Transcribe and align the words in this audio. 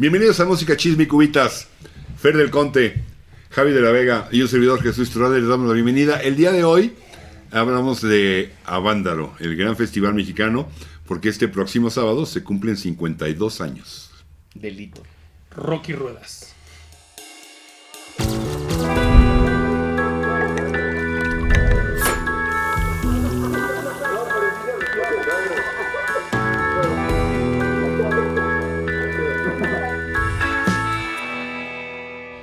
Bienvenidos 0.00 0.40
a 0.40 0.46
Música 0.46 0.78
Chisme 0.78 1.02
y 1.02 1.06
Cubitas. 1.06 1.68
Fer 2.16 2.34
del 2.34 2.50
Conte, 2.50 3.04
Javi 3.50 3.70
de 3.72 3.82
la 3.82 3.90
Vega 3.90 4.30
y 4.32 4.40
un 4.40 4.48
servidor 4.48 4.82
Jesús 4.82 5.10
Turrade 5.10 5.40
les 5.40 5.48
damos 5.50 5.68
la 5.68 5.74
bienvenida. 5.74 6.16
El 6.22 6.36
día 6.36 6.52
de 6.52 6.64
hoy 6.64 6.94
hablamos 7.50 8.00
de 8.00 8.50
Avándaro, 8.64 9.34
el 9.40 9.56
gran 9.56 9.76
festival 9.76 10.14
mexicano, 10.14 10.70
porque 11.06 11.28
este 11.28 11.48
próximo 11.48 11.90
sábado 11.90 12.24
se 12.24 12.42
cumplen 12.42 12.78
52 12.78 13.60
años. 13.60 14.10
Delito. 14.54 15.02
Rocky 15.54 15.92
Ruedas. 15.92 16.54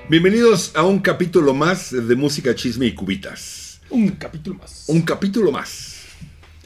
Bienvenidos 0.10 0.74
a 0.74 0.84
un 0.84 1.00
capítulo 1.00 1.54
más 1.54 1.92
de 1.92 2.16
Música 2.16 2.56
Chisme 2.56 2.86
y 2.86 2.96
Cubitas. 2.96 3.82
Un 3.90 4.12
capítulo 4.12 4.56
más. 4.56 4.86
Un 4.88 5.02
capítulo 5.02 5.52
más. 5.52 6.06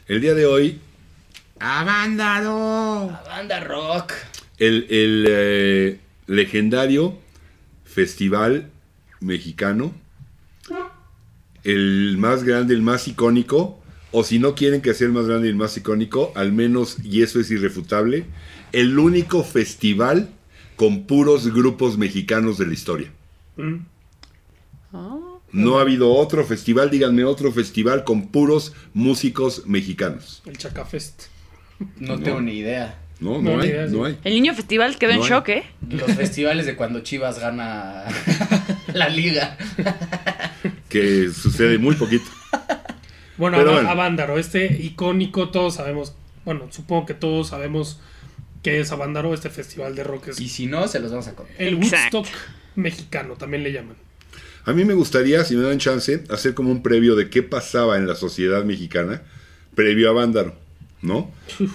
El 0.06 0.20
día 0.20 0.34
de 0.34 0.46
hoy, 0.46 0.78
Avándaro. 1.58 3.10
La 3.10 3.22
banda 3.26 3.58
rock. 3.58 4.12
El, 4.58 4.86
el, 4.90 5.26
eh, 5.28 6.00
legendario 6.28 7.18
festival 7.84 8.70
mexicano, 9.18 9.92
el 11.64 12.18
más 12.18 12.44
grande, 12.44 12.74
el 12.74 12.82
más 12.82 13.08
icónico, 13.08 13.82
o 14.12 14.22
si 14.22 14.38
no 14.38 14.54
quieren 14.54 14.82
que 14.82 14.94
sea 14.94 15.08
el 15.08 15.12
más 15.12 15.26
grande 15.26 15.48
y 15.48 15.50
el 15.50 15.56
más 15.56 15.76
icónico, 15.76 16.30
al 16.36 16.52
menos, 16.52 16.98
y 17.02 17.22
eso 17.22 17.40
es 17.40 17.50
irrefutable, 17.50 18.24
el 18.70 18.96
único 19.00 19.42
festival 19.42 20.30
con 20.76 21.08
puros 21.08 21.52
grupos 21.52 21.98
mexicanos 21.98 22.56
de 22.56 22.66
la 22.66 22.72
historia. 22.72 23.10
Mm. 23.56 23.86
No 25.52 25.78
ha 25.78 25.82
habido 25.82 26.12
otro 26.14 26.44
festival, 26.44 26.90
díganme 26.90 27.24
otro 27.24 27.50
festival 27.52 28.04
con 28.04 28.28
puros 28.28 28.74
músicos 28.94 29.66
mexicanos. 29.66 30.42
El 30.46 30.56
Chacafest. 30.58 31.24
No, 31.98 32.16
No. 32.16 32.22
tengo 32.22 32.40
ni 32.40 32.52
idea. 32.52 32.98
No, 33.20 33.40
No, 33.40 33.52
no, 33.52 33.56
ni 33.58 33.62
hay, 33.64 33.68
idea, 33.70 33.88
sí. 33.88 33.96
no 33.96 34.04
hay. 34.04 34.18
El 34.24 34.34
niño 34.34 34.54
festival 34.54 34.98
quedó 34.98 35.12
No 35.12 35.16
en 35.18 35.22
hay. 35.24 35.28
shock, 35.28 35.48
¿eh? 35.50 35.62
Los 35.88 36.12
festivales 36.16 36.66
de 36.66 36.76
cuando 36.76 37.00
Chivas 37.00 37.38
gana 37.38 38.04
la 38.94 39.08
liga. 39.08 39.56
Que 40.88 41.28
sucede 41.30 41.78
muy 41.78 41.94
poquito. 41.94 42.24
Bueno, 43.38 43.56
Pero 43.58 43.70
Ava- 43.70 43.74
bueno. 43.76 43.90
Avándaro, 43.90 44.38
este 44.38 44.66
icónico, 44.82 45.50
todos 45.50 45.74
sabemos, 45.74 46.14
bueno, 46.44 46.66
supongo 46.70 47.06
que 47.06 47.14
todos 47.14 47.48
sabemos 47.48 48.00
qué 48.62 48.80
es 48.80 48.92
Avándaro, 48.92 49.34
este 49.34 49.50
festival 49.50 49.94
de 49.94 50.04
rock. 50.04 50.28
Es 50.28 50.40
Y 50.40 50.48
si 50.48 50.66
no, 50.66 50.88
se 50.88 51.00
los 51.00 51.10
vamos 51.10 51.28
a 51.28 51.34
contar. 51.34 51.54
el 51.58 51.74
Exacto. 51.82 52.20
Woodstock 52.20 52.38
mexicano, 52.76 53.36
también 53.36 53.62
le 53.62 53.72
llaman. 53.72 53.96
A 54.64 54.72
mí 54.72 54.84
me 54.84 54.94
gustaría, 54.94 55.44
si 55.44 55.56
me 55.56 55.62
dan 55.66 55.78
chance, 55.78 56.22
hacer 56.30 56.54
como 56.54 56.70
un 56.70 56.82
previo 56.82 57.16
de 57.16 57.28
qué 57.28 57.42
pasaba 57.42 57.96
en 57.96 58.06
la 58.06 58.14
sociedad 58.14 58.64
mexicana 58.64 59.22
previo 59.74 60.10
a 60.10 60.12
Vándaro, 60.12 60.54
¿no? 61.02 61.30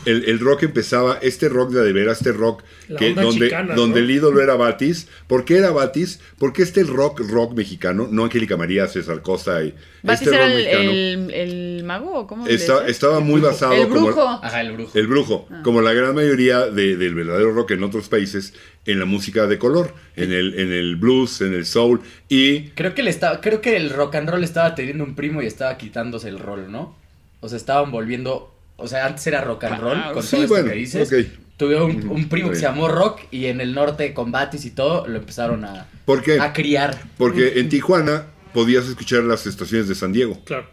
El, 0.05 0.23
el 0.25 0.39
rock 0.39 0.63
empezaba, 0.63 1.19
este 1.21 1.49
rock 1.49 1.71
de, 1.71 1.81
de 1.83 1.91
veras, 1.93 2.17
este 2.19 2.31
rock 2.31 2.63
que 2.97 3.13
donde, 3.13 3.47
chicana, 3.47 3.75
donde 3.75 3.99
¿no? 3.99 4.05
el 4.05 4.11
ídolo 4.11 4.41
era 4.41 4.55
Batis. 4.55 5.09
¿Por 5.27 5.43
qué 5.43 5.57
era 5.57 5.71
Batis? 5.71 6.21
Porque 6.39 6.63
este 6.63 6.83
rock, 6.83 7.19
rock 7.29 7.53
mexicano, 7.53 8.07
no 8.09 8.23
Angélica 8.23 8.55
María, 8.55 8.87
César 8.87 9.21
Costa 9.21 9.61
y 9.63 9.73
¿Batis 10.03 10.21
este 10.27 10.35
era 10.35 10.45
rock 10.45 10.55
el, 10.55 10.57
mexicano 10.63 10.91
el, 10.91 11.31
el 11.77 11.83
mago 11.83 12.13
o 12.19 12.27
cómo 12.27 12.47
está- 12.47 12.87
estaba 12.87 13.19
muy 13.19 13.41
basado 13.41 13.73
El 13.73 13.89
como 13.89 14.05
brujo. 14.07 14.21
Ajá, 14.41 14.61
el 14.61 14.71
brujo. 14.71 14.97
el 14.97 15.07
brujo, 15.07 15.47
Ah. 15.51 15.61
como 15.63 15.81
la 15.81 15.91
gran 15.93 16.15
mayoría 16.15 16.65
de- 16.67 16.95
del 16.95 17.13
verdadero 17.13 17.51
rock 17.53 17.71
en 17.71 17.83
otros 17.83 18.07
países, 18.07 18.53
en 18.85 18.99
la 18.99 19.05
música 19.05 19.45
de 19.47 19.57
color, 19.59 19.93
en 20.15 20.31
el, 20.31 20.57
en 20.57 20.71
el 20.71 20.95
blues, 20.95 21.41
en 21.41 21.53
el 21.53 21.65
soul 21.65 21.99
y 22.29 22.69
Creo 22.69 22.95
que, 22.95 23.03
le 23.03 23.09
estaba, 23.09 23.41
creo 23.41 23.59
que 23.59 23.75
el 23.75 23.89
rock 23.89 24.15
and 24.15 24.29
roll 24.29 24.43
estaba 24.45 24.73
teniendo 24.73 25.03
un 25.03 25.15
primo 25.15 25.41
y 25.41 25.45
estaba 25.47 25.77
quitándose 25.77 26.29
el 26.29 26.39
rol, 26.39 26.71
¿no? 26.71 26.95
O 27.41 27.49
sea, 27.49 27.57
estaban 27.57 27.91
volviendo. 27.91 28.53
O 28.77 28.87
sea, 28.87 29.05
antes 29.07 29.25
era 29.27 29.41
rock 29.41 29.63
and 29.65 29.79
roll, 29.81 30.13
con 30.13 30.23
Sí, 30.23 30.31
todo 30.31 30.41
esto 30.43 30.53
bueno, 30.53 30.69
que 30.69 30.75
dices. 30.77 31.27
Tuve 31.57 31.81
un, 31.81 32.29
primo 32.29 32.49
que 32.51 32.55
se 32.55 32.61
llamó 32.61 32.87
Rock 32.87 33.21
y 33.31 33.45
en 33.47 33.59
el 33.61 33.73
norte 33.73 34.13
con 34.13 34.31
Batis 34.31 34.63
y 34.65 34.69
todo 34.69 35.07
lo 35.07 35.17
empezaron 35.17 35.65
a, 35.65 35.87
¿por 36.05 36.21
qué? 36.21 36.39
a 36.39 36.53
criar. 36.53 37.01
Porque 37.17 37.59
en 37.59 37.69
Tijuana 37.69 38.27
podías 38.53 38.87
escuchar 38.87 39.23
las 39.23 39.47
estaciones 39.47 39.87
de 39.87 39.95
San 39.95 40.13
Diego, 40.13 40.39
Claro. 40.45 40.67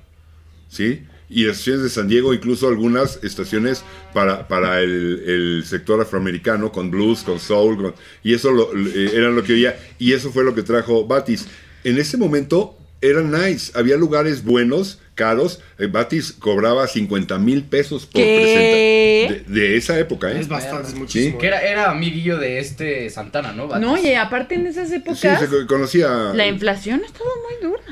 ¿sí? 0.69 1.05
Y 1.31 1.45
las 1.47 1.55
estaciones 1.57 1.85
de 1.85 1.89
San 1.89 2.07
Diego, 2.07 2.35
incluso 2.35 2.69
algunas 2.69 3.19
estaciones 3.25 3.83
para, 4.13 4.47
para 4.47 4.83
el, 4.83 5.23
el 5.27 5.65
sector 5.65 5.99
afroamericano, 6.03 6.71
con 6.71 6.91
blues, 6.91 7.23
con 7.23 7.41
soul, 7.41 7.77
con- 7.79 7.95
y 8.23 8.35
eso 8.35 8.53
lo, 8.53 8.71
eh, 8.77 9.11
era 9.15 9.31
lo 9.31 9.43
que 9.43 9.55
oía, 9.55 9.79
y 9.99 10.13
eso 10.13 10.31
fue 10.33 10.45
lo 10.45 10.55
que 10.55 10.63
trajo 10.63 11.07
Batis. 11.07 11.49
En 11.83 11.97
ese 11.99 12.19
momento 12.19 12.77
era 13.11 13.23
nice, 13.23 13.73
había 13.75 13.97
lugares 13.97 14.45
buenos, 14.45 14.99
caros, 15.15 15.61
eh, 15.79 15.87
Batis 15.87 16.33
cobraba 16.33 16.87
50 16.89 17.39
mil 17.39 17.63
pesos 17.65 18.07
por 18.07 18.23
presentar. 18.23 18.75
De, 18.75 19.45
de 19.47 19.77
esa 19.77 19.99
época, 19.99 20.33
¿eh? 20.33 20.41
Es 20.41 20.49
bastante, 20.49 20.89
es 20.89 20.95
muchísimo. 20.95 21.39
Que 21.39 21.47
era, 21.47 21.61
era 21.63 21.91
amiguillo 21.91 22.39
de 22.39 22.59
este 22.59 23.09
Santana, 23.11 23.53
¿no? 23.53 23.69
Batis? 23.69 23.87
No, 23.87 23.97
y 24.01 24.15
aparte 24.15 24.55
en 24.57 24.67
esas 24.67 24.89
Sí, 24.89 24.97
épocas, 24.97 25.41
se 25.41 25.49
co- 25.49 25.67
conocía. 25.67 26.09
la 26.35 26.47
inflación 26.47 27.03
estaba 27.05 27.31
muy 27.49 27.71
dura. 27.71 27.83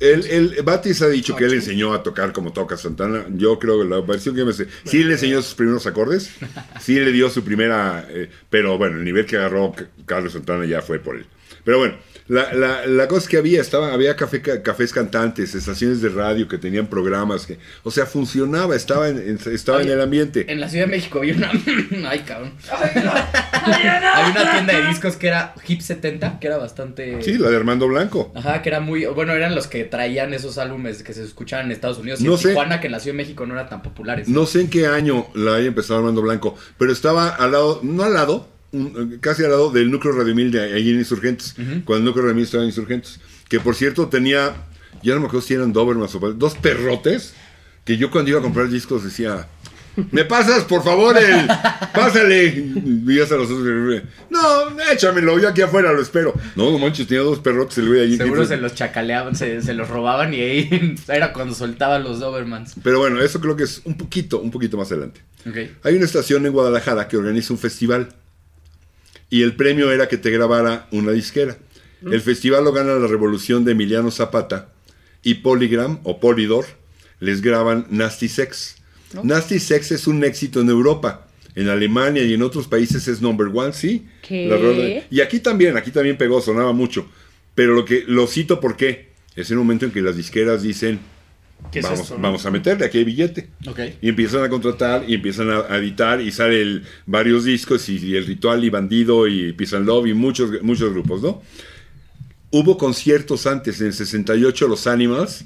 Él, 0.00 0.26
él- 0.30 0.56
Batis 0.64 1.00
ha 1.02 1.08
dicho 1.08 1.36
que 1.36 1.44
él 1.44 1.54
enseñó 1.54 1.92
a 1.94 2.02
tocar 2.02 2.32
como 2.32 2.52
toca 2.52 2.76
Santana. 2.76 3.24
Yo 3.34 3.58
creo 3.60 3.80
que 3.80 3.88
la 3.88 4.00
versión 4.00 4.34
que 4.34 4.44
me 4.44 4.52
sé. 4.52 4.66
Sí 4.84 5.04
le 5.04 5.12
enseñó 5.12 5.40
sus 5.42 5.54
primeros 5.54 5.86
acordes. 5.86 6.30
Sí 6.80 6.98
le 6.98 7.12
dio 7.12 7.30
su 7.30 7.44
primera. 7.44 8.04
eh, 8.08 8.28
pero 8.50 8.78
bueno, 8.78 8.96
el 8.98 9.04
nivel 9.04 9.26
que 9.26 9.36
agarró 9.36 9.72
Carlos 10.06 10.32
Santana 10.32 10.64
ya 10.66 10.82
fue 10.82 10.98
por 10.98 11.16
él. 11.16 11.26
Pero 11.64 11.78
bueno, 11.78 11.94
la, 12.28 12.52
la- 12.54 12.86
la 12.86 13.08
cosa 13.08 13.22
es 13.24 13.28
que 13.28 13.36
había, 13.36 13.60
estaba, 13.60 13.92
había 13.92 14.16
café, 14.16 14.40
ca- 14.42 14.62
cafés 14.62 14.92
cantantes, 14.92 15.54
estaciones 15.54 16.00
de 16.02 16.08
radio 16.08 16.48
que 16.48 16.58
tenían 16.58 16.86
programas. 16.86 17.46
Que, 17.46 17.58
o 17.82 17.90
sea, 17.90 18.06
funcionaba, 18.06 18.74
estaba 18.76 19.08
en, 19.08 19.18
en- 19.18 19.52
estaba 19.52 19.82
en 19.82 19.88
el 19.90 20.00
ambiente. 20.00 20.46
En 20.50 20.60
la 20.60 20.68
Ciudad 20.68 20.86
de 20.86 20.90
México 20.92 21.18
había 21.18 21.34
una. 21.34 21.50
Ay, 22.10 22.20
cabrón. 22.20 22.52
había 23.52 24.30
una 24.30 24.52
tienda 24.52 24.80
de 24.80 24.86
discos 24.88 25.16
que 25.16 25.28
era 25.28 25.54
Hip 25.66 25.80
70, 25.80 26.38
que 26.40 26.46
era 26.46 26.58
bastante. 26.58 27.22
Sí, 27.22 27.34
la 27.38 27.50
de 27.50 27.56
Armando 27.56 27.88
Blanco. 27.88 28.32
Ajá, 28.34 28.62
que 28.62 28.68
era 28.68 28.80
muy. 28.80 29.04
Bueno, 29.06 29.32
eran 29.32 29.54
los 29.54 29.66
que 29.66 29.84
traían 29.84 30.34
esos 30.34 30.58
álbumes 30.58 31.02
que 31.02 31.12
se 31.14 31.22
escuchaban 31.24 31.66
en 31.66 31.72
Estados 31.72 31.98
Unidos 31.98 32.20
y 32.20 32.24
No 32.24 32.32
en 32.32 32.38
sé. 32.38 32.48
Tijuana, 32.50 32.80
que 32.80 32.86
en 32.86 32.92
la 32.92 33.00
Ciudad 33.00 33.14
de 33.16 33.22
México 33.22 33.46
no 33.46 33.54
eran 33.54 33.68
tan 33.68 33.82
populares. 33.82 34.28
No 34.28 34.46
sé 34.46 34.60
en 34.62 34.70
qué 34.70 34.86
año 34.86 35.26
la 35.34 35.56
haya 35.56 35.66
empezado 35.68 35.98
Armando 36.00 36.22
Blanco, 36.22 36.56
pero 36.78 36.92
estaba 36.92 37.28
al 37.28 37.52
lado, 37.52 37.80
no 37.82 38.04
al 38.04 38.14
lado, 38.14 38.48
un- 38.72 39.18
casi 39.20 39.44
al 39.44 39.50
lado 39.50 39.70
del 39.70 39.90
núcleo 39.90 40.12
Radio 40.14 40.34
Mil 40.34 40.50
de 40.50 40.60
ahí 40.74 40.90
en 40.90 40.98
Insurgentes, 40.98 41.54
cuando 41.84 41.96
el 41.98 42.04
núcleo 42.04 42.24
Radio 42.24 42.34
Mil 42.36 42.44
estaba 42.44 42.62
en 42.62 42.70
Insurgentes, 42.70 43.20
que 43.48 43.60
por 43.60 43.74
cierto 43.74 44.08
tenía, 44.08 44.54
ya 45.02 45.14
no 45.14 45.20
me 45.20 45.26
acuerdo 45.26 45.46
si 45.46 45.54
eran 45.54 45.72
Dobermans 45.72 46.14
o 46.14 46.32
dos 46.32 46.54
perrotes, 46.56 47.34
que 47.84 47.96
yo 47.96 48.10
cuando 48.10 48.30
iba 48.30 48.38
a 48.38 48.42
comprar 48.42 48.68
discos 48.68 49.04
decía, 49.04 49.46
¿me 50.10 50.24
pasas 50.24 50.64
por 50.64 50.82
favor 50.84 51.16
el, 51.18 51.46
pásale? 51.94 52.46
Y 53.06 53.16
ya 53.16 53.24
hasta 53.24 53.36
los 53.36 53.50
no, 54.30 54.40
échamelo, 54.90 55.38
yo 55.38 55.48
aquí 55.48 55.60
afuera 55.62 55.92
lo 55.92 56.00
espero. 56.00 56.32
No, 56.56 56.70
no 56.70 56.78
manches, 56.78 57.06
tenía 57.06 57.22
dos 57.22 57.40
perrotes 57.40 57.78
el 57.78 57.88
güey 57.88 58.00
allí. 58.00 58.16
Seguro 58.16 58.46
se 58.46 58.56
los 58.56 58.74
chacaleaban, 58.74 59.34
se, 59.36 59.60
se 59.62 59.74
los 59.74 59.88
robaban 59.88 60.32
y 60.32 60.40
ahí 60.40 60.94
era 61.08 61.32
cuando 61.32 61.54
soltaban 61.54 62.04
los 62.04 62.20
Dobermans. 62.20 62.74
Pero 62.82 62.98
bueno, 63.00 63.20
eso 63.20 63.40
creo 63.40 63.56
que 63.56 63.64
es 63.64 63.82
un 63.84 63.96
poquito, 63.98 64.40
un 64.40 64.50
poquito 64.50 64.76
más 64.76 64.90
adelante. 64.92 65.20
Ok. 65.46 65.56
Hay 65.84 65.96
una 65.96 66.04
estación 66.04 66.46
en 66.46 66.52
Guadalajara 66.52 67.08
que 67.08 67.16
organiza 67.16 67.52
un 67.52 67.58
festival 67.58 68.14
y 69.32 69.42
el 69.42 69.56
premio 69.56 69.90
era 69.90 70.08
que 70.08 70.18
te 70.18 70.30
grabara 70.30 70.88
una 70.92 71.12
disquera. 71.12 71.56
El 72.04 72.20
festival 72.20 72.64
lo 72.64 72.72
gana 72.72 72.96
la 72.96 73.06
revolución 73.06 73.64
de 73.64 73.72
Emiliano 73.72 74.10
Zapata 74.10 74.74
y 75.22 75.36
Polygram 75.36 76.00
o 76.02 76.20
Polydor 76.20 76.66
les 77.18 77.40
graban 77.40 77.86
Nasty 77.88 78.28
Sex. 78.28 78.76
Nasty 79.22 79.58
Sex 79.58 79.90
es 79.90 80.06
un 80.06 80.22
éxito 80.22 80.60
en 80.60 80.68
Europa. 80.68 81.28
En 81.54 81.70
Alemania 81.70 82.22
y 82.22 82.34
en 82.34 82.42
otros 82.42 82.68
países 82.68 83.08
es 83.08 83.22
number 83.22 83.46
one, 83.54 83.72
sí. 83.72 84.06
Y 85.10 85.22
aquí 85.22 85.40
también, 85.40 85.78
aquí 85.78 85.90
también 85.90 86.18
pegó, 86.18 86.42
sonaba 86.42 86.74
mucho. 86.74 87.08
Pero 87.54 87.74
lo 87.74 87.86
que 87.86 88.04
lo 88.06 88.26
cito 88.26 88.60
porque 88.60 89.12
es 89.34 89.50
el 89.50 89.56
momento 89.56 89.86
en 89.86 89.92
que 89.92 90.02
las 90.02 90.16
disqueras 90.16 90.62
dicen, 90.62 91.00
¿Qué 91.70 91.78
es 91.78 91.84
vamos, 91.84 92.00
esto, 92.00 92.16
no? 92.16 92.22
vamos 92.22 92.44
a 92.44 92.50
meterle, 92.50 92.84
aquí 92.84 92.98
hay 92.98 93.04
billete. 93.04 93.48
Y 94.00 94.08
empiezan 94.08 94.44
a 94.44 94.48
contratar 94.48 95.04
y 95.08 95.14
empiezan 95.14 95.50
a, 95.50 95.76
editar 95.76 96.20
y 96.20 96.30
salen 96.30 96.82
varios 97.06 97.44
discos 97.44 97.88
y, 97.88 97.98
y 97.98 98.16
el 98.16 98.26
ritual 98.26 98.64
y 98.64 98.70
bandido 98.70 99.26
y 99.26 99.52
Peace 99.52 99.76
and 99.76 99.86
Love 99.86 100.06
y 100.08 100.14
muchos, 100.14 100.62
muchos 100.62 100.92
grupos, 100.92 101.22
¿no? 101.22 101.42
Hubo 102.50 102.76
conciertos 102.76 103.46
antes, 103.46 103.80
en 103.80 103.86
el 103.88 103.94
68 103.94 104.68
los 104.68 104.86
Animals 104.86 105.44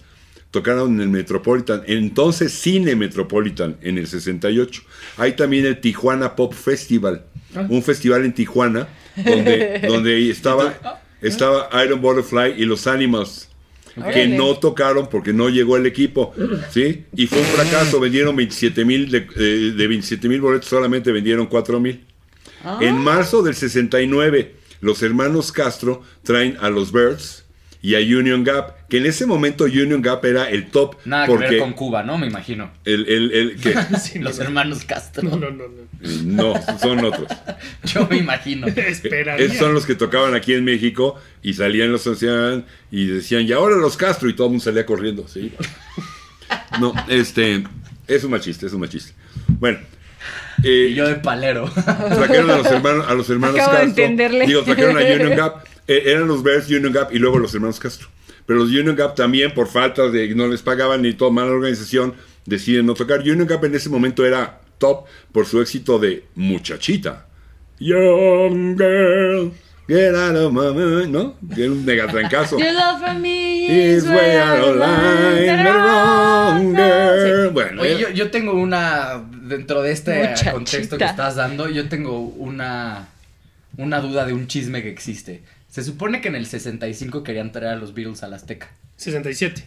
tocaron 0.50 0.94
en 0.94 1.00
el 1.02 1.08
Metropolitan, 1.08 1.82
entonces 1.86 2.52
Cine 2.52 2.96
Metropolitan 2.96 3.76
en 3.82 3.98
el 3.98 4.06
68. 4.06 4.82
Hay 5.18 5.32
también 5.34 5.66
el 5.66 5.80
Tijuana 5.80 6.34
Pop 6.34 6.54
Festival, 6.54 7.24
Ah. 7.56 7.66
un 7.68 7.82
festival 7.82 8.24
en 8.24 8.34
Tijuana 8.34 8.88
donde, 9.16 9.80
donde 9.88 10.30
estaba, 10.30 10.74
estaba 11.22 11.68
Iron 11.84 12.00
Butterfly 12.00 12.54
y 12.60 12.64
los 12.64 12.86
Animals 12.86 13.48
que 14.12 14.28
no 14.28 14.58
tocaron 14.58 15.08
porque 15.08 15.32
no 15.32 15.48
llegó 15.48 15.76
el 15.76 15.86
equipo, 15.86 16.34
¿sí? 16.70 17.04
Y 17.14 17.26
fue 17.26 17.38
un 17.38 17.46
fracaso, 17.46 17.98
vendieron 17.98 18.36
27 18.36 18.84
mil, 18.84 19.10
de, 19.10 19.26
eh, 19.36 19.72
de 19.74 19.86
27 19.86 20.28
mil 20.28 20.40
boletos 20.40 20.68
solamente 20.68 21.12
vendieron 21.12 21.46
4 21.46 21.80
mil. 21.80 22.04
Ah. 22.62 22.78
En 22.82 22.98
marzo 22.98 23.42
del 23.42 23.54
69, 23.54 24.54
los 24.80 25.02
hermanos 25.02 25.52
Castro 25.52 26.02
traen 26.22 26.56
a 26.60 26.68
los 26.68 26.92
Birds 26.92 27.45
y 27.88 27.94
a 27.94 27.98
Union 28.18 28.42
Gap, 28.42 28.88
que 28.88 28.98
en 28.98 29.06
ese 29.06 29.26
momento 29.26 29.62
Union 29.64 30.02
Gap 30.02 30.24
era 30.24 30.50
el 30.50 30.66
top 30.70 30.96
Nada 31.04 31.26
porque 31.26 31.44
que 31.44 31.50
ver 31.52 31.60
con 31.60 31.72
Cuba, 31.74 32.02
¿no? 32.02 32.18
Me 32.18 32.26
imagino. 32.26 32.70
el, 32.84 33.06
el, 33.08 33.32
el- 33.32 33.56
que 33.60 33.74
Sí, 34.02 34.18
Los 34.18 34.38
no, 34.38 34.44
hermanos 34.44 34.84
Castro. 34.84 35.22
No, 35.22 35.36
no, 35.36 35.50
no. 35.52 35.64
no. 35.68 36.54
no, 36.54 36.78
son 36.80 37.04
otros. 37.04 37.28
Yo 37.84 38.08
me 38.10 38.16
imagino. 38.16 38.66
Esperaría. 38.76 39.46
Esos 39.46 39.58
son 39.58 39.72
los 39.72 39.86
que 39.86 39.94
tocaban 39.94 40.34
aquí 40.34 40.52
en 40.54 40.64
México 40.64 41.14
y 41.44 41.54
salían 41.54 41.92
los 41.92 42.04
ancianos 42.08 42.64
y 42.90 43.06
decían, 43.06 43.42
y 43.42 43.52
ahora 43.52 43.76
los 43.76 43.96
Castro, 43.96 44.28
y 44.28 44.34
todo 44.34 44.48
el 44.48 44.50
mundo 44.54 44.64
salía 44.64 44.84
corriendo. 44.84 45.28
¿sí? 45.28 45.52
No, 46.80 46.92
este, 47.08 47.62
es 48.08 48.24
un 48.24 48.32
machista, 48.32 48.66
es 48.66 48.72
un 48.72 48.80
machista. 48.80 49.12
Bueno, 49.60 49.78
eh, 50.64 50.88
Y 50.90 50.94
yo 50.94 51.06
de 51.06 51.14
palero. 51.16 51.70
trajeron 51.72 52.50
a 52.50 52.56
los 52.58 52.66
hermanos, 52.66 53.06
a 53.08 53.14
los 53.14 53.30
hermanos 53.30 53.56
Acabo 53.56 53.72
de 53.76 53.84
Castro. 53.84 54.02
entenderle. 54.04 54.46
Digo, 54.46 54.62
trajeron 54.64 54.96
a 54.98 55.00
Union 55.02 55.36
Gap. 55.36 55.64
Eh, 55.88 56.02
eran 56.06 56.26
los 56.26 56.42
Bears, 56.42 56.68
Union 56.68 56.92
Gap 56.92 57.12
y 57.14 57.18
luego 57.18 57.38
los 57.38 57.54
hermanos 57.54 57.78
Castro. 57.80 58.08
Pero 58.46 58.60
los 58.60 58.68
Union 58.68 58.94
Gap 58.96 59.14
también, 59.14 59.52
por 59.54 59.68
falta 59.68 60.08
de 60.08 60.34
no 60.34 60.46
les 60.48 60.62
pagaban 60.62 61.02
ni 61.02 61.12
toda 61.12 61.30
mala 61.30 61.50
organización, 61.50 62.14
deciden 62.44 62.86
no 62.86 62.94
tocar. 62.94 63.20
Union 63.20 63.46
Gap 63.46 63.64
en 63.64 63.74
ese 63.74 63.88
momento 63.88 64.24
era 64.24 64.60
top 64.78 65.06
por 65.32 65.46
su 65.46 65.60
éxito 65.60 65.98
de 65.98 66.24
Muchachita. 66.34 67.26
Young 67.78 68.76
girl, 68.76 69.52
get 69.86 70.14
out 70.14 70.34
of 70.36 70.52
my 70.52 70.72
mind, 70.72 71.12
¿no? 71.12 71.34
Era 71.56 71.70
un 71.70 71.84
megatrancazo. 71.84 72.58
Your 72.58 72.72
love 72.72 73.00
for 73.04 73.14
me 73.14 73.66
Is 73.66 74.04
way 74.04 74.36
out 74.38 74.60
of 74.60 74.76
line, 74.76 75.64
wrong, 75.64 76.74
girl. 76.74 77.46
Sí. 77.48 77.52
Bueno, 77.52 77.82
Oye, 77.82 77.98
yo, 77.98 78.10
yo 78.10 78.30
tengo 78.30 78.54
una. 78.54 79.22
Dentro 79.42 79.82
de 79.82 79.92
este 79.92 80.18
Muchachita. 80.18 80.52
contexto 80.52 80.98
que 80.98 81.04
estás 81.04 81.36
dando, 81.36 81.68
yo 81.68 81.88
tengo 81.88 82.18
una. 82.20 83.08
Una 83.76 84.00
duda 84.00 84.24
de 84.24 84.32
un 84.32 84.46
chisme 84.46 84.82
que 84.82 84.88
existe. 84.88 85.42
Se 85.76 85.84
supone 85.84 86.22
que 86.22 86.28
en 86.28 86.36
el 86.36 86.46
65 86.46 87.22
querían 87.22 87.52
traer 87.52 87.74
a 87.74 87.76
los 87.76 87.92
Beatles 87.92 88.22
al 88.22 88.32
Azteca. 88.32 88.70
67. 88.96 89.62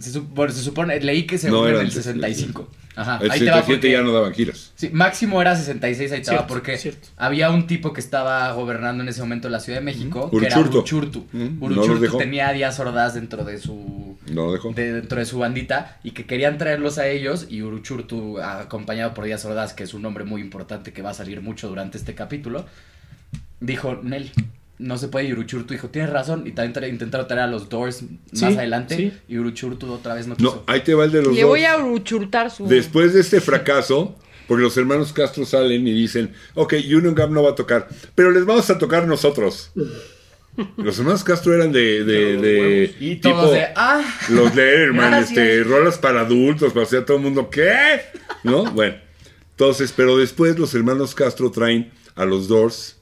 Se, 0.00 0.10
su- 0.10 0.24
bueno, 0.24 0.52
se 0.52 0.60
supone, 0.60 0.98
leí 0.98 1.28
que 1.28 1.38
se 1.38 1.48
No, 1.48 1.62
en 1.62 1.74
era 1.74 1.80
el 1.82 1.86
antes, 1.86 2.02
65. 2.02 2.68
Ajá, 2.96 3.20
el 3.22 3.30
ahí 3.30 3.38
te 3.38 3.44
va 3.46 3.62
67 3.62 3.76
porque- 3.76 3.92
ya 3.92 4.02
no 4.02 4.12
daban 4.12 4.32
giras. 4.34 4.72
Sí, 4.74 4.90
máximo 4.92 5.40
era 5.40 5.54
66, 5.54 6.10
ahí 6.10 6.22
te 6.22 6.26
va, 6.26 6.38
Cierto, 6.38 6.46
porque 6.48 6.76
cierto. 6.76 7.06
había 7.16 7.50
un 7.50 7.68
tipo 7.68 7.92
que 7.92 8.00
estaba 8.00 8.50
gobernando 8.52 9.04
en 9.04 9.08
ese 9.10 9.20
momento 9.20 9.48
la 9.48 9.60
Ciudad 9.60 9.78
de 9.78 9.84
México, 9.84 10.28
que 10.28 10.44
era 10.44 10.58
Uruchurtu. 10.58 10.78
Uruchurtu. 10.78 11.26
Los 11.32 11.70
Uruchurtu 11.70 12.00
dejó. 12.00 12.18
tenía 12.18 12.48
a 12.48 12.52
Díaz 12.52 12.80
Ordaz 12.80 13.14
dentro 13.14 13.44
de 13.44 13.58
su 13.60 14.18
No 14.32 14.46
lo 14.46 14.52
dejó. 14.54 14.72
de- 14.72 14.92
dentro 14.92 15.20
de 15.20 15.24
su 15.24 15.38
bandita 15.38 15.98
y 16.02 16.10
que 16.10 16.26
querían 16.26 16.58
traerlos 16.58 16.98
a 16.98 17.06
ellos 17.06 17.46
y 17.48 17.62
Uruchurtu 17.62 18.40
acompañado 18.40 19.14
por 19.14 19.24
Díaz 19.24 19.44
Ordaz, 19.44 19.72
que 19.72 19.84
es 19.84 19.94
un 19.94 20.02
nombre 20.02 20.24
muy 20.24 20.40
importante 20.40 20.92
que 20.92 21.00
va 21.00 21.10
a 21.10 21.14
salir 21.14 21.42
mucho 21.42 21.68
durante 21.68 21.96
este 21.96 22.16
capítulo, 22.16 22.66
dijo, 23.60 24.00
Nel, 24.02 24.32
no 24.78 24.98
se 24.98 25.08
puede 25.08 25.26
y 25.28 25.32
Uruchurtu 25.32 25.72
dijo, 25.74 25.88
tienes 25.88 26.10
razón 26.10 26.46
y 26.46 26.52
también 26.52 26.92
intentaron 26.92 27.26
traer 27.28 27.42
a 27.42 27.46
los 27.46 27.68
Doors 27.68 27.98
Sí, 28.32 28.44
más 28.44 28.56
adelante 28.56 28.96
sí. 28.96 29.12
y 29.28 29.38
Uruchurtu 29.38 29.90
otra 29.92 30.14
vez 30.14 30.26
no 30.26 30.36
quiso. 30.36 30.56
No, 30.56 30.62
ahí 30.66 30.80
te 30.80 30.94
va 30.94 31.04
el 31.04 31.12
de 31.12 31.22
los 31.22 31.34
Le 31.34 31.42
dos. 31.42 31.48
voy 31.50 31.64
a 31.64 31.78
uruchurtar 31.78 32.50
su. 32.50 32.66
Después 32.66 33.14
de 33.14 33.20
este 33.20 33.40
fracaso, 33.40 34.16
porque 34.48 34.62
los 34.64 34.76
hermanos 34.76 35.12
Castro 35.12 35.44
salen 35.46 35.86
y 35.86 35.92
dicen, 35.92 36.32
ok, 36.54 36.74
Union 36.86 37.14
Gap 37.14 37.30
no 37.30 37.42
va 37.42 37.50
a 37.50 37.54
tocar, 37.54 37.88
pero 38.14 38.30
les 38.30 38.44
vamos 38.44 38.68
a 38.70 38.76
tocar 38.78 39.06
nosotros. 39.06 39.70
Los 40.76 40.98
hermanos 40.98 41.24
Castro 41.24 41.52
eran 41.54 41.72
de, 41.72 42.04
de, 42.04 42.32
Los 42.34 42.42
de 42.42 42.94
y 43.00 43.16
todos 43.16 43.50
de, 43.52 43.66
ah, 43.74 44.04
los 44.28 44.54
Letterman, 44.54 45.10
Gracias. 45.10 45.30
este, 45.30 45.64
rolas 45.64 45.98
para 45.98 46.20
adultos, 46.20 46.72
para 46.72 46.84
hacer 46.86 47.04
todo 47.04 47.16
el 47.16 47.22
mundo, 47.24 47.50
¿qué? 47.50 48.00
¿No? 48.44 48.64
Bueno, 48.70 48.94
entonces, 49.50 49.92
pero 49.96 50.16
después 50.16 50.56
los 50.58 50.72
hermanos 50.74 51.14
Castro 51.14 51.50
traen 51.50 51.90
a 52.14 52.24
los 52.24 52.46
Doors 52.46 52.98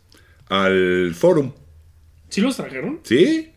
al 0.48 1.14
Forum, 1.14 1.52
¿Sí 2.32 2.40
los 2.40 2.56
trajeron? 2.56 3.00
¿sí? 3.02 3.50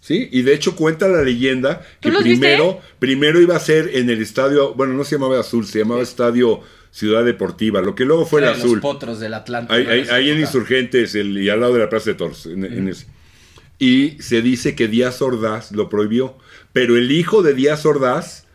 Sí, 0.00 0.28
y 0.30 0.42
de 0.42 0.54
hecho 0.54 0.76
cuenta 0.76 1.08
la 1.08 1.22
leyenda 1.22 1.80
que 2.00 2.10
¿Tú 2.10 2.14
los 2.14 2.22
primero, 2.22 2.80
primero 3.00 3.40
iba 3.40 3.56
a 3.56 3.60
ser 3.60 3.90
en 3.94 4.08
el 4.10 4.20
estadio, 4.22 4.72
bueno, 4.74 4.92
no 4.94 5.02
se 5.04 5.16
llamaba 5.16 5.40
Azul, 5.40 5.66
se 5.66 5.80
llamaba 5.80 6.00
Estadio 6.02 6.60
Ciudad 6.92 7.24
Deportiva, 7.24 7.80
lo 7.82 7.94
que 7.94 8.04
luego 8.04 8.24
fue 8.24 8.40
el 8.40 8.46
de 8.46 8.52
los 8.52 8.60
Azul. 8.60 8.80
potros 8.80 9.18
del 9.20 9.34
Atlántico. 9.34 9.74
Ahí, 9.74 10.02
En 10.02 10.10
ahí. 10.10 10.30
Insurgentes 10.30 11.14
el, 11.16 11.36
y 11.38 11.48
al 11.48 11.60
lado 11.60 11.74
de 11.74 11.80
la 11.80 11.88
Plaza 11.88 12.10
de 12.10 12.14
Toros. 12.14 12.46
en- 12.46 12.64
en 12.64 12.88
ese. 12.88 13.06
Y 13.78 14.16
se 14.22 14.42
dice 14.42 14.74
que 14.74 14.88
Díaz 14.88 15.20
Ordaz 15.22 15.72
lo 15.72 15.88
prohibió. 15.88 16.38
Pero 16.72 16.96
el 16.96 17.10
hijo 17.12 17.42
de 17.42 17.52
Díaz 17.54 17.84
Ordaz, 17.84 18.45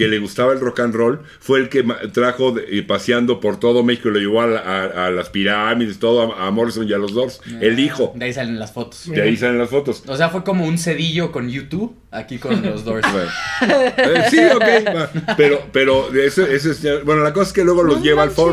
que 0.00 0.08
le 0.08 0.18
gustaba 0.18 0.52
el 0.54 0.60
rock 0.60 0.80
and 0.80 0.94
roll, 0.94 1.20
fue 1.40 1.58
el 1.58 1.68
que 1.68 1.82
trajo 2.12 2.52
de- 2.52 2.82
paseando 2.84 3.38
por 3.38 3.60
todo 3.60 3.82
México, 3.84 4.08
lo 4.08 4.18
llevó 4.18 4.40
a, 4.40 4.46
la- 4.46 4.60
a- 4.60 5.06
a 5.06 5.10
las 5.10 5.28
pirámides, 5.28 5.98
todo, 5.98 6.32
a, 6.34 6.46
a 6.46 6.50
Morrison 6.50 6.88
y 6.88 6.92
a 6.94 6.98
los 6.98 7.12
Doors. 7.12 7.40
El 7.60 7.78
hijo. 7.78 8.12
De 8.16 8.24
ahí 8.24 8.32
salen 8.32 8.58
las 8.58 8.72
fotos. 8.72 9.04
De 9.10 9.20
ahí 9.20 9.36
salen 9.36 9.58
las 9.58 9.68
fotos. 9.68 10.02
O 10.06 10.16
sea, 10.16 10.30
fue 10.30 10.42
como 10.42 10.64
un 10.66 10.78
cedillo 10.78 11.30
con 11.32 11.50
YouTube 11.50 11.94
aquí 12.10 12.38
con 12.38 12.62
los 12.62 12.84
Doors. 12.84 13.06
Bueno. 13.12 13.30
Eh, 13.98 14.22
sí, 14.30 14.38
ok. 14.38 14.96
va. 14.96 15.10
Pero, 15.36 15.62
pero 15.72 16.12
eso, 16.14 16.46
eso 16.46 16.70
es 16.70 16.80
ya- 16.82 17.00
bueno, 17.04 17.22
la 17.22 17.32
cosa 17.32 17.48
es 17.48 17.52
que 17.52 17.64
luego 17.64 17.82
los 17.82 17.98
No 17.98 18.02
lleva 18.02 18.22
al 18.22 18.28
manches. 18.30 18.44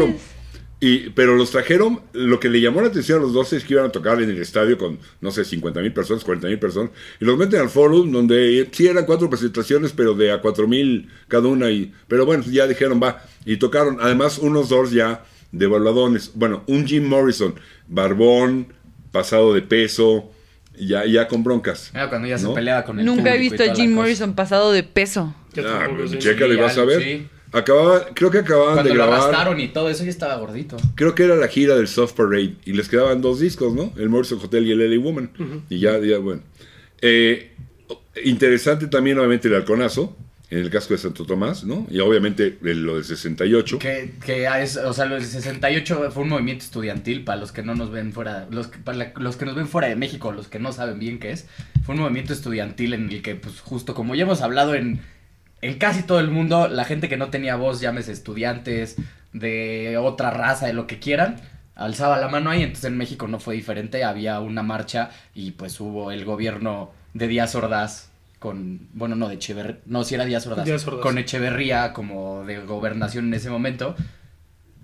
Y, 0.79 1.09
pero 1.09 1.35
los 1.35 1.49
trajeron, 1.49 2.01
lo 2.13 2.39
que 2.39 2.49
le 2.49 2.61
llamó 2.61 2.81
la 2.81 2.89
atención 2.89 3.17
a 3.17 3.21
los 3.23 3.33
dos 3.33 3.51
es 3.51 3.63
que 3.63 3.73
iban 3.73 3.87
a 3.87 3.91
tocar 3.91 4.21
en 4.21 4.29
el 4.29 4.37
estadio 4.39 4.77
con, 4.77 4.99
no 5.21 5.31
sé, 5.31 5.43
50 5.43 5.81
mil 5.81 5.91
personas, 5.91 6.23
40 6.23 6.47
mil 6.47 6.59
personas, 6.59 6.91
y 7.19 7.25
los 7.25 7.35
meten 7.35 7.61
al 7.61 7.69
forum 7.69 8.11
donde 8.11 8.61
eh, 8.61 8.69
sí 8.71 8.85
eran 8.85 9.05
cuatro 9.05 9.27
presentaciones, 9.27 9.91
pero 9.91 10.13
de 10.13 10.31
a 10.31 10.39
4 10.39 10.67
mil 10.67 11.09
cada 11.27 11.47
una, 11.47 11.71
y, 11.71 11.91
pero 12.07 12.27
bueno, 12.27 12.43
ya 12.47 12.67
dijeron, 12.67 13.01
va, 13.01 13.23
y 13.43 13.57
tocaron, 13.57 13.97
además 14.01 14.37
unos 14.37 14.69
dos 14.69 14.91
ya 14.91 15.25
de 15.51 15.65
baladones, 15.65 16.31
bueno, 16.35 16.63
un 16.67 16.85
Jim 16.85 17.05
Morrison, 17.07 17.55
barbón, 17.87 18.67
pasado 19.11 19.55
de 19.55 19.63
peso, 19.63 20.31
ya, 20.77 21.05
ya 21.05 21.27
con 21.27 21.43
broncas. 21.43 21.89
Era 21.95 22.07
cuando 22.07 22.27
ya 22.27 22.37
se 22.37 22.49
peleaba 22.49 22.83
con 22.83 22.99
el 22.99 23.05
Nunca 23.05 23.33
he 23.33 23.39
visto 23.39 23.63
a 23.63 23.73
Jim. 23.73 23.93
Morrison 23.93 24.35
pasado 24.35 24.71
de 24.71 24.83
peso. 24.83 25.33
Ah, 25.57 25.87
sé. 26.07 26.19
chécale, 26.19 26.55
vas 26.55 26.77
a 26.77 26.85
ver. 26.85 27.01
sí. 27.01 27.27
Acababa, 27.51 28.05
creo 28.13 28.29
que 28.29 28.39
acababan 28.39 28.73
Cuando 28.75 28.89
de 28.91 28.95
lo 28.97 29.03
grabar. 29.05 29.19
arrastraron 29.21 29.59
y 29.59 29.69
todo 29.69 29.89
eso 29.89 30.03
ya 30.03 30.09
estaba 30.09 30.35
gordito. 30.35 30.77
Creo 30.95 31.15
que 31.15 31.23
era 31.23 31.35
la 31.35 31.47
gira 31.47 31.75
del 31.75 31.87
Soft 31.87 32.13
Parade 32.13 32.55
y 32.65 32.73
les 32.73 32.89
quedaban 32.89 33.21
dos 33.21 33.39
discos, 33.39 33.73
¿no? 33.73 33.93
El 33.97 34.09
Morrison 34.09 34.39
Hotel 34.43 34.67
y 34.67 34.71
el 34.71 34.79
LA 34.91 34.99
Woman. 35.01 35.29
Y 35.69 35.79
ya, 35.79 35.97
ya, 35.99 36.17
bueno. 36.17 36.41
Eh, 37.01 37.51
interesante 38.23 38.87
también, 38.87 39.17
obviamente, 39.19 39.47
el 39.47 39.55
halconazo 39.55 40.15
en 40.49 40.59
el 40.59 40.69
casco 40.69 40.93
de 40.93 40.97
Santo 40.99 41.25
Tomás, 41.25 41.65
¿no? 41.65 41.85
Y 41.89 41.99
obviamente 41.99 42.57
el- 42.63 42.83
lo 42.83 42.95
del 42.95 43.03
68. 43.03 43.79
Que, 43.79 44.13
que 44.25 44.47
es, 44.61 44.77
o 44.77 44.93
sea, 44.93 45.05
el 45.05 45.23
68 45.23 46.09
fue 46.11 46.23
un 46.23 46.29
movimiento 46.29 46.63
estudiantil 46.63 47.23
para 47.25 47.39
los 47.41 47.51
que 47.51 47.63
no 47.63 47.75
nos 47.75 47.91
ven 47.91 48.13
fuera, 48.13 48.47
los, 48.49 48.67
que- 48.67 48.77
para 48.79 48.97
la- 48.97 49.13
los 49.17 49.35
que 49.35 49.45
nos 49.45 49.55
ven 49.55 49.67
fuera 49.67 49.89
de 49.89 49.97
México, 49.97 50.31
los 50.31 50.47
que 50.47 50.59
no 50.59 50.71
saben 50.71 50.99
bien 50.99 51.19
qué 51.19 51.31
es. 51.31 51.47
Fue 51.85 51.95
un 51.95 52.01
movimiento 52.01 52.31
estudiantil 52.33 52.93
en 52.93 53.09
el 53.09 53.21
que, 53.21 53.35
pues, 53.35 53.59
justo 53.59 53.93
como 53.93 54.15
ya 54.15 54.23
hemos 54.23 54.41
hablado 54.41 54.73
en, 54.75 55.01
en 55.61 55.77
casi 55.77 56.03
todo 56.03 56.19
el 56.19 56.29
mundo, 56.29 56.67
la 56.67 56.85
gente 56.85 57.09
que 57.09 57.17
no 57.17 57.29
tenía 57.29 57.55
voz, 57.55 57.79
llámese 57.79 58.11
estudiantes, 58.11 58.97
de 59.33 59.97
otra 59.97 60.31
raza, 60.31 60.67
de 60.67 60.73
lo 60.73 60.87
que 60.87 60.99
quieran, 60.99 61.37
alzaba 61.75 62.17
la 62.19 62.27
mano 62.27 62.49
ahí. 62.49 62.63
Entonces 62.63 62.85
en 62.85 62.97
México 62.97 63.27
no 63.27 63.39
fue 63.39 63.55
diferente, 63.55 64.03
había 64.03 64.39
una 64.39 64.63
marcha 64.63 65.09
y 65.33 65.51
pues 65.51 65.79
hubo 65.79 66.11
el 66.11 66.25
gobierno 66.25 66.91
de 67.13 67.27
Díaz 67.27 67.55
Ordaz 67.55 68.09
con, 68.39 68.87
bueno, 68.93 69.15
no 69.15 69.27
de 69.27 69.35
Echeverría, 69.35 69.79
no, 69.85 70.03
si 70.03 70.15
era 70.15 70.25
Díaz 70.25 70.45
Ordaz, 70.45 70.65
Díaz 70.65 70.87
Ordaz. 70.87 71.01
con 71.01 71.17
Echeverría 71.17 71.93
como 71.93 72.43
de 72.45 72.59
gobernación 72.59 73.25
en 73.27 73.33
ese 73.33 73.49
momento, 73.49 73.95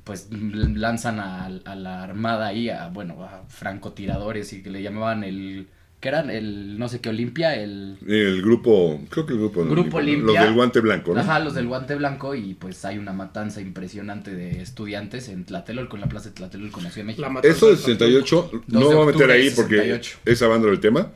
pues 0.03 0.29
lanzan 0.31 1.19
a, 1.19 1.45
a 1.45 1.75
la 1.75 2.03
armada 2.03 2.47
ahí, 2.47 2.69
a, 2.69 2.87
bueno, 2.87 3.23
a 3.23 3.43
francotiradores 3.47 4.51
y 4.53 4.63
que 4.63 4.71
le 4.71 4.81
llamaban 4.81 5.23
el, 5.23 5.67
¿qué 6.03 6.09
eran? 6.09 6.29
El, 6.29 6.77
no 6.77 6.89
sé 6.89 6.99
qué, 6.99 7.07
Olimpia, 7.07 7.55
el... 7.55 7.97
El 8.05 8.41
grupo, 8.41 9.01
creo 9.09 9.25
que 9.25 9.31
el 9.33 9.39
grupo. 9.39 9.63
Grupo 9.65 9.89
¿no? 9.91 9.97
Olimpia. 10.03 10.33
Los 10.33 10.45
del 10.45 10.53
guante 10.53 10.79
blanco, 10.81 11.13
¿no? 11.13 11.21
Ajá, 11.21 11.39
los 11.39 11.53
del 11.55 11.65
guante 11.67 11.95
blanco 11.95 12.35
y 12.35 12.55
pues 12.55 12.83
hay 12.83 12.97
una 12.97 13.13
matanza 13.13 13.61
impresionante 13.61 14.35
de 14.35 14.61
estudiantes 14.61 15.29
en 15.29 15.45
Tlatelolco, 15.45 15.95
en 15.95 16.01
la 16.01 16.09
plaza 16.09 16.29
de 16.29 16.35
Tlatelolco 16.35 16.79
en 16.79 16.83
la 16.83 16.91
Ciudad 16.91 17.07
de 17.07 17.13
México. 17.13 17.39
Eso 17.43 17.67
del 17.67 17.75
de 17.77 17.81
68, 17.81 18.49
Dos 18.51 18.61
no 18.67 18.89
de 18.89 18.95
voy 18.95 19.03
a 19.03 19.05
meter 19.13 19.31
ahí 19.31 19.49
porque 19.51 19.77
68. 19.77 20.17
es 20.25 20.41
hablando 20.41 20.67
del 20.67 20.81
tema. 20.81 21.07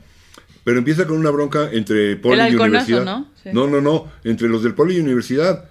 Pero 0.64 0.78
empieza 0.78 1.06
con 1.06 1.18
una 1.18 1.30
bronca 1.30 1.68
entre 1.72 2.16
Poli 2.16 2.40
El 2.40 2.52
y 2.54 2.56
universidad. 2.56 3.04
¿no? 3.04 3.28
Sí. 3.42 3.50
no, 3.52 3.66
no, 3.66 3.80
no, 3.82 4.10
entre 4.24 4.48
los 4.48 4.62
del 4.62 4.74
Poli 4.74 4.96
y 4.96 5.00
universidad. 5.00 5.66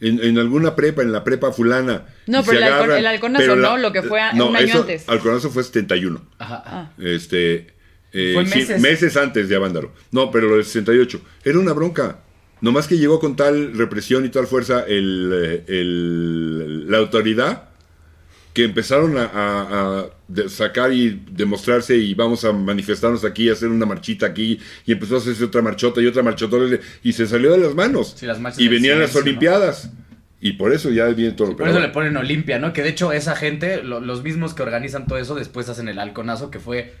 En, 0.00 0.18
en 0.20 0.36
alguna 0.38 0.74
prepa, 0.74 1.02
en 1.02 1.12
la 1.12 1.22
prepa 1.22 1.52
fulana. 1.52 2.06
No, 2.26 2.42
pero 2.42 2.58
el 2.58 2.64
agarran, 2.64 2.98
el 2.98 3.06
halconazo, 3.06 3.44
pero 3.44 3.54
¿no? 3.56 3.76
Lo 3.78 3.92
que 3.92 4.02
fue 4.02 4.20
a- 4.20 4.32
no, 4.32 4.48
un 4.48 4.56
año 4.56 4.66
eso- 4.66 4.80
antes. 4.80 5.08
Halconazo 5.08 5.50
fue 5.50 5.62
71. 5.62 6.20
Ajá. 6.38 6.62
Ah. 6.66 6.90
Este. 6.98 7.68
Eh, 8.12 8.32
Fue 8.34 8.46
sí, 8.46 8.66
meses. 8.80 9.16
antes 9.16 9.48
de 9.48 9.56
Avándaro. 9.56 9.92
No, 10.10 10.30
pero 10.30 10.48
lo 10.48 10.56
del 10.56 10.64
68. 10.64 11.20
Era 11.44 11.58
una 11.58 11.72
bronca. 11.72 12.18
Nomás 12.60 12.86
que 12.86 12.96
llegó 12.98 13.18
con 13.18 13.34
tal 13.36 13.76
represión 13.76 14.24
y 14.24 14.28
tal 14.28 14.46
fuerza 14.46 14.84
el, 14.86 15.32
eh, 15.34 15.64
el- 15.66 16.90
la 16.90 16.98
autoridad 16.98 17.68
que 18.52 18.64
empezaron 18.64 19.16
a, 19.16 19.24
a- 19.24 20.00
a 20.00 20.06
de- 20.28 20.48
sacar 20.48 20.92
y 20.92 21.22
demostrarse 21.30 21.96
y 21.96 22.12
vamos 22.14 22.44
a 22.44 22.52
manifestarnos 22.52 23.24
aquí, 23.24 23.48
hacer 23.48 23.68
una 23.68 23.86
marchita 23.86 24.26
aquí 24.26 24.58
y 24.86 24.92
empezó 24.92 25.14
a 25.14 25.18
hacerse 25.18 25.44
otra 25.44 25.62
marchota 25.62 26.00
y 26.02 26.06
otra 26.06 26.22
marchota 26.22 26.56
y 27.02 27.12
se 27.14 27.26
salió 27.26 27.52
de 27.52 27.58
las 27.58 27.74
manos. 27.74 28.14
Sí, 28.16 28.26
las 28.26 28.38
y 28.60 28.68
venían 28.68 29.00
las. 29.00 29.16
Olimpiadas. 29.16 29.90
Y 30.40 30.54
por 30.54 30.72
eso 30.72 30.90
ya 30.90 31.06
viene 31.06 31.32
todo. 31.32 31.56
Por 31.56 31.68
eso 31.68 31.78
le 31.80 31.88
ponen 31.88 32.16
Olimpia, 32.16 32.58
¿no? 32.58 32.72
Que 32.72 32.82
de 32.82 32.88
hecho 32.90 33.12
esa 33.12 33.36
gente, 33.36 33.82
lo- 33.82 34.00
los 34.00 34.22
mismos 34.22 34.54
que 34.54 34.62
organizan 34.62 35.06
todo 35.06 35.18
eso, 35.18 35.34
después 35.36 35.68
hacen 35.68 35.88
el 35.88 35.98
halconazo, 36.00 36.50
que 36.50 36.58
fue 36.58 36.94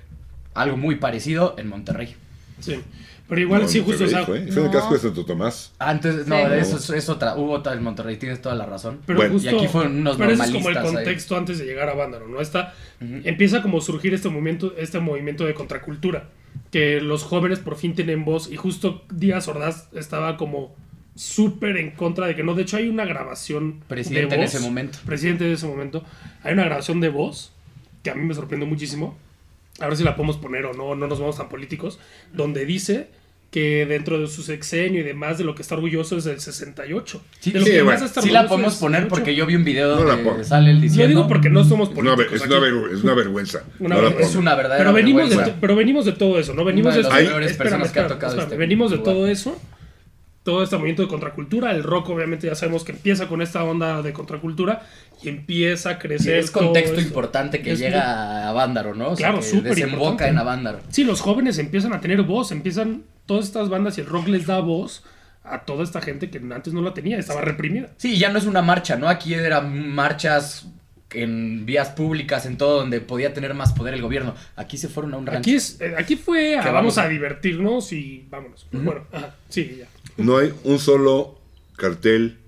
algo 0.54 0.76
muy 0.76 0.96
parecido 0.96 1.54
en 1.58 1.68
Monterrey. 1.68 2.14
Sí. 2.60 2.80
Pero 3.28 3.40
igual, 3.40 3.62
No, 3.62 3.68
sí, 3.68 3.80
justo, 3.80 4.04
o 4.04 4.06
sea, 4.08 4.26
fue, 4.26 4.40
fue 4.40 4.48
en 4.50 4.58
el 4.58 4.64
No. 4.64 4.70
casco 4.70 4.92
de 4.94 5.00
Santo 5.00 5.24
Tomás. 5.24 5.72
Antes, 5.78 6.26
no, 6.26 6.36
Sí. 6.36 6.42
eso 6.58 6.76
es, 6.76 6.90
es 6.90 7.08
otra. 7.08 7.34
Hubo 7.36 7.52
otra 7.52 7.72
en 7.72 7.82
Monterrey, 7.82 8.16
tienes 8.18 8.42
toda 8.42 8.54
la 8.54 8.66
razón. 8.66 8.98
Pero 9.06 9.16
Bueno. 9.18 9.32
justo, 9.34 9.50
Y 9.50 9.54
aquí 9.56 9.68
fueron 9.68 9.96
unos 9.96 10.16
pero 10.18 10.32
ese 10.32 10.42
es 10.44 10.50
como 10.50 10.68
el 10.68 10.74
normalistas 10.74 10.84
ahí. 11.00 11.04
contexto 11.04 11.36
antes 11.38 11.58
de 11.58 11.64
llegar 11.64 11.88
a 11.88 11.94
Vándaro, 11.94 12.28
¿no? 12.28 12.40
Está, 12.42 12.74
empieza 13.00 13.62
como 13.62 13.78
a 13.78 13.80
surgir 13.80 14.12
este 14.12 14.28
movimiento, 14.28 14.74
este 14.76 15.00
movimiento 15.00 15.46
de 15.46 15.54
contracultura, 15.54 16.28
que 16.70 17.00
los 17.00 17.22
jóvenes 17.22 17.58
por 17.60 17.76
fin 17.76 17.94
tienen 17.94 18.24
voz 18.26 18.50
y 18.52 18.56
justo 18.56 19.02
Díaz 19.10 19.48
Ordaz 19.48 19.88
estaba 19.94 20.36
como 20.36 20.74
súper 21.14 21.76
en 21.78 21.92
contra 21.92 22.26
de 22.26 22.34
que 22.34 22.42
no, 22.42 22.54
de 22.54 22.62
hecho 22.62 22.76
hay 22.76 22.88
una 22.88 23.04
grabación 23.06 23.80
Presidente 23.88 24.34
de 24.34 24.42
en 24.42 24.46
ese 24.46 24.60
momento. 24.60 24.98
presidente 25.06 25.44
de 25.44 25.52
ese 25.54 25.66
momento, 25.66 26.04
hay 26.42 26.52
una 26.54 26.64
grabación 26.64 27.00
de 27.00 27.08
voz 27.08 27.52
que 28.02 28.10
a 28.10 28.14
mí 28.14 28.24
me 28.24 28.34
sorprendió 28.34 28.66
muchísimo, 28.68 29.16
a 29.80 29.86
ver 29.88 29.96
si 29.96 30.04
la 30.04 30.14
podemos 30.16 30.36
poner 30.36 30.66
o 30.66 30.72
no, 30.74 30.94
no 30.94 31.06
nos 31.06 31.18
vamos 31.20 31.36
tan 31.36 31.48
políticos, 31.48 31.98
donde 32.32 32.64
dice 32.66 33.08
que 33.50 33.84
dentro 33.84 34.18
de 34.18 34.28
su 34.28 34.42
sexenio 34.42 35.00
y 35.00 35.02
demás 35.02 35.36
de 35.36 35.44
lo 35.44 35.54
que 35.54 35.60
está 35.60 35.74
orgulloso 35.74 36.16
es 36.16 36.24
del 36.24 36.40
68. 36.40 37.22
Sí, 37.40 37.50
de 37.50 37.58
lo 37.60 37.66
sí, 37.66 37.72
que 37.72 37.82
bueno. 37.82 38.00
más 38.00 38.08
está 38.08 38.22
Sí 38.22 38.30
la 38.30 38.48
podemos 38.48 38.76
poner 38.76 39.00
68. 39.02 39.08
porque 39.10 39.34
yo 39.34 39.44
vi 39.44 39.56
un 39.56 39.64
video 39.64 39.94
No 39.96 40.04
donde 40.16 40.42
sale 40.44 40.72
Lo 40.72 40.80
diciendo. 40.80 41.08
digo 41.08 41.28
porque 41.28 41.50
no 41.50 41.62
somos 41.62 41.90
Es 41.90 41.96
una, 41.98 42.14
políticos. 42.14 42.40
es, 42.40 42.46
una 42.46 42.56
aquí. 42.56 42.64
ver- 42.74 42.92
es 42.94 43.04
una 43.04 43.12
vergüenza. 43.14 43.62
Una 43.78 43.96
No. 43.96 44.08
Es 44.08 44.34
una 44.36 44.54
verdadera 44.54 44.84
pero 44.84 44.94
venimos, 44.94 45.28
de, 45.28 45.36
vergüenza. 45.36 45.58
pero 45.60 45.76
venimos 45.76 46.04
de 46.06 46.12
todo 46.12 46.38
eso, 46.38 46.54
¿no? 46.54 46.64
Venimos 46.64 46.96
Una 46.96 47.08
de 47.10 47.14
de, 47.24 47.28
peores 47.28 47.50
espérame, 47.50 47.70
personas 47.72 47.92
que 47.92 47.98
ha 47.98 48.02
espérame, 48.02 48.08
tocado 48.18 48.32
espérame. 48.32 48.46
este 48.52 48.56
venimos 48.56 48.90
de 48.90 48.98
todo 48.98 49.26
eso, 49.26 49.60
todo 50.42 50.62
este 50.64 50.76
movimiento 50.76 51.02
de 51.02 51.08
contracultura, 51.08 51.70
el 51.70 51.82
rock 51.84 52.10
obviamente 52.10 52.48
ya 52.48 52.54
sabemos 52.54 52.82
que 52.84 52.92
empieza 52.92 53.28
con 53.28 53.42
esta 53.42 53.62
onda 53.62 54.02
de 54.02 54.12
contracultura 54.12 54.82
y 55.22 55.28
empieza 55.28 55.90
a 55.90 55.98
crecer. 55.98 56.38
es 56.38 56.50
contexto 56.50 57.00
importante 57.00 57.62
que 57.62 57.72
Es 57.72 57.78
llega 57.78 58.48
a 58.48 58.52
Vándaro, 58.52 58.94
¿no? 58.94 59.10
O 59.10 59.16
sea, 59.16 59.28
Claro, 59.28 59.40
que 59.40 59.46
súper 59.48 59.74
desemboca 59.74 60.00
importante. 60.02 60.28
en 60.32 60.38
Avándaro. 60.38 60.80
Sí, 60.88 61.04
los 61.04 61.20
jóvenes 61.20 61.58
empiezan 61.58 61.92
a 61.92 62.00
tener 62.00 62.22
voz, 62.22 62.50
empiezan 62.50 63.04
todas 63.26 63.44
estas 63.44 63.68
bandas 63.68 63.98
y 63.98 64.00
el 64.00 64.08
rock 64.08 64.26
les 64.28 64.46
da 64.46 64.58
voz 64.58 65.04
a 65.44 65.60
toda 65.60 65.84
esta 65.84 66.00
gente 66.00 66.28
que 66.28 66.38
antes 66.38 66.72
no 66.72 66.82
la 66.82 66.92
tenía, 66.92 67.18
estaba 67.18 67.40
reprimida. 67.40 67.90
Sí, 67.96 68.18
ya 68.18 68.30
no 68.30 68.38
es 68.38 68.44
una 68.46 68.62
marcha, 68.62 68.96
¿no? 68.96 69.08
Aquí 69.08 69.34
eran 69.34 69.88
marchas 69.90 70.66
en 71.14 71.66
vías 71.66 71.90
públicas, 71.90 72.46
en 72.46 72.56
todo 72.56 72.78
donde 72.78 73.00
podía 73.00 73.34
tener 73.34 73.52
más 73.54 73.72
poder 73.74 73.94
el 73.94 74.02
gobierno. 74.02 74.34
Aquí 74.56 74.78
se 74.78 74.88
fueron 74.88 75.12
a 75.14 75.18
un 75.18 75.26
rancho. 75.26 75.40
Aquí, 75.40 75.54
es, 75.54 75.78
eh, 75.80 75.94
aquí 75.96 76.16
fue 76.16 76.56
a 76.56 76.62
Que 76.62 76.70
vamos 76.70 76.96
vamos- 76.96 76.98
a 76.98 77.08
divertirnos 77.08 77.92
y 77.92 78.24
vámonos. 78.30 78.66
Bueno, 78.72 79.04
ajá, 79.12 79.34
sí, 79.48 79.76
ya. 79.80 79.86
No 80.16 80.38
hay 80.38 80.52
un 80.64 80.78
solo 80.78 81.38
cartel 81.76 82.38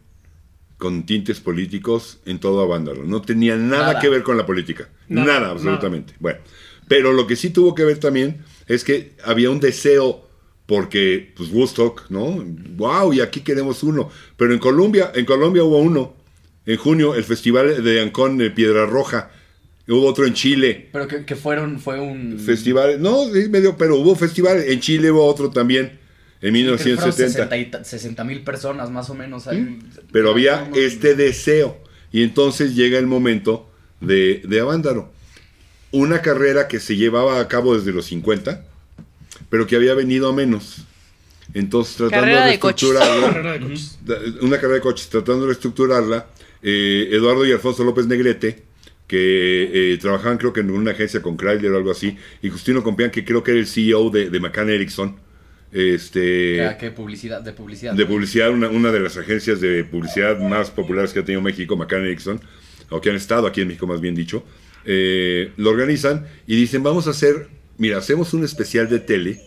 con 0.77 1.07
tintes 1.07 1.41
políticos 1.41 2.19
en 2.27 2.39
todo 2.41 2.61
Avándaro. 2.61 3.05
No 3.05 3.23
tenía 3.23 3.57
nada, 3.57 3.87
Nada. 3.89 4.01
que 4.01 4.09
ver 4.09 4.23
con 4.23 4.37
la 4.37 4.45
política. 4.47 4.89
Nada, 5.09 5.27
Nada, 5.27 5.41
nada. 5.41 5.53
absolutamente. 5.53 6.15
Bueno, 6.21 6.39
pero 6.89 7.13
lo 7.13 7.27
que 7.27 7.37
sí 7.37 7.51
tuvo 7.51 7.75
que 7.75 7.85
ver 7.85 7.99
también 7.99 8.45
es 8.67 8.85
que 8.85 9.13
había 9.25 9.51
un 9.51 9.61
deseo 9.61 10.29
porque 10.67 11.33
pues 11.37 11.51
Woodstock, 11.51 12.11
¿no? 12.11 12.43
Wow, 12.77 13.13
y 13.13 13.21
aquí 13.21 13.41
queremos 13.41 13.83
uno. 13.83 14.11
Pero 14.37 14.53
en 14.53 14.59
Colombia, 14.59 15.13
en 15.15 15.25
Colombia 15.25 15.65
hubo 15.65 15.79
uno. 15.79 16.15
En 16.67 16.77
junio 16.79 17.15
el 17.15 17.25
festival 17.25 17.85
de 17.85 18.01
Ancón 18.01 18.39
de 18.39 18.51
Piedra 18.51 18.87
Roja. 18.87 19.31
Hubo 19.87 20.07
otro 20.07 20.25
en 20.27 20.33
Chile. 20.33 20.89
Pero 20.93 21.07
que, 21.07 21.27
que 21.27 21.37
fueron, 21.37 21.79
fue 21.79 22.01
un... 22.01 22.39
Festival, 22.39 23.03
no, 23.03 23.27
medio, 23.51 23.77
pero 23.77 23.97
hubo 23.97 24.15
festival. 24.17 24.65
En 24.67 24.81
Chile 24.81 25.11
hubo 25.11 25.27
otro 25.27 25.51
también 25.51 25.99
en 26.41 26.55
que 26.55 26.77
fueron 26.77 27.09
1970. 27.09 27.85
60 27.85 28.25
mil 28.25 28.43
personas 28.43 28.91
más 28.91 29.11
o 29.11 29.15
menos 29.15 29.47
ahí. 29.47 29.79
Pero 30.13 30.31
había 30.31 30.71
este 30.75 31.15
deseo. 31.15 31.79
Y 32.13 32.23
entonces 32.23 32.75
llega 32.75 32.99
el 32.99 33.07
momento 33.07 33.69
de, 34.01 34.43
de 34.45 34.61
Avándaro. 34.61 35.13
Una 35.91 36.23
carrera 36.23 36.69
que 36.69 36.81
se 36.81 36.97
llevaba 36.97 37.41
a 37.41 37.49
cabo 37.49 37.77
desde 37.77 37.93
los 37.93 38.07
50, 38.07 38.65
pero 39.49 39.67
que 39.67 39.77
había 39.77 39.95
venido 39.95 40.29
a 40.29 40.33
menos. 40.33 40.85
Entonces, 41.55 41.97
tratando 41.97 42.21
Carrera 42.23 42.47
de 42.47 42.53
de 42.53 42.59
coches. 42.59 42.89
estructurarla, 42.89 43.33
Carrera 43.33 43.53
de 43.53 43.61
coches. 43.61 43.99
una 44.41 44.57
carrera 44.57 44.75
de 44.75 44.81
coches, 44.81 45.09
tratando 45.09 45.47
de 45.47 45.53
estructurarla, 45.53 46.27
eh, 46.63 47.09
Eduardo 47.13 47.47
y 47.47 47.53
Alfonso 47.53 47.85
López 47.85 48.07
Negrete, 48.07 48.63
que 49.07 49.93
eh, 49.93 49.99
trabajaban 49.99 50.39
creo 50.39 50.53
que 50.53 50.61
en 50.61 50.71
una 50.71 50.93
agencia 50.93 51.21
con 51.23 51.37
Chrysler 51.37 51.73
o 51.73 51.77
algo 51.77 51.91
así, 51.91 52.17
y 52.43 52.49
Justino 52.49 52.83
Compián, 52.83 53.11
que 53.11 53.25
creo 53.25 53.43
que 53.43 53.53
era 53.53 53.61
el 53.61 53.67
CEO 53.67 54.11
de, 54.11 54.31
de 54.31 54.41
McCann 54.41 54.71
Erickson, 54.71 55.17
este, 55.75 56.57
Que, 56.57 56.77
que 56.79 56.91
publicidad, 56.93 57.41
de 57.43 57.53
publicidad. 57.53 57.95
de 57.95 58.07
publicidad, 58.07 58.51
una, 58.51 58.69
una 58.69 58.93
de 58.93 59.01
las 59.01 59.17
agencias 59.17 59.61
de 59.61 59.83
publicidad 59.83 60.39
más 60.39 60.71
populares 60.71 61.13
que 61.13 61.19
ha 61.19 61.25
tenido 61.25 61.43
México, 61.43 61.77
McCann 61.77 62.05
Erickson, 62.05 62.41
o 62.91 63.01
que 63.01 63.11
han 63.11 63.17
estado 63.17 63.49
aquí 63.49 63.61
en 63.61 63.69
México 63.69 63.87
más 63.87 64.01
bien 64.01 64.15
dicho, 64.15 64.45
eh, 64.85 65.51
lo 65.57 65.71
organizan 65.71 66.27
y 66.47 66.55
dicen, 66.55 66.85
vamos 66.85 67.09
a 67.09 67.11
hacer, 67.11 67.49
mira, 67.77 67.99
hacemos 67.99 68.33
un 68.35 68.45
especial 68.45 68.89
de 68.89 69.01
tele, 69.01 69.41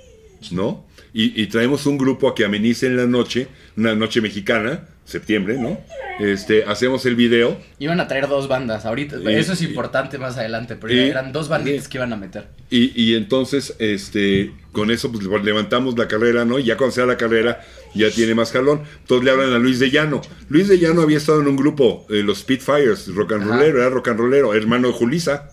¿no? 0.51 0.85
Y, 1.13 1.41
y 1.41 1.47
traemos 1.47 1.85
un 1.85 1.97
grupo 1.97 2.27
a 2.27 2.35
que 2.35 2.45
amenice 2.45 2.87
en 2.87 2.97
la 2.97 3.05
noche, 3.07 3.47
una 3.75 3.95
noche 3.95 4.21
mexicana, 4.21 4.87
septiembre, 5.05 5.57
¿no? 5.57 5.79
Este, 6.19 6.63
hacemos 6.65 7.05
el 7.05 7.15
video 7.15 7.57
Iban 7.79 7.99
a 7.99 8.07
traer 8.07 8.27
dos 8.27 8.47
bandas 8.47 8.85
ahorita. 8.85 9.17
Y- 9.23 9.35
Eso 9.35 9.53
es 9.53 9.61
y- 9.61 9.65
importante 9.65 10.17
más 10.17 10.37
adelante, 10.37 10.75
pero 10.75 10.93
eran 10.93 11.31
dos 11.31 11.47
banditas 11.47 11.87
que 11.87 11.97
iban 11.97 12.11
a 12.11 12.17
meter. 12.17 12.47
Y, 12.69 12.91
y 13.01 13.15
entonces, 13.15 13.75
este, 13.79 14.51
con 14.73 14.91
eso, 14.91 15.11
pues 15.11 15.23
levantamos 15.43 15.97
la 15.97 16.07
carrera, 16.07 16.43
¿no? 16.43 16.59
Y 16.59 16.63
ya 16.65 16.75
cuando 16.75 16.93
sea 16.93 17.05
la 17.05 17.17
carrera, 17.17 17.61
ya 17.95 18.09
tiene 18.11 18.35
más 18.35 18.51
jalón. 18.51 18.81
Entonces 18.99 19.25
le 19.25 19.31
hablan 19.31 19.53
a 19.53 19.59
Luis 19.59 19.79
de 19.79 19.89
Llano. 19.89 20.21
Luis 20.49 20.67
de 20.67 20.77
Llano 20.77 21.01
había 21.01 21.17
estado 21.17 21.39
en 21.41 21.47
un 21.47 21.55
grupo, 21.55 22.05
eh, 22.09 22.21
los 22.23 22.39
Spitfires, 22.39 23.07
rock 23.15 23.33
and 23.33 23.47
rollero, 23.47 23.79
era 23.79 23.89
rock 23.89 24.09
and 24.09 24.19
rollero, 24.19 24.53
hermano 24.53 24.89
de 24.89 24.93
Julisa. 24.93 25.49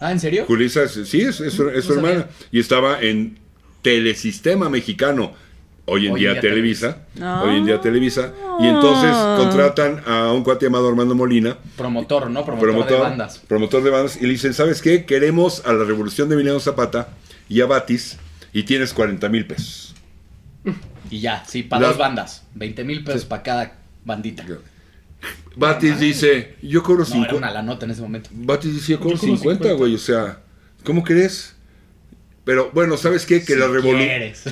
Ah, 0.00 0.12
¿en 0.12 0.20
serio? 0.20 0.44
Julisa, 0.46 0.86
sí, 0.88 1.20
es, 1.22 1.40
es 1.40 1.54
su, 1.54 1.70
sabía. 1.70 1.94
hermana. 1.94 2.28
Y 2.52 2.60
estaba 2.60 3.00
en 3.00 3.38
Telesistema 3.90 4.68
Mexicano, 4.68 5.32
hoy 5.84 6.08
en 6.08 6.14
Hoy 6.14 6.20
día, 6.22 6.32
día 6.32 6.40
Televisa. 6.40 7.02
Ah. 7.20 7.44
Hoy 7.44 7.58
en 7.58 7.66
día 7.66 7.80
Televisa. 7.80 8.32
Y 8.58 8.66
entonces 8.66 9.12
contratan 9.36 10.02
a 10.04 10.32
un 10.32 10.42
cuate 10.42 10.66
llamado 10.66 10.88
Armando 10.88 11.14
Molina, 11.14 11.56
Promotor, 11.76 12.28
¿no? 12.28 12.44
Promotor, 12.44 12.88
de 12.88 12.96
bandas. 12.98 13.38
promotor 13.46 13.84
de 13.84 13.90
bandas, 13.90 14.16
y 14.16 14.22
le 14.22 14.30
dicen, 14.30 14.54
¿sabes 14.54 14.82
qué? 14.82 15.04
Queremos 15.04 15.62
a 15.64 15.72
la 15.72 15.84
revolución 15.84 16.28
de 16.28 16.34
Emiliano 16.34 16.58
Zapata 16.58 17.10
y 17.48 17.60
a 17.60 17.66
Batis, 17.66 18.18
y 18.52 18.64
tienes 18.64 18.92
40 18.92 19.28
mil 19.28 19.46
pesos. 19.46 19.94
Y 21.08 21.20
ya, 21.20 21.44
sí, 21.46 21.62
para 21.62 21.82
La- 21.82 21.88
dos 21.90 21.98
bandas. 21.98 22.42
20 22.56 22.82
mil 22.82 23.04
pesos 23.04 23.24
para 23.24 23.44
cada 23.44 23.72
bandita. 24.04 24.44
Batis 25.54 26.00
dice, 26.00 26.56
yo 26.60 26.82
cobro 26.82 27.04
No, 27.04 27.14
era 27.14 27.24
5. 27.26 27.36
una 27.36 27.52
la 27.52 27.62
nota 27.62 27.84
en 27.84 27.92
ese 27.92 28.02
momento. 28.02 28.30
Batis 28.32 28.74
dice, 28.74 28.92
yo 28.94 28.98
cobro 28.98 29.14
Yo 29.14 29.20
cobro 29.20 29.36
50, 29.36 29.62
50. 29.62 29.78
güey, 29.78 29.94
o 29.94 29.98
sea, 29.98 30.40
¿cómo 30.82 31.04
crees? 31.04 31.54
Pero 32.46 32.70
bueno, 32.72 32.96
¿sabes 32.96 33.26
qué? 33.26 33.40
Que 33.40 33.52
Si 33.54 33.58
la, 33.58 33.66
revolu- 33.66 33.82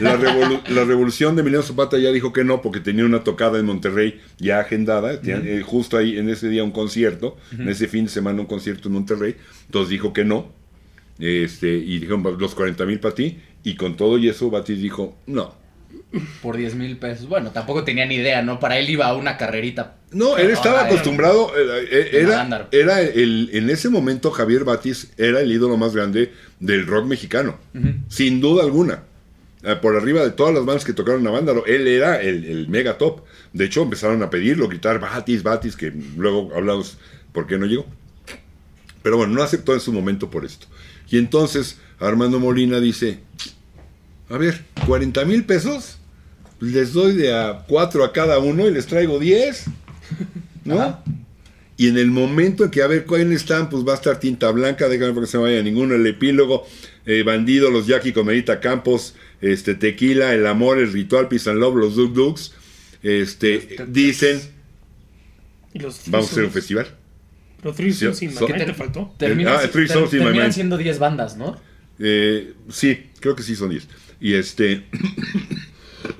la, 0.01 0.19
revolu- 0.19 0.69
la 0.69 0.85
revolución 0.85 1.37
de 1.37 1.41
Emiliano 1.43 1.63
Zapata 1.65 1.97
ya 1.97 2.11
dijo 2.11 2.33
que 2.35 2.45
no, 2.45 2.61
porque 2.61 2.81
tenía 2.81 3.05
una 3.07 3.23
tocada 3.25 3.59
en 3.59 3.65
Monterrey 3.67 4.21
ya 4.39 4.59
agendada, 4.61 5.19
eh, 5.25 5.63
justo 5.65 5.97
ahí 5.97 6.19
en 6.19 6.29
ese 6.29 6.49
día 6.49 6.65
un 6.65 6.73
concierto, 6.73 7.37
en 7.53 7.69
ese 7.69 7.87
fin 7.89 8.05
de 8.05 8.11
semana 8.11 8.41
un 8.41 8.47
concierto 8.47 8.89
en 8.89 8.95
Monterrey, 8.95 9.37
entonces 9.67 9.91
dijo 9.91 10.13
que 10.13 10.25
no, 10.25 10.51
este, 11.19 11.69
y 11.77 12.01
dijeron 12.01 12.23
los 12.39 12.55
40 12.55 12.85
mil 12.85 12.99
para 13.01 13.15
ti, 13.15 13.39
y 13.63 13.77
con 13.77 13.97
todo 13.97 14.19
y 14.19 14.29
eso 14.29 14.51
Batis 14.51 14.81
dijo, 14.83 15.17
no. 15.27 15.55
Por 16.43 16.57
10 16.57 16.75
mil 16.77 16.97
pesos. 16.99 17.29
Bueno, 17.29 17.51
tampoco 17.51 17.85
tenía 17.85 18.07
ni 18.07 18.17
idea, 18.17 18.43
¿no? 18.43 18.61
Para 18.61 18.79
él 18.79 18.89
iba 18.91 19.07
a 19.07 19.15
una 19.15 19.37
carrerita. 19.37 19.97
No, 20.13 20.37
él 20.37 20.51
estaba 20.51 20.81
era- 20.83 20.87
acostumbrado, 20.89 21.53
eh, 21.57 21.89
eh, 21.91 22.09
era, 22.13 22.69
era 22.71 23.01
el, 23.01 23.51
en 23.53 23.69
ese 23.71 23.89
momento 23.89 24.31
Javier 24.31 24.65
Batis 24.65 25.11
era 25.17 25.41
el 25.41 25.51
ídolo 25.51 25.77
más 25.77 25.95
grande 25.95 26.33
del 26.61 26.87
rock 26.87 27.07
mexicano, 27.07 27.59
sin 28.09 28.41
duda 28.41 28.63
alguna. 28.63 29.03
Eh, 29.65 29.77
Por 29.77 29.97
arriba 29.97 30.23
de 30.23 30.31
todas 30.31 30.55
las 30.55 30.65
bandas 30.65 30.85
que 30.85 30.93
tocaron 30.93 31.23
en 31.23 31.27
Avándaro, 31.29 31.65
él 31.67 31.89
era 31.89 32.21
el, 32.21 32.45
el 32.45 32.69
mega 32.69 32.99
top. 32.99 33.23
De 33.53 33.65
hecho, 33.65 33.83
empezaron 33.83 34.23
a 34.23 34.31
pedirlo, 34.31 34.69
gritar 34.69 35.01
Batis, 35.01 35.43
Batis, 35.43 35.75
que 35.75 35.93
luego 36.17 36.51
hablamos 36.55 36.99
por 37.33 37.47
qué 37.47 37.57
no 37.59 37.67
llegó. 37.67 37.87
Pero 39.03 39.17
bueno, 39.17 39.33
no 39.35 39.43
aceptó 39.43 39.75
en 39.75 39.81
su 39.81 39.93
momento 39.93 40.31
por 40.31 40.45
esto. 40.45 40.67
Y 41.11 41.19
entonces 41.19 41.79
Armando 41.99 42.39
Molina 42.41 42.79
dice, 42.81 43.21
a 44.31 44.39
ver, 44.39 44.63
40 44.87 45.25
mil 45.25 45.45
pesos, 45.45 45.99
les 46.61 46.93
doy 46.93 47.15
de 47.15 47.33
a 47.35 47.65
4 47.69 48.05
a 48.05 48.13
cada 48.13 48.39
uno 48.39 48.67
y 48.67 48.73
les 48.73 48.87
traigo 48.87 49.19
10. 49.19 49.65
¿No? 50.65 50.81
Ajá. 50.81 51.05
Y 51.77 51.89
en 51.89 51.99
el 51.99 52.11
momento 52.11 52.65
en 52.65 52.71
que 52.71 52.83
a 52.83 52.87
ver 52.87 53.05
cuáles 53.05 53.29
están, 53.33 53.69
pues 53.69 53.85
va 53.87 53.93
a 53.93 53.97
estar 53.97 54.21
Tinta 54.21 54.51
Blanca, 54.53 54.89
déjame 54.89 55.13
porque 55.13 55.27
se 55.29 55.37
me 55.39 55.45
vaya 55.45 55.61
ninguno, 55.63 55.95
el 55.97 56.07
epílogo, 56.07 56.65
eh, 57.05 57.25
Bandido, 57.25 57.69
los 57.71 57.87
Jackie 57.89 58.13
Comerita 58.13 58.61
Campos, 58.61 59.17
este, 59.41 59.75
Tequila, 59.75 60.33
El 60.35 60.47
Amor, 60.47 60.79
El 60.79 60.93
Ritual, 60.93 61.27
Peace 61.29 61.51
and 61.51 61.59
Love, 61.59 61.75
los 61.77 61.97
Duk 61.97 62.13
Duks, 62.15 62.53
este, 63.03 63.77
dicen, 63.89 64.41
Y 65.73 65.81
los 65.81 66.01
vamos 66.07 66.29
a 66.29 66.31
hacer 66.33 66.45
un 66.45 66.53
festival. 66.53 66.87
Pero 67.61 67.75
Three 67.75 67.93
Sí, 67.93 68.05
Souls 68.05 68.23
in 68.23 68.33
so- 68.33 68.47
Que 68.47 68.53
te 68.55 68.67
te- 68.67 68.75
faltó. 68.75 69.13
Terminan, 69.19 69.55
Ah, 69.57 69.69
Three 69.71 69.89
ter- 69.89 70.09
terminan 70.09 70.53
siendo 70.53 70.77
10 70.79 71.01
bandas, 71.01 71.37
¿no? 71.37 71.61
Eh, 71.99 72.53
sí, 72.71 73.11
creo 73.19 73.35
que 73.35 73.43
sí 73.43 73.57
son 73.57 73.71
10. 73.71 73.89
Y 74.21 74.35
este. 74.35 74.85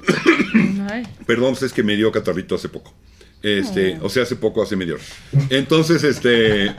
perdón, 1.27 1.53
pues 1.53 1.63
es 1.63 1.73
que 1.73 1.83
me 1.83 1.97
dio 1.97 2.11
catarrito 2.13 2.55
hace 2.55 2.69
poco. 2.69 2.95
Este, 3.43 3.99
o 4.01 4.09
sea, 4.09 4.23
hace 4.23 4.37
poco, 4.37 4.63
hace 4.63 4.75
media 4.75 4.95
hora. 4.95 5.03
Entonces, 5.51 6.03
este. 6.03 6.75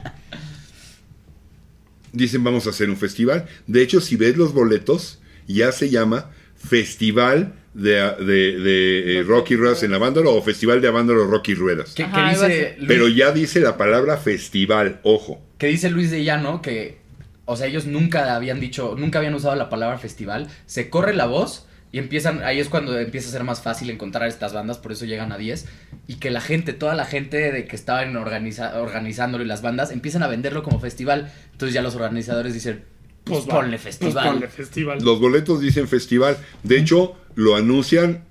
Dicen, 2.12 2.44
vamos 2.44 2.66
a 2.66 2.72
hacer 2.72 2.90
un 2.90 2.98
festival. 2.98 3.46
De 3.68 3.84
hecho, 3.84 4.02
si 4.02 4.16
ves 4.16 4.36
los 4.36 4.54
boletos, 4.54 5.20
ya 5.48 5.72
se 5.72 5.92
llama 5.92 6.32
Festival 6.56 7.54
de, 7.76 7.92
de, 8.20 8.60
de, 8.60 9.20
eh, 9.20 9.24
Rocky 9.24 9.56
Ruedas 9.56 9.84
en 9.84 9.94
Avándaro 9.94 10.34
o 10.34 10.42
Festival 10.42 10.82
de 10.82 10.88
Avándaro 10.88 11.26
Ruedas. 11.28 11.94
Ajá, 12.00 12.30
dice, 12.32 12.48
ser. 12.48 12.76
Luis, 12.78 12.88
Pero 12.88 13.08
ya 13.10 13.32
dice 13.32 13.60
la 13.60 13.78
palabra 13.78 14.18
festival, 14.18 15.02
ojo. 15.04 15.42
que 15.60 15.68
dice 15.68 15.90
Luis 15.90 16.10
de 16.10 16.24
Llano 16.24 16.62
que, 16.62 16.98
o 17.44 17.58
sea, 17.58 17.68
ellos 17.68 17.86
nunca 17.86 18.34
habían 18.36 18.60
dicho, 18.60 18.96
nunca 18.98 19.20
habían 19.20 19.36
usado 19.36 19.56
la 19.56 19.70
palabra 19.70 20.00
festival. 20.00 20.48
Se 20.66 20.90
corre 20.90 21.14
la 21.14 21.26
voz 21.26 21.68
y 21.92 22.00
empiezan, 22.00 22.44
ahí 22.44 22.60
es 22.60 22.68
cuando 22.68 22.98
empieza 23.00 23.30
a 23.30 23.32
ser 23.32 23.44
más 23.44 23.62
fácil 23.62 23.90
encontrar 23.90 24.28
estas 24.28 24.52
bandas, 24.54 24.78
por 24.80 24.92
eso 24.92 25.06
llegan 25.06 25.32
a 25.32 25.38
10. 25.38 25.66
Y 26.08 26.16
que 26.16 26.30
la 26.30 26.42
gente, 26.42 26.74
toda 26.74 26.94
la 26.94 27.06
gente 27.06 27.52
de 27.52 27.66
que 27.66 27.76
estaban 27.76 28.16
organiza, 28.18 28.82
organizándolo 28.82 29.44
y 29.44 29.48
las 29.48 29.62
bandas, 29.62 29.92
empiezan 29.92 30.22
a 30.24 30.28
venderlo 30.28 30.62
como 30.62 30.80
festival. 30.80 31.32
Entonces 31.54 31.74
ya 31.74 31.82
los 31.82 31.96
organizadores 31.96 32.54
dicen, 32.54 32.84
pues, 33.24 33.46
va, 33.48 33.56
ponle 33.56 33.78
festival. 33.78 34.14
Pues 34.14 34.26
ponle 34.34 34.48
festival. 34.50 35.00
Los 35.02 35.20
boletos 35.20 35.62
dicen 35.62 35.88
festival. 35.88 36.38
De 36.64 36.78
hecho, 36.80 37.16
lo 37.36 37.56
anuncian 37.56 38.26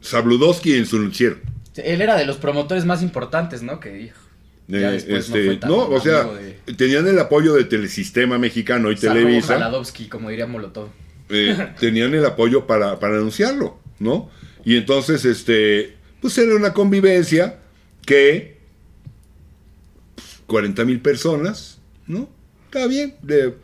Sabludowski 0.00 0.74
en 0.76 0.86
su 0.86 0.98
noticiero. 1.00 1.36
Él 1.76 2.00
era 2.02 2.16
de 2.16 2.24
los 2.26 2.36
promotores 2.36 2.84
más 2.84 3.02
importantes, 3.02 3.62
¿no? 3.62 3.80
Que 3.80 4.00
hijo, 4.02 4.20
ya 4.68 4.90
Eh, 4.90 4.92
después 4.92 5.28
no 5.30 5.36
este, 5.36 5.46
fue 5.46 5.56
tan 5.56 5.70
no, 5.70 5.76
o 5.88 6.00
sea, 6.00 6.24
de- 6.24 6.74
tenían 6.74 7.06
el 7.08 7.18
apoyo 7.18 7.54
de 7.54 7.64
Telesistema 7.64 8.38
Mexicano 8.38 8.90
y 8.92 8.96
Salvo 8.96 9.14
Televisa. 9.14 9.46
Saladowski, 9.54 10.06
como 10.08 10.30
diría 10.30 10.46
Molotov. 10.46 10.88
Eh, 11.28 11.74
tenían 11.80 12.14
el 12.14 12.24
apoyo 12.24 12.66
para, 12.66 12.98
para 12.98 13.16
anunciarlo, 13.16 13.78
¿no? 13.98 14.30
Y 14.64 14.76
entonces, 14.76 15.24
este, 15.24 15.96
pues 16.20 16.36
era 16.38 16.54
una 16.54 16.72
convivencia 16.72 17.60
que 18.06 18.58
40 20.46 20.84
mil 20.84 21.00
personas, 21.00 21.78
¿no? 22.06 22.28
Está 22.66 22.86
bien, 22.86 23.14
de, 23.22 23.54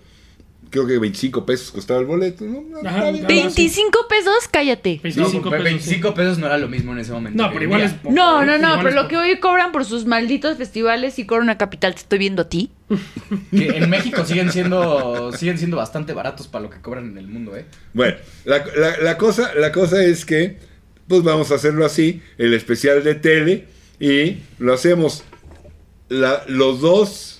creo 0.70 0.86
que 0.86 0.98
25 0.98 1.44
pesos 1.44 1.70
costaba 1.72 2.00
el 2.00 2.06
boleto, 2.06 2.44
¿no? 2.44 2.64
Ajá, 2.88 3.10
Está 3.10 3.10
bien. 3.10 3.24
Algo 3.26 3.48
así. 3.48 3.62
25 3.62 3.98
pesos, 4.08 4.34
cállate. 4.50 5.00
25 5.02 5.44
no, 5.44 5.50
pesos. 5.50 5.64
25 5.64 6.14
pesos 6.14 6.38
no 6.38 6.46
era 6.46 6.58
lo 6.58 6.68
mismo 6.68 6.92
en 6.92 6.98
ese 7.00 7.12
momento. 7.12 7.42
No, 7.42 7.50
pero 7.52 7.64
igual 7.64 7.82
es 7.82 7.92
poco, 7.94 8.14
No, 8.14 8.42
¿eh? 8.42 8.46
no, 8.46 8.58
no, 8.58 8.82
pero 8.82 8.94
lo 8.94 9.08
que 9.08 9.16
hoy 9.16 9.38
cobran 9.40 9.72
por 9.72 9.84
sus 9.84 10.06
malditos 10.06 10.56
festivales 10.56 11.18
y 11.18 11.26
Corona 11.26 11.58
Capital, 11.58 11.94
te 11.94 12.00
estoy 12.00 12.18
viendo 12.18 12.42
a 12.42 12.48
ti. 12.48 12.70
Que 13.50 13.68
en 13.76 13.90
México 13.90 14.24
siguen 14.24 14.50
siendo 14.52 15.32
siguen 15.32 15.58
siendo 15.58 15.76
bastante 15.76 16.12
baratos 16.12 16.48
para 16.48 16.62
lo 16.64 16.70
que 16.70 16.80
cobran 16.80 17.10
en 17.10 17.18
el 17.18 17.26
mundo, 17.28 17.56
¿eh? 17.56 17.64
Bueno, 17.92 18.16
la, 18.44 18.64
la- 18.76 18.96
la 18.98 19.18
cosa, 19.18 19.52
la 19.54 19.70
cosa 19.72 20.02
es 20.04 20.24
que, 20.24 20.58
pues 21.08 21.22
vamos 21.22 21.50
a 21.52 21.56
hacerlo 21.56 21.84
así, 21.84 22.22
el 22.38 22.54
especial 22.54 23.02
de 23.04 23.14
tele, 23.16 23.66
y 23.98 24.38
lo 24.58 24.72
hacemos. 24.72 25.24
La- 26.08 26.42
los 26.48 26.80
dos 26.80 27.39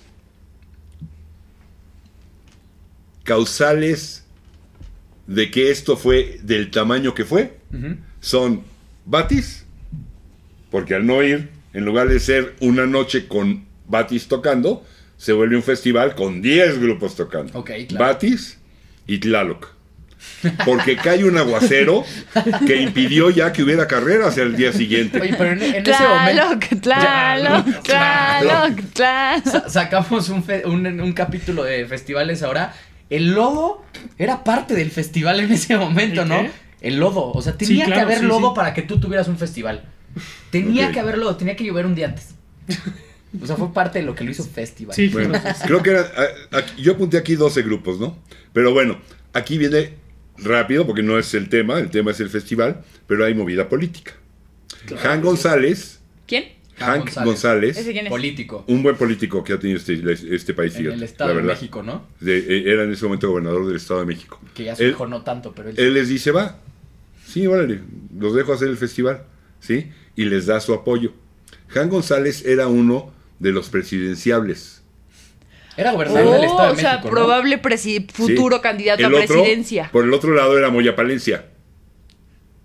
causales 3.30 4.24
de 5.28 5.52
que 5.52 5.70
esto 5.70 5.96
fue 5.96 6.40
del 6.42 6.72
tamaño 6.72 7.14
que 7.14 7.24
fue 7.24 7.58
son 8.20 8.62
Batis, 9.06 9.64
porque 10.72 10.96
al 10.96 11.06
no 11.06 11.22
ir, 11.22 11.48
en 11.72 11.84
lugar 11.84 12.08
de 12.08 12.18
ser 12.18 12.56
una 12.60 12.86
noche 12.86 13.28
con 13.28 13.64
Batis 13.86 14.26
tocando, 14.26 14.84
se 15.16 15.32
vuelve 15.32 15.54
un 15.54 15.62
festival 15.62 16.16
con 16.16 16.42
10 16.42 16.80
grupos 16.80 17.14
tocando. 17.14 17.52
Claro. 17.86 18.04
Batis 18.04 18.58
y 19.06 19.18
Tlaloc. 19.18 19.68
Porque 20.66 20.96
cae 20.96 21.24
un 21.24 21.38
aguacero 21.38 22.04
que 22.66 22.76
impidió 22.82 23.30
ya 23.30 23.52
que 23.52 23.62
hubiera 23.62 23.86
carreras 23.86 24.36
el 24.38 24.54
día 24.56 24.72
siguiente. 24.72 25.18
Oye, 25.20 25.34
pero 25.38 25.52
en, 25.52 25.62
en 25.62 25.74
ese 25.88 25.92
momento 26.02 26.58
Tlaloc, 26.58 26.80
Tlaloc, 26.82 27.82
Tlaloc, 27.84 28.80
Tlaloc. 28.92 29.44
sa- 29.44 29.68
sacamos 29.70 30.28
un, 30.28 30.42
fe- 30.44 30.66
un, 30.66 30.86
un 31.00 31.12
capítulo 31.12 31.62
de 31.62 31.86
festivales 31.86 32.42
ahora. 32.42 32.74
El 33.10 33.32
lodo 33.32 33.84
era 34.18 34.44
parte 34.44 34.74
del 34.74 34.90
festival 34.90 35.40
en 35.40 35.52
ese 35.52 35.76
momento, 35.76 36.22
¿El 36.22 36.28
¿no? 36.28 36.40
qué? 36.42 36.50
El 36.80 36.98
lodo. 36.98 37.32
O 37.32 37.42
sea, 37.42 37.58
tenía 37.58 37.84
claro, 37.84 38.00
que 38.00 38.04
haber 38.04 38.18
sí, 38.20 38.26
lodo 38.26 38.48
sí. 38.50 38.52
para 38.56 38.72
que 38.72 38.82
tú 38.82 38.98
tuvieras 39.00 39.28
un 39.28 39.36
festival. 39.36 39.84
Tenía 40.50 40.90
que 40.92 41.00
haber 41.00 41.18
lodo, 41.18 41.36
tenía 41.36 41.54
que 41.56 41.64
llover 41.64 41.86
un 41.86 41.94
día 41.94 42.06
antes. 42.06 42.28
O 43.40 43.46
sea, 43.46 43.54
fue 43.54 43.72
parte 43.72 44.00
de 44.00 44.04
lo 44.04 44.16
que 44.16 44.24
lo 44.24 44.32
hizo 44.32 44.42
festival. 44.42 44.92
Sí, 44.96 45.06
Bueno, 45.06 45.40
claro. 45.40 45.56
creo 45.64 45.82
que 45.84 45.90
era, 45.90 46.00
a- 46.50 46.76
yo 46.76 46.94
apunté 46.94 47.16
aquí 47.16 47.36
12 47.36 47.62
grupos, 47.62 48.00
¿no? 48.00 48.18
Pero 48.52 48.72
bueno, 48.72 48.98
aquí 49.32 49.56
viene 49.56 49.94
rápido 50.36 50.84
porque 50.84 51.04
no 51.04 51.16
es 51.16 51.32
el 51.34 51.48
tema, 51.48 51.78
el 51.78 51.90
tema 51.90 52.10
es 52.10 52.18
el 52.18 52.28
festival, 52.28 52.82
pero 53.06 53.24
hay 53.24 53.34
movida 53.34 53.68
política. 53.68 54.14
Han 55.04 55.22
González, 55.22 56.00
¿Quién? 56.26 56.46
Han 56.80 56.88
Hank 56.88 57.04
González. 57.04 57.24
González, 57.26 57.76
¿Ese 57.78 57.92
quién 57.92 58.06
es? 58.06 58.10
Político. 58.10 58.64
un 58.68 58.82
buen 58.82 58.96
político 58.96 59.44
que 59.44 59.52
ha 59.52 59.58
tenido 59.58 59.78
este, 59.78 60.00
este 60.34 60.54
país, 60.54 60.74
En 60.76 60.86
el 60.86 61.02
Estado 61.02 61.34
la 61.34 61.40
de. 61.42 61.46
México, 61.46 61.82
¿no? 61.82 62.06
De- 62.20 62.38
eh, 62.38 62.72
era 62.72 62.84
en 62.84 62.92
ese 62.92 63.04
momento 63.04 63.28
gobernador 63.28 63.66
del 63.66 63.76
Estado 63.76 64.00
de 64.00 64.06
México. 64.06 64.40
Que 64.54 64.64
ya 64.64 64.76
su 64.76 64.82
Él- 64.82 64.90
hijo 64.90 65.06
no 65.06 65.22
tanto, 65.22 65.52
pero 65.54 65.68
él... 65.70 65.74
Él 65.78 65.94
les 65.94 66.08
dice, 66.08 66.30
va, 66.30 66.58
sí, 67.26 67.46
órale, 67.46 67.80
los 68.18 68.34
dejo 68.34 68.52
hacer 68.52 68.68
el 68.68 68.76
festival, 68.76 69.22
¿sí? 69.60 69.90
Y 70.16 70.24
les 70.24 70.46
da 70.46 70.60
su 70.60 70.72
apoyo. 70.74 71.12
Han 71.76 71.88
González 71.88 72.44
era 72.44 72.66
uno 72.68 73.12
de 73.38 73.52
los 73.52 73.68
presidenciables. 73.68 74.82
Era 75.76 75.92
gobernador 75.92 76.32
del 76.34 76.40
Oh, 76.42 76.44
Estado 76.44 76.66
de 76.68 76.72
o 76.72 76.76
sea, 76.76 76.90
México, 76.94 77.08
¿no? 77.08 77.14
probable 77.14 77.62
presi- 77.62 78.10
futuro 78.10 78.56
Sí. 78.56 78.62
candidato 78.62 79.06
El 79.06 79.14
a 79.14 79.18
otro, 79.18 79.34
presidencia. 79.36 79.88
Por 79.92 80.04
el 80.04 80.12
otro 80.12 80.34
lado 80.34 80.58
era 80.58 80.68
Moya 80.70 80.96
Palencia. 80.96 81.46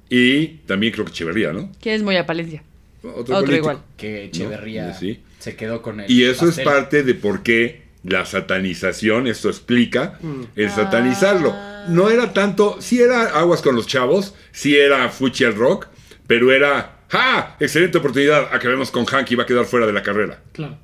Y 0.10 0.48
también 0.68 0.92
creo 0.94 1.06
que 1.06 1.12
Echeverría, 1.12 1.52
¿no? 1.54 1.72
¿Quién 1.82 1.96
es 1.96 2.04
Moya 2.04 2.26
Palencia? 2.26 2.64
Otro, 3.10 3.22
Otro 3.22 3.36
político. 3.36 3.56
igual. 3.58 3.80
Que 3.98 4.26
Echeverría 4.26 4.88
No, 4.88 4.94
sí. 4.98 5.22
se 5.40 5.56
quedó 5.56 5.82
con 5.82 6.00
él. 6.00 6.06
Y 6.10 6.24
eso 6.24 6.48
es 6.50 6.60
parte 6.60 7.04
de 7.04 7.14
por 7.14 7.44
qué 7.44 7.84
la 8.04 8.26
satanización, 8.26 9.28
esto 9.28 9.50
explica 9.50 10.20
el 10.56 10.70
satanizarlo. 10.70 11.56
No 11.90 12.10
era 12.10 12.34
tanto, 12.34 12.78
sí 12.80 13.02
era 13.02 13.24
aguas 13.40 13.62
con 13.62 13.76
los 13.76 13.88
chavos, 13.88 14.34
sí 14.52 14.76
era 14.78 15.10
fuchi 15.10 15.44
al 15.44 15.56
rock, 15.56 15.88
pero 16.28 16.52
era, 16.52 17.00
¡ja! 17.10 17.56
Excelente 17.60 17.98
oportunidad, 17.98 18.54
acabemos 18.54 18.92
con 18.92 19.06
Hank 19.06 19.32
y 19.32 19.36
va 19.36 19.44
a 19.44 19.46
quedar 19.46 19.66
fuera 19.66 19.86
de 19.88 19.94
la 19.94 20.04
carrera. 20.04 20.42
Claro. 20.52 20.78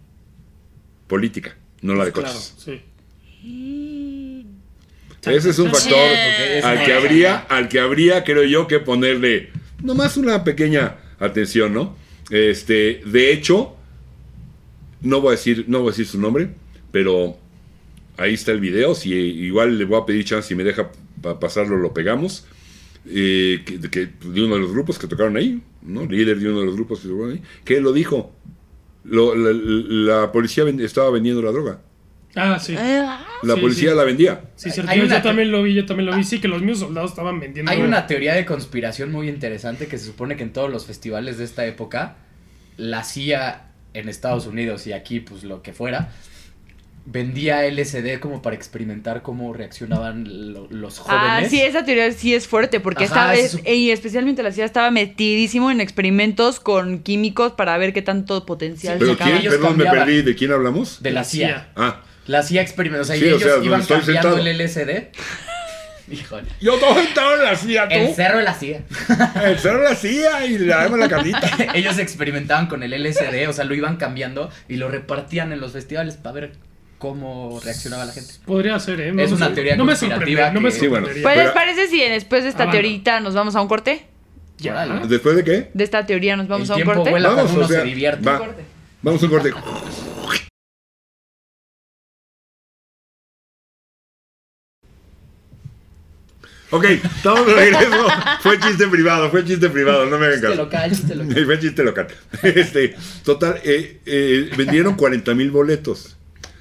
Política, 1.07 1.55
no 1.81 1.93
la 1.95 2.05
de 2.05 2.12
Claro, 2.12 2.27
coches. 2.29 2.53
sí. 2.57 2.81
Ese 5.25 5.51
es 5.51 5.60
un 5.60 5.69
factor 5.71 6.10
al 6.63 6.84
que 6.84 6.93
habría, 6.93 7.38
al 7.38 7.69
que 7.69 7.79
habría, 7.79 8.23
creo 8.23 8.43
yo, 8.43 8.67
que 8.67 8.79
ponerle 8.79 9.51
nomás 9.84 10.17
una 10.17 10.43
pequeña 10.43 10.95
atención, 11.19 11.73
¿no? 11.73 11.95
Este, 12.31 13.01
de 13.05 13.31
hecho, 13.33 13.75
no 15.01 15.21
voy 15.21 15.29
a 15.29 15.31
decir, 15.31 15.65
no 15.67 15.79
voy 15.79 15.89
a 15.89 15.91
decir 15.91 16.07
su 16.07 16.19
nombre, 16.19 16.49
pero 16.91 17.37
ahí 18.17 18.33
está 18.33 18.51
el 18.51 18.59
video. 18.59 18.95
Si 18.95 19.13
igual 19.13 19.77
le 19.77 19.85
voy 19.85 20.01
a 20.01 20.05
pedir 20.05 20.25
chance 20.25 20.47
si 20.47 20.55
me 20.55 20.63
deja 20.63 20.91
pa- 21.21 21.39
pasarlo, 21.39 21.77
lo 21.77 21.93
pegamos. 21.93 22.45
Eh, 23.05 23.63
que, 23.65 23.79
que- 23.89 24.05
de 24.29 24.43
uno 24.43 24.55
de 24.55 24.61
los 24.61 24.71
grupos 24.71 24.97
que 24.99 25.07
tocaron 25.07 25.35
ahí, 25.37 25.61
¿no? 25.81 26.05
Líder 26.05 26.39
de 26.39 26.49
uno 26.49 26.59
de 26.61 26.65
los 26.67 26.75
grupos 26.75 27.01
que 27.01 27.07
tocaron 27.09 27.31
ahí, 27.33 27.41
que 27.65 27.81
lo 27.81 27.93
dijo. 27.93 28.31
La, 29.03 30.31
policía 30.31 30.63
estaba 30.79 31.09
vendiendo 31.09 31.41
la 31.41 31.51
droga. 31.51 31.81
Ah, 32.35 32.57
sí. 32.59 32.75
Ah, 32.77 33.25
La 33.43 33.55
Sí, 33.55 33.61
policía 33.61 33.91
sí. 33.91 33.95
la 33.97 34.03
vendía. 34.03 34.41
Sí, 34.55 34.69
cierto. 34.71 34.91
hay 34.91 34.99
Yo, 34.99 35.05
una- 35.05 35.17
yo 35.17 35.21
también 35.21 35.51
lo 35.51 35.63
vi, 35.63 35.73
yo 35.73 35.85
también 35.85 36.09
lo 36.09 36.15
vi. 36.15 36.23
Sí, 36.23 36.39
que 36.39 36.47
los 36.47 36.61
mismos 36.61 36.79
soldados 36.79 37.11
estaban 37.11 37.39
vendiendo. 37.39 37.71
Hay 37.71 37.81
una 37.81 38.07
teoría 38.07 38.33
de 38.35 38.45
conspiración 38.45 39.11
muy 39.11 39.27
interesante 39.27 39.87
que 39.87 39.97
se 39.97 40.05
supone 40.05 40.35
que 40.37 40.43
en 40.43 40.53
todos 40.53 40.69
los 40.71 40.85
festivales 40.85 41.37
de 41.37 41.43
esta 41.45 41.65
época, 41.65 42.15
la 42.77 43.03
CIA 43.03 43.63
en 43.93 44.07
Estados 44.07 44.47
Unidos 44.47 44.87
y 44.87 44.93
aquí, 44.93 45.19
pues 45.19 45.43
lo 45.43 45.61
que 45.61 45.73
fuera, 45.73 46.09
vendía 47.03 47.65
LSD 47.65 48.19
como 48.19 48.41
para 48.43 48.55
experimentar 48.55 49.23
cómo 49.23 49.53
reaccionaban 49.53 50.53
lo- 50.53 50.67
los 50.69 50.99
jóvenes. 50.99 51.47
Ah, 51.47 51.49
sí, 51.49 51.59
esa 51.59 51.83
teoría 51.83 52.11
sí 52.11 52.35
es 52.35 52.47
fuerte, 52.47 52.79
porque 52.79 53.05
Ajá, 53.05 53.33
esta 53.33 53.33
ese 53.33 53.57
vez, 53.57 53.65
es 53.65 53.75
y 53.75 53.91
especialmente 53.91 54.43
la 54.43 54.51
CIA 54.51 54.65
estaba 54.65 54.91
metidísimo 54.91 55.71
en 55.71 55.81
experimentos 55.81 56.59
con 56.59 56.99
químicos 56.99 57.53
para 57.53 57.75
ver 57.79 57.91
qué 57.91 58.03
tanto 58.03 58.45
potencial 58.45 58.99
Pero 58.99 59.13
sacaban. 59.13 59.33
quién, 59.33 59.41
ellos 59.41 59.53
perdón, 59.55 59.77
me 59.77 59.83
cambiaban. 59.85 60.07
perdí. 60.09 60.21
¿De 60.21 60.35
quién 60.35 60.51
hablamos? 60.51 61.01
De 61.01 61.11
la 61.11 61.23
CIA. 61.23 61.69
Ah, 61.75 62.01
La 62.27 62.43
CIA 62.43 62.62
experimentó, 62.62 63.01
o 63.01 63.05
sea, 63.05 63.15
Sí, 63.15 63.21
y 63.21 63.25
o 63.25 63.29
ellos 63.29 63.41
sea, 63.43 63.51
donde 63.53 63.65
iban 63.67 63.81
cambiando 63.86 64.36
sentado. 64.36 64.38
el 64.38 64.57
LSD. 64.57 65.07
Híjole. 66.12 66.47
yo 66.60 66.77
todo 66.77 66.99
estaba 66.99 67.36
en 67.36 67.43
la 67.43 67.55
CIA, 67.55 67.88
tú. 67.88 67.95
El 67.95 68.13
cerro 68.15 68.38
de 68.39 68.43
la 68.43 68.53
CIA. 68.53 68.81
El 69.45 69.57
cerro 69.60 69.79
de 69.79 69.86
la 69.89 69.95
CIA 69.95 70.45
y 70.45 70.57
le 70.57 70.67
damos 70.67 70.99
la 70.99 71.07
carnita. 71.07 71.39
ellos 71.73 71.97
experimentaban 71.99 72.67
con 72.67 72.84
el 72.84 72.91
LSD, 72.91 73.47
o 73.47 73.53
sea, 73.53 73.63
lo 73.63 73.73
iban 73.75 73.95
cambiando 73.95 74.49
y 74.67 74.75
lo 74.75 74.89
repartían 74.89 75.53
en 75.53 75.62
los 75.62 75.71
festivales 75.71 76.15
para 76.17 76.34
ver 76.34 76.51
cómo 76.97 77.62
reaccionaba 77.63 78.03
la 78.05 78.12
gente. 78.12 78.34
Podría 78.45 78.77
ser, 78.79 78.99
¿eh? 78.99 79.07
Es 79.10 79.13
me 79.15 79.25
una 79.25 79.45
sor- 79.45 79.55
teoría 79.55 79.75
No 79.77 79.86
me 79.86 79.91
conspirativa 79.93 80.19
sorprendería. 80.47 80.51
No 80.53 80.60
me 80.62 80.69
que- 80.69 80.75
Sí, 80.75 80.88
bueno. 80.88 81.05
sorprendería. 81.07 81.23
Pues, 81.23 81.45
¿les 81.45 81.53
parece 81.53 81.88
si 81.88 82.01
después 82.10 82.43
de 82.43 82.49
esta 82.49 82.63
Avanza. 82.63 82.81
teorita 82.81 83.19
nos 83.21 83.34
vamos 83.34 83.55
a 83.55 83.62
un 83.62 83.67
corte? 83.69 84.05
Ya. 84.57 84.86
¿Después 85.07 85.36
de 85.38 85.43
qué? 85.45 85.69
De 85.73 85.84
esta 85.84 86.05
teoría 86.05 86.36
nos 86.36 86.47
vamos 86.49 86.67
El 86.67 86.71
a 86.71 86.75
un 86.75 86.77
tiempo 86.79 86.93
corte. 86.95 87.10
vuela 87.10 87.29
Vamos, 87.29 87.43
cuando 87.45 87.57
uno 87.60 87.65
o 87.67 87.69
sea, 87.69 87.79
se 87.81 87.88
divierte. 87.88 88.25
va. 88.29 88.41
Vamos 89.01 89.23
a 89.23 89.25
un 89.25 89.31
corte. 89.31 89.51
Ok, 96.71 96.86
estamos 96.86 97.45
de 97.45 97.53
regreso. 97.53 98.07
Fue 98.41 98.57
chiste 98.60 98.88
privado, 98.88 99.29
fue 99.29 99.43
chiste 99.43 99.69
privado, 99.69 100.05
no 100.05 100.17
me 100.17 100.27
hagan 100.27 100.39
Chiste 100.39 100.47
caso. 100.47 100.63
local, 100.63 100.89
chiste 100.89 101.15
local. 101.15 101.45
Fue 101.45 101.60
chiste 101.60 101.84
local. 101.84 102.07
Este, 102.43 102.95
total, 103.23 103.60
eh, 103.63 103.99
eh, 104.05 104.49
vendieron 104.55 104.95
40 104.95 105.34
mil 105.36 105.51
boletos. 105.51 106.15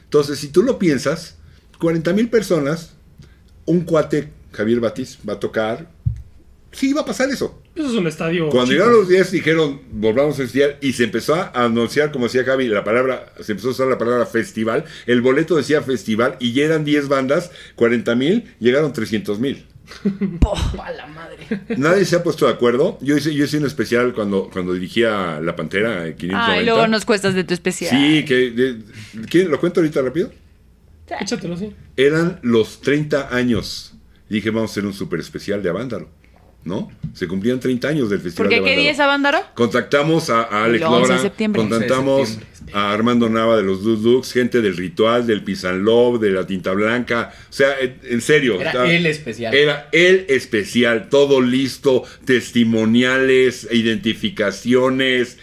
Entonces, 0.04 0.38
si 0.40 0.48
tú 0.48 0.62
lo 0.64 0.78
piensas, 0.80 1.36
40 1.78 2.12
mil 2.12 2.28
personas, 2.28 2.94
un 3.66 3.82
cuate, 3.82 4.30
Javier 4.52 4.80
Batiz, 4.80 5.18
va 5.28 5.34
a 5.34 5.40
tocar. 5.40 5.88
Sí, 6.72 6.92
va 6.92 7.02
a 7.02 7.04
pasar 7.06 7.30
eso. 7.30 7.62
Eso 7.76 7.88
es 7.88 7.94
un 7.94 8.06
estadio. 8.08 8.48
Cuando 8.48 8.72
chico. 8.72 8.72
llegaron 8.72 9.00
los 9.00 9.08
días 9.08 9.30
dijeron, 9.30 9.80
volvamos 9.92 10.40
a 10.40 10.42
estudiar, 10.42 10.76
y 10.80 10.92
se 10.92 11.04
empezó 11.04 11.34
a 11.36 11.52
anunciar, 11.54 12.10
como 12.10 12.24
decía 12.26 12.42
Javi, 12.44 12.66
la 12.66 12.82
palabra, 12.82 13.32
se 13.40 13.52
empezó 13.52 13.68
a 13.68 13.70
usar 13.72 13.86
la 13.86 13.98
palabra 13.98 14.26
festival, 14.26 14.84
el 15.06 15.20
boleto 15.20 15.54
decía 15.56 15.82
festival, 15.82 16.36
y 16.40 16.52
ya 16.52 16.64
eran 16.64 16.84
10 16.84 17.06
bandas, 17.06 17.52
40 17.76 18.14
mil, 18.16 18.54
llegaron 18.58 18.92
300 18.92 19.38
mil. 19.38 19.66
¡A 20.82 20.90
la 20.92 21.06
madre! 21.06 21.46
Nadie 21.76 22.04
se 22.04 22.16
ha 22.16 22.22
puesto 22.22 22.46
de 22.46 22.52
acuerdo. 22.52 22.98
Yo 23.00 23.16
hice, 23.16 23.34
yo 23.34 23.44
hice 23.44 23.58
un 23.58 23.66
especial 23.66 24.12
cuando, 24.14 24.48
cuando 24.52 24.72
dirigía 24.72 25.40
La 25.40 25.56
Pantera, 25.56 26.06
eh, 26.06 26.14
590. 26.16 26.52
Ay, 26.52 26.64
luego 26.64 26.86
nos 26.86 27.04
cuestas 27.04 27.34
de 27.34 27.44
tu 27.44 27.54
especial. 27.54 27.90
Sí, 27.90 28.24
que... 28.24 28.50
de- 28.50 28.78
¿quién- 29.28 29.50
¿Lo 29.50 29.58
cuento 29.60 29.80
ahorita 29.80 30.02
rápido? 30.02 30.32
Échatelo 31.20 31.54
así. 31.54 31.74
Eran 31.96 32.38
los 32.42 32.80
30 32.80 33.34
años. 33.34 33.94
Y 34.28 34.34
dije, 34.34 34.50
vamos 34.50 34.70
a 34.70 34.72
hacer 34.72 34.86
un 34.86 34.92
súper 34.94 35.18
especial 35.20 35.62
de 35.62 35.68
Avándaro. 35.70 36.08
¿No? 36.62 36.90
Se 37.14 37.26
cumplían 37.26 37.58
30 37.58 37.88
años 37.88 38.10
del 38.10 38.20
Festival 38.20 38.48
¿Por 38.48 38.54
qué 38.54 38.60
de 38.62 38.66
qué 38.74 38.80
día 38.80 38.90
es 38.90 39.00
Avándaro? 39.00 39.38
Contactamos 39.54 40.28
a, 40.28 40.42
a 40.42 40.64
Alex 40.64 40.82
El 40.82 40.88
11 40.88 41.00
de 41.02 41.08
Lora, 41.08 41.22
septiembre. 41.22 41.60
contactamos 41.62 42.20
11 42.20 42.32
de 42.34 42.40
septiembre. 42.44 42.74
a 42.74 42.92
Armando 42.92 43.28
Nava 43.30 43.56
de 43.56 43.62
los 43.62 43.82
Dudux, 43.82 44.02
Lux, 44.04 44.32
gente 44.32 44.60
del 44.60 44.76
Ritual, 44.76 45.26
del 45.26 45.42
Pisan 45.42 45.82
Love, 45.82 46.20
de 46.20 46.30
la 46.32 46.46
Tinta 46.46 46.72
Blanca. 46.72 47.32
O 47.48 47.52
sea, 47.52 47.80
en, 47.80 47.98
en 48.04 48.20
serio. 48.20 48.60
Era 48.60 48.70
estaba- 48.72 48.92
el 48.92 49.06
especial. 49.06 49.54
Era 49.54 49.88
el 49.92 50.26
especial, 50.28 51.08
todo 51.08 51.40
listo, 51.40 52.04
testimoniales, 52.26 53.66
identificaciones, 53.70 55.38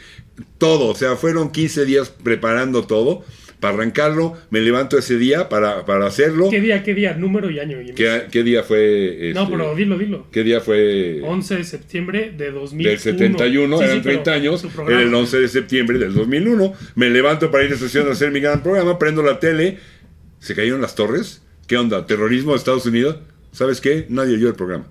todo. 0.58 0.88
O 0.89 0.95
sea, 0.95 1.15
fueron 1.15 1.51
15 1.51 1.86
días 1.86 2.10
preparando 2.10 2.86
todo. 2.86 3.25
Para 3.60 3.74
arrancarlo, 3.74 4.38
me 4.52 4.62
levanto 4.62 5.00
ese 5.00 5.17
día 5.17 5.50
para, 5.50 5.84
para 5.86 6.06
hacerlo. 6.06 6.50
¿Qué 6.52 6.62
día, 6.62 6.84
qué 6.84 6.93
día? 6.93 7.15
Número 7.15 7.50
y 7.50 7.60
año. 7.60 7.82
y. 7.82 7.91
¿Qué, 7.93 8.26
qué 8.32 8.43
día 8.43 8.62
fue? 8.62 9.32
No, 9.34 9.41
este, 9.41 9.52
pero 9.56 9.76
dilo, 9.76 9.98
dilo. 9.98 10.28
¿Qué 10.32 10.43
día 10.43 10.62
fue? 10.62 11.22
11 11.24 11.56
de 11.56 11.63
septiembre 11.63 12.34
de 12.38 12.52
2001. 12.52 12.89
del 12.89 13.00
71, 13.00 13.78
Sí, 13.78 13.84
sí, 13.84 13.89
eran 13.89 14.04
pero 14.04 14.22
30 14.22 14.32
años, 14.32 14.67
era 14.88 15.02
el 15.02 15.13
11 15.13 15.39
de 15.39 15.48
septiembre 15.48 15.98
del 15.98 16.13
2001. 16.13 16.74
Me 16.96 17.10
levanto 17.10 17.50
para 17.50 17.63
ir 17.63 17.72
a 17.72 17.74
estación 17.76 18.08
a 18.08 18.12
hacer 18.12 18.32
mi 18.32 18.39
gran 18.41 18.62
programa, 18.62 19.00
prendo 19.00 19.24
la 19.24 19.39
tele, 19.39 19.80
se 20.39 20.54
cayeron 20.54 20.80
las 20.82 20.93
torres. 20.93 21.41
¿Qué 21.65 21.78
onda? 21.78 22.06
¿Terrorismo 22.06 22.52
de 22.52 22.58
Estados 22.60 22.86
Unidos? 22.86 23.17
¿Sabes 23.52 23.82
qué? 23.82 24.06
Nadie 24.10 24.36
oyó 24.36 24.50
el 24.50 24.56
programa. 24.56 24.88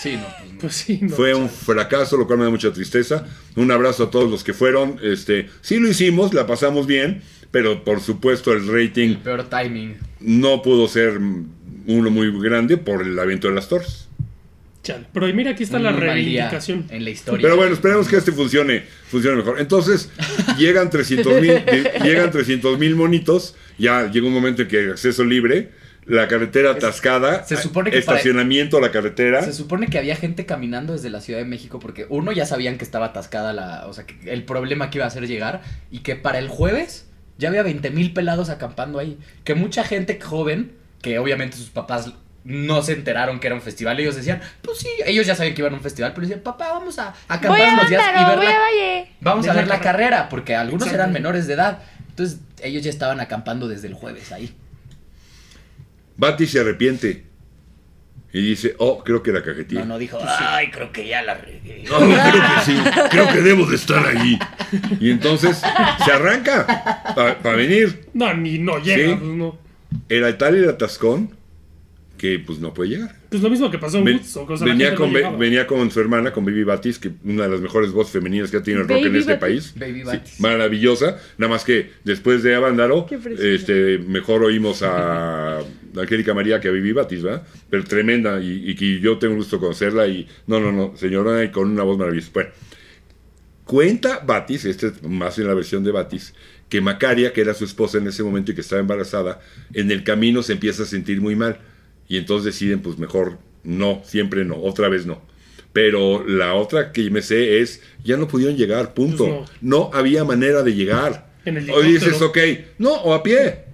Sí, 0.00 0.16
no, 0.16 0.26
pues 0.40 0.52
no. 0.52 0.58
Pues 0.58 0.74
sí, 0.74 0.98
no. 1.02 1.08
Fue 1.14 1.34
un 1.34 1.48
fracaso, 1.48 2.16
lo 2.16 2.26
cual 2.26 2.40
me 2.40 2.44
da 2.46 2.50
mucha 2.50 2.72
tristeza. 2.72 3.26
Un 3.54 3.70
abrazo 3.70 4.04
a 4.04 4.10
todos 4.10 4.28
los 4.28 4.42
que 4.42 4.52
fueron. 4.52 4.98
Este, 5.02 5.46
sí 5.60 5.78
lo 5.78 5.88
hicimos, 5.88 6.34
la 6.34 6.48
pasamos 6.48 6.88
bien, 6.88 7.22
pero 7.50 7.84
por 7.84 8.00
supuesto 8.00 8.52
el 8.52 8.66
rating 8.66 9.16
Peor 9.16 9.48
timing. 9.48 9.96
no 10.20 10.62
pudo 10.62 10.88
ser 10.88 11.18
uno 11.18 12.10
muy 12.10 12.30
grande 12.42 12.76
por 12.76 13.02
el 13.02 13.18
evento 13.18 13.48
de 13.48 13.54
las 13.54 13.68
torres. 13.68 14.08
Chale. 14.82 15.06
Pero 15.12 15.26
mira, 15.34 15.50
aquí 15.50 15.64
está 15.64 15.78
la 15.78 15.92
reivindicación. 15.92 16.86
En 16.90 17.04
la 17.04 17.10
historia. 17.10 17.42
Pero 17.42 17.56
bueno, 17.56 17.72
esperemos 17.74 18.08
que 18.08 18.16
este 18.16 18.32
funcione, 18.32 18.84
funcione 19.08 19.36
mejor. 19.36 19.60
Entonces, 19.60 20.10
llegan 20.58 20.88
300 20.88 21.40
mil, 21.42 21.52
llegan 22.02 22.30
300 22.30 22.78
mil 22.78 22.94
monitos, 22.94 23.54
ya 23.76 24.10
llega 24.10 24.26
un 24.26 24.32
momento 24.32 24.62
en 24.62 24.68
que 24.68 24.78
hay 24.78 24.86
acceso 24.90 25.24
libre, 25.24 25.70
la 26.06 26.26
carretera 26.28 26.70
atascada, 26.70 27.44
se 27.44 27.56
supone 27.58 27.90
que 27.90 28.00
para- 28.00 28.16
estacionamiento 28.18 28.78
a 28.78 28.80
la 28.80 28.90
carretera. 28.90 29.42
Se 29.42 29.52
supone 29.52 29.88
que 29.88 29.98
había 29.98 30.16
gente 30.16 30.46
caminando 30.46 30.94
desde 30.94 31.10
la 31.10 31.20
Ciudad 31.20 31.40
de 31.40 31.44
México 31.44 31.80
porque 31.80 32.06
uno 32.08 32.32
ya 32.32 32.46
sabían 32.46 32.78
que 32.78 32.84
estaba 32.84 33.06
atascada 33.06 33.52
la, 33.52 33.86
o 33.88 33.92
sea, 33.92 34.06
que 34.06 34.16
el 34.32 34.44
problema 34.44 34.88
que 34.90 34.98
iba 34.98 35.06
a 35.06 35.10
ser 35.10 35.26
llegar 35.26 35.60
y 35.90 35.98
que 35.98 36.16
para 36.16 36.38
el 36.38 36.48
jueves 36.48 37.04
ya 37.38 37.48
había 37.48 37.62
20 37.62 37.90
mil 37.90 38.12
pelados 38.12 38.50
acampando 38.50 38.98
ahí. 38.98 39.18
Que 39.44 39.54
mucha 39.54 39.84
gente 39.84 40.20
joven, 40.20 40.72
que 41.02 41.18
obviamente 41.18 41.56
sus 41.56 41.70
papás 41.70 42.12
no 42.44 42.82
se 42.82 42.92
enteraron 42.92 43.40
que 43.40 43.46
era 43.48 43.54
un 43.56 43.62
festival, 43.62 43.98
ellos 44.00 44.16
decían, 44.16 44.40
pues 44.62 44.78
sí, 44.78 44.88
ellos 45.04 45.26
ya 45.26 45.34
sabían 45.34 45.54
que 45.54 45.60
iban 45.62 45.72
a 45.74 45.76
un 45.76 45.82
festival, 45.82 46.12
pero 46.14 46.22
decían, 46.26 46.40
papá, 46.40 46.68
vamos 46.70 46.98
a, 46.98 47.08
a 47.08 47.34
acampar 47.34 47.58
Voy 47.58 47.60
a 47.68 47.72
unos 47.74 47.88
días 47.90 48.02
y 48.14 48.24
ver 48.24 48.36
voy 48.36 48.46
la- 48.46 48.50
a 48.56 48.58
Valle. 48.60 49.08
Vamos 49.20 49.48
a 49.48 49.52
Ver 49.52 49.66
la 49.68 49.74
la 49.76 49.80
carrera, 49.80 50.28
porque 50.28 50.54
algunos 50.56 50.90
eran 50.92 51.12
menores 51.12 51.46
de 51.46 51.54
edad. 51.54 51.82
Entonces, 52.08 52.40
ellos 52.62 52.82
ya 52.82 52.90
estaban 52.90 53.20
acampando 53.20 53.68
desde 53.68 53.88
el 53.88 53.94
jueves 53.94 54.32
ahí. 54.32 54.54
Bati 56.16 56.46
se 56.46 56.60
arrepiente 56.60 57.24
y 58.32 58.42
dice, 58.42 58.74
oh, 58.78 59.02
creo 59.02 59.22
que 59.22 59.32
la 59.32 59.42
cajetilla. 59.42 59.80
No, 59.80 59.86
no 59.86 59.98
dijo, 59.98 60.18
ay, 60.20 60.70
creo 60.70 60.92
que 60.92 61.08
ya 61.08 61.22
la 61.22 61.34
regué. 61.34 61.84
No, 61.88 61.98
creo 61.98 62.42
que 62.42 62.64
sí, 62.64 62.76
creo 63.10 63.28
que 63.32 63.40
debo 63.40 63.64
de 63.64 63.76
estar 63.76 64.06
ahí. 64.06 64.38
Y 65.00 65.10
entonces 65.10 65.62
se 66.04 66.12
arranca 66.12 66.66
para 67.14 67.56
venir. 67.56 68.06
No, 68.12 68.34
ni 68.34 68.58
no 68.58 68.78
llega. 68.78 69.14
Sí. 69.14 69.16
Pues, 69.18 69.30
no. 69.30 69.58
Era 70.10 70.36
tal 70.36 70.56
el 70.56 70.68
atascón 70.68 71.34
que 72.18 72.38
pues 72.38 72.58
no 72.58 72.74
puede 72.74 72.90
llegar. 72.90 73.17
Pues 73.30 73.42
lo 73.42 73.50
mismo 73.50 73.70
que 73.70 73.78
pasó 73.78 73.98
en 73.98 74.04
Ven- 74.04 74.16
Woodstock. 74.16 74.48
O 74.50 74.56
sea, 74.56 74.66
venía, 74.66 74.92
no 74.92 74.96
con, 74.96 75.38
venía 75.38 75.66
con 75.66 75.90
su 75.90 76.00
hermana, 76.00 76.32
con 76.32 76.44
Baby 76.46 76.64
Batis, 76.64 76.98
que 76.98 77.10
una 77.24 77.42
de 77.44 77.50
las 77.50 77.60
mejores 77.60 77.92
voces 77.92 78.12
femeninas 78.14 78.50
que 78.50 78.56
ha 78.56 78.62
tenido 78.62 78.82
el 78.82 78.88
rock 78.88 79.04
en 79.04 79.16
este 79.16 79.32
Batis. 79.36 79.72
país. 79.72 79.74
Baby 79.76 80.00
Sí, 80.00 80.04
Batis. 80.06 80.40
maravillosa. 80.40 81.18
Nada 81.36 81.50
más 81.52 81.64
que 81.64 81.90
después 82.04 82.42
de 82.42 82.54
preciosa. 83.18 83.46
este, 83.48 83.98
mejor 83.98 84.42
oímos 84.44 84.82
a 84.82 85.58
Angélica 85.96 86.32
María 86.32 86.58
que 86.60 86.68
a 86.68 86.70
Baby 86.70 86.92
Batis, 86.92 87.22
¿verdad? 87.22 87.46
Pero 87.68 87.84
tremenda 87.84 88.40
y, 88.40 88.70
y 88.70 88.74
que 88.74 88.98
yo 89.00 89.18
tengo 89.18 89.34
gusto 89.34 89.58
conocerla 89.60 90.06
y 90.06 90.26
no, 90.46 90.58
no, 90.60 90.72
no, 90.72 90.96
señora, 90.96 91.44
y 91.44 91.50
con 91.50 91.68
una 91.70 91.82
voz 91.82 91.98
maravillosa. 91.98 92.30
Bueno, 92.32 92.50
cuenta 93.64 94.20
Batis, 94.20 94.64
este 94.64 94.88
es 94.88 95.02
más 95.02 95.38
en 95.38 95.46
la 95.46 95.54
versión 95.54 95.84
de 95.84 95.90
Batis, 95.92 96.34
que 96.68 96.80
Macaria, 96.80 97.32
que 97.32 97.40
era 97.40 97.54
su 97.54 97.64
esposa 97.64 97.98
en 97.98 98.06
ese 98.06 98.22
momento 98.22 98.52
y 98.52 98.54
que 98.54 98.60
estaba 98.62 98.80
embarazada, 98.80 99.40
en 99.74 99.90
el 99.90 100.02
camino 100.04 100.42
se 100.42 100.54
empieza 100.54 100.82
a 100.84 100.86
sentir 100.86 101.20
muy 101.20 101.36
mal. 101.36 101.58
Y 102.08 102.16
entonces 102.16 102.46
deciden, 102.54 102.80
pues 102.80 102.98
mejor 102.98 103.38
no, 103.62 104.02
siempre 104.04 104.44
no, 104.44 104.56
otra 104.56 104.88
vez 104.88 105.06
no. 105.06 105.20
Pero 105.72 106.26
la 106.26 106.54
otra 106.54 106.92
que 106.92 107.10
me 107.10 107.22
sé 107.22 107.60
es, 107.60 107.82
ya 108.02 108.16
no 108.16 108.26
pudieron 108.26 108.56
llegar, 108.56 108.94
punto. 108.94 109.44
Pues 109.46 109.50
no. 109.60 109.90
había 109.92 110.24
manera 110.24 110.62
de 110.62 110.74
llegar. 110.74 111.28
En 111.44 111.58
el 111.58 111.70
o 111.70 111.82
dices, 111.82 112.20
ok, 112.20 112.38
no, 112.78 112.94
o 112.94 113.14
a 113.14 113.22
pie. 113.22 113.64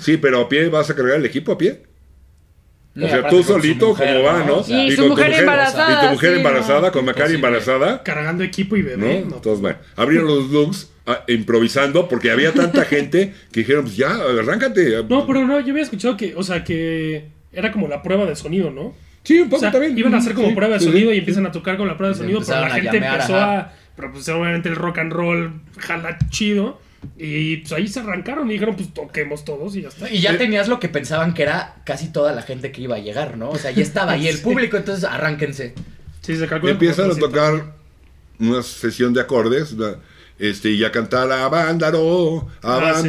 Sí, 0.00 0.16
pero 0.16 0.40
a 0.40 0.48
pie 0.48 0.68
vas 0.68 0.88
a 0.90 0.94
cargar 0.94 1.16
el 1.16 1.26
equipo 1.26 1.52
a 1.52 1.58
pie. 1.58 1.82
No, 2.94 3.06
o 3.06 3.08
sea, 3.08 3.28
tú 3.28 3.42
solito, 3.42 3.88
mujer, 3.88 4.06
como 4.14 4.22
va, 4.22 4.44
¿no? 4.44 4.58
O 4.58 4.62
sea, 4.62 4.86
Y 4.86 4.92
su 4.92 4.96
con 4.98 5.04
tu 5.06 5.10
mujer 5.16 5.32
embarazada, 5.40 5.92
Y 5.92 6.06
tu 6.06 6.12
mujer 6.12 6.30
sí, 6.30 6.36
embarazada, 6.36 6.80
no. 6.86 6.92
con 6.92 7.04
Macari 7.04 7.34
Imposible. 7.34 7.58
embarazada. 7.58 8.02
Cargando 8.04 8.44
equipo 8.44 8.76
y 8.76 8.82
¿no? 8.82 8.88
bebé. 8.88 9.24
No, 9.28 9.36
Entonces, 9.36 9.60
bueno, 9.60 9.78
abrieron 9.96 10.28
los 10.28 10.50
looks 10.50 10.90
ah, 11.06 11.24
improvisando 11.26 12.08
porque 12.08 12.30
había 12.30 12.52
tanta 12.52 12.84
gente 12.84 13.34
que 13.50 13.60
dijeron, 13.60 13.82
pues 13.84 13.96
ya, 13.96 14.14
arráncate. 14.14 15.02
No, 15.08 15.26
pero 15.26 15.44
no, 15.44 15.58
yo 15.58 15.72
había 15.72 15.82
escuchado 15.82 16.16
que, 16.16 16.36
o 16.36 16.44
sea, 16.44 16.62
que 16.62 17.30
era 17.54 17.72
como 17.72 17.88
la 17.88 18.02
prueba 18.02 18.24
de 18.26 18.36
sonido, 18.36 18.70
¿no? 18.70 18.94
Sí, 19.22 19.38
un 19.40 19.46
O 19.46 19.50
poco 19.50 19.60
sea, 19.60 19.72
también. 19.72 19.96
iban 19.98 20.14
a 20.14 20.18
hacer 20.18 20.34
como 20.34 20.48
Sí, 20.48 20.54
prueba 20.54 20.74
de 20.74 20.80
sí, 20.80 20.86
sonido 20.86 21.10
sí. 21.10 21.16
y 21.16 21.18
empiezan 21.20 21.46
a 21.46 21.52
tocar 21.52 21.76
con 21.76 21.88
la 21.88 21.96
prueba 21.96 22.12
de 22.14 22.18
sonido, 22.20 22.40
pero 22.46 22.60
la 22.60 22.70
gente 22.70 22.92
llamear, 22.92 23.14
empezó 23.14 23.36
ajá. 23.36 23.58
a. 23.60 23.72
Pero 23.96 24.12
pues 24.12 24.28
obviamente 24.28 24.68
el 24.68 24.76
rock 24.76 24.98
and 24.98 25.12
roll 25.12 25.60
jala 25.78 26.18
chido. 26.30 26.80
Y 27.18 27.58
pues 27.58 27.72
ahí 27.72 27.86
se 27.86 28.00
arrancaron 28.00 28.48
y 28.50 28.54
dijeron, 28.54 28.76
pues 28.76 28.92
toquemos 28.94 29.44
todos 29.44 29.76
y 29.76 29.82
ya 29.82 29.88
está. 29.88 30.10
Y 30.10 30.20
ya 30.20 30.38
tenías 30.38 30.68
lo 30.68 30.80
que 30.80 30.88
pensaban 30.88 31.34
que 31.34 31.42
era 31.42 31.76
casi 31.84 32.08
toda 32.10 32.32
la 32.32 32.40
gente 32.42 32.72
que 32.72 32.80
iba 32.80 32.96
a 32.96 32.98
llegar, 32.98 33.36
¿no? 33.36 33.50
O 33.50 33.58
sea, 33.58 33.70
ya 33.72 33.82
estaba 33.82 34.12
ahí 34.12 34.26
el 34.26 34.38
público, 34.42 34.76
entonces 34.78 35.04
arránquense. 35.04 35.74
Sí, 36.22 36.34
se 36.36 36.46
calcula. 36.46 36.72
Empiezan 36.72 37.06
a 37.06 37.14
como 37.14 37.28
300. 37.28 37.30
tocar 37.60 37.74
una 38.40 38.62
sesión 38.62 39.12
de 39.12 39.20
acordes 39.20 39.72
una- 39.72 39.96
este, 40.38 40.70
y 40.70 40.82
a 40.82 40.90
cantar 40.90 41.30
a 41.30 41.46
Vándaro, 41.48 42.48
a 42.62 42.76
Ah, 42.78 42.94
sí. 43.02 43.08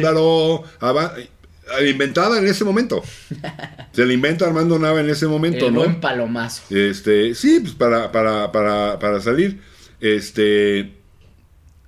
Eh, 1.80 1.88
inventada 1.90 2.38
en 2.38 2.46
ese 2.46 2.64
momento. 2.64 3.02
Se 3.92 4.04
la 4.06 4.12
inventa 4.12 4.46
Armando 4.46 4.78
Nava 4.78 5.00
en 5.00 5.10
ese 5.10 5.26
momento, 5.26 5.66
El 5.68 5.74
¿no? 5.74 5.80
buen 5.80 6.00
palomazo. 6.00 6.62
Este, 6.74 7.34
sí, 7.34 7.60
pues 7.60 7.74
para, 7.74 8.12
para, 8.12 8.52
para, 8.52 8.98
para 8.98 9.20
salir. 9.20 9.60
Este 10.00 10.92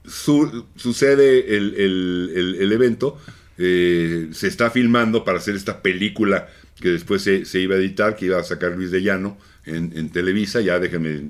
su- 0.05 0.65
sucede 0.77 1.57
el, 1.57 1.75
el- 1.77 2.33
el- 2.35 2.55
el 2.63 2.73
evento. 2.73 3.19
eh, 3.59 4.29
se 4.33 4.47
está 4.49 4.71
filmando 4.71 5.25
para 5.25 5.39
hacer 5.39 5.57
esta 5.57 5.83
película 5.83 6.49
que 6.81 6.91
después 6.91 7.23
se, 7.23 7.45
se 7.45 7.59
iba 7.61 7.75
a 7.75 7.79
editar, 7.79 8.15
que 8.15 8.27
iba 8.27 8.39
a 8.39 8.45
sacar 8.45 8.73
Luis 8.73 8.91
de 8.93 9.03
Llano 9.03 9.37
en, 9.67 9.93
en 9.97 10.11
Televisa, 10.11 10.61
ya 10.61 10.79
déjenme, 10.79 11.23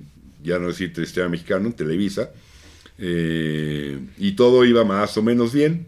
ya 0.42 0.58
no 0.58 0.68
decir 0.68 0.92
Televisa 0.92 1.26
Mexicano, 1.28 1.66
en 1.68 1.72
Televisa. 1.72 2.30
Eh, 2.98 3.98
y 4.18 4.32
todo 4.32 4.64
iba 4.64 4.84
más 4.84 5.16
o 5.16 5.22
menos 5.22 5.52
bien. 5.54 5.86